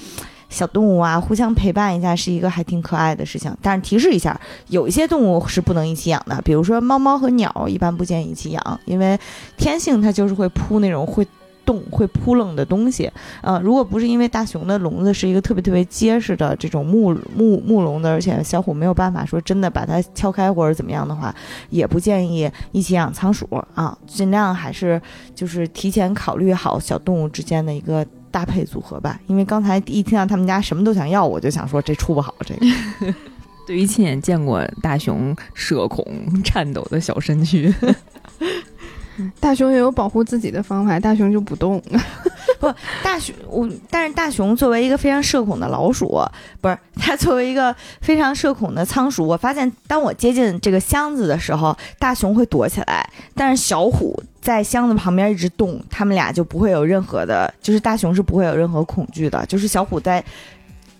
[0.49, 3.55] 小动物啊，互相陪伴一下，是一个还挺可爱的事情。
[3.61, 9.19] 但是提示一下，有一些动物是不能一起养的，比如说猫猫和鸟，一般不建议一起养，因为
[9.57, 11.27] 天性它就是会扑那种会。
[11.65, 13.11] 动会扑棱的东西，
[13.41, 21.33] 呃，如果不是因为大熊的笼子是一个特别特别结实的这种木木木笼子，而且小虎没有办法说真的把它敲开或者怎么样的话，
[21.69, 25.01] 也不建议一起养仓鼠啊，尽量还是
[25.33, 29.19] 就是提前考虑好小动物之间的一个搭配组合吧。
[29.27, 33.13] 因为刚才一听到他们家什么都想要，我就想说这出不好这个。
[33.65, 36.05] 对于亲眼见过大熊社恐
[36.43, 37.73] 颤抖的小身躯，
[39.39, 41.81] 大熊也有保护自己的方法，大熊就不动。
[42.59, 42.73] 不
[43.03, 46.21] 大熊，我但是大熊作为一个非常社恐的老鼠，
[46.61, 60.23] 不是它作为一个非常社恐的仓鼠，我发现当我接近这个箱子的时候，大熊会躲起来，但是小虎在箱子旁边一直动，他们俩就不会有任何的，就是大熊是不会有任何恐惧的，就是小虎在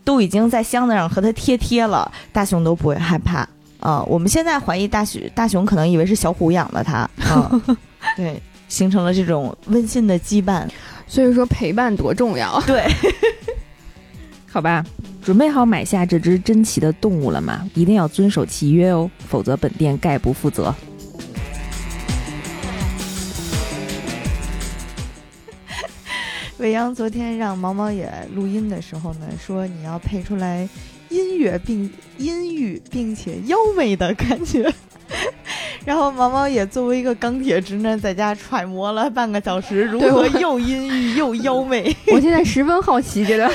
[0.04, 3.48] 都已经在箱子上和它贴贴了，大熊都不会害怕。
[3.80, 7.62] 啊、我们现在怀疑大熊大熊可能以为是小虎养的它，啊、
[8.16, 10.68] 对，形成了这种温馨的羁绊。
[11.06, 12.60] 所以说陪伴多重要。
[12.62, 12.84] 对，
[14.50, 14.84] 好吧，
[15.22, 17.70] 准备好买下这只珍奇的动物了吗？
[17.76, 20.74] 一定要遵守契约哦，否则本店概不负责。
[26.58, 30.68] 未央昨天让毛毛也录音的时候呢，说你要配出来
[31.10, 34.74] 音乐并阴郁并且妖媚的感觉。
[35.86, 41.96] 然后毛毛也作为一个钢铁直男，在家揣摩了半个小时，如何又阴郁又妖媚。
[42.08, 43.52] 我 现在十分好奇这个，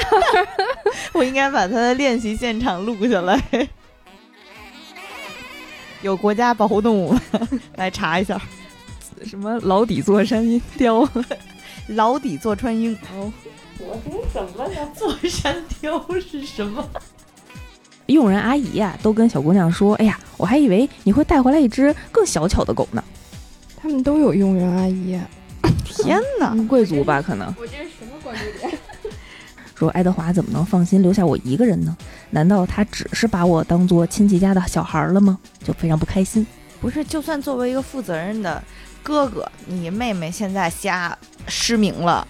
[1.15, 3.43] 我应该把他的练习现场录下来。
[6.03, 7.21] 有国家保护动物吗？
[7.77, 8.41] 来查一下。
[9.25, 11.09] 什么牢底座山雕？
[11.89, 12.95] 老底坐穿鹰。
[13.13, 13.33] 哦，
[13.81, 14.75] 我读什么呢？
[14.95, 16.89] 坐山雕是什么？
[18.15, 23.03] 佣人阿姨呀、都跟小姑娘说：“哎呀，我还以为你会带回来一只更小巧的狗呢。
[23.77, 25.19] 他们都有佣人阿姨。
[25.85, 26.55] 天哪！
[26.67, 27.55] 贵族吧，可能。
[27.59, 28.79] 我这是什么关注点？
[29.75, 31.97] 说爱德华怎么能放心留下我一个人呢？
[32.31, 35.39] 难道他只是把我当做亲戚家的小孩了吗？
[35.63, 36.47] 就非常不开心。
[36.81, 38.63] 不是，就算作为一个负责任的
[39.03, 41.17] 哥哥，你妹妹现在瞎
[41.47, 42.27] 失明了，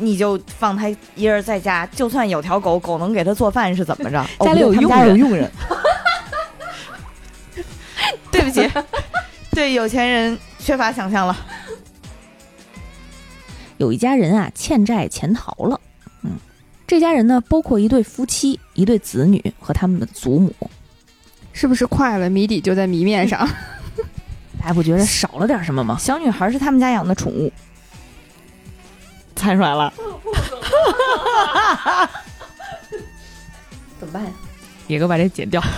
[0.00, 4.20] 你就放他一人在家，就算有条狗，狗能给他做饭是怎么着？
[4.38, 5.50] 哦家里有佣人有佣人。
[8.32, 8.68] 对不起，
[9.50, 11.36] 对有钱人缺乏想象了。
[13.76, 15.80] 有一家人啊，欠债潜逃了。
[16.22, 16.32] 嗯，
[16.86, 20.54] 这家人呢，包括一对夫妻、一对子女和他们的祖母。
[21.52, 22.30] 是不是快了？
[22.30, 23.46] 谜底就在谜面上。
[24.60, 25.96] 大 家不觉得少了点什么吗？
[25.98, 27.52] 小女孩是他们家养的宠物，
[29.40, 29.90] 猜出来了。
[33.98, 34.30] 怎么办呀？
[34.86, 35.62] 野哥把这剪掉。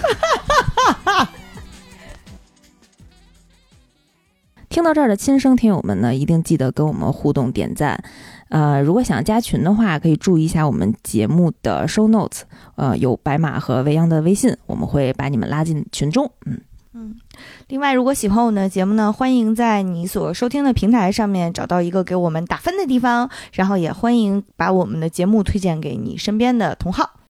[4.69, 8.03] 听到这儿的亲生听友们呢，一定记得跟我们互动点赞。
[8.49, 12.41] 呃，如果想加群的话，可以注意一下我们节目的 show notes，
[12.77, 16.31] 呃，有白马和未央的微信，我们会把你们拉进群中。
[16.47, 16.61] 嗯，
[16.95, 17.17] 嗯，
[17.69, 27.21] 另外，如果喜欢我们的节目呢，欢迎在你所收听的平台上面找到一个给我们打分的地方，然后也欢迎把我们的节目推荐给你身边的同好。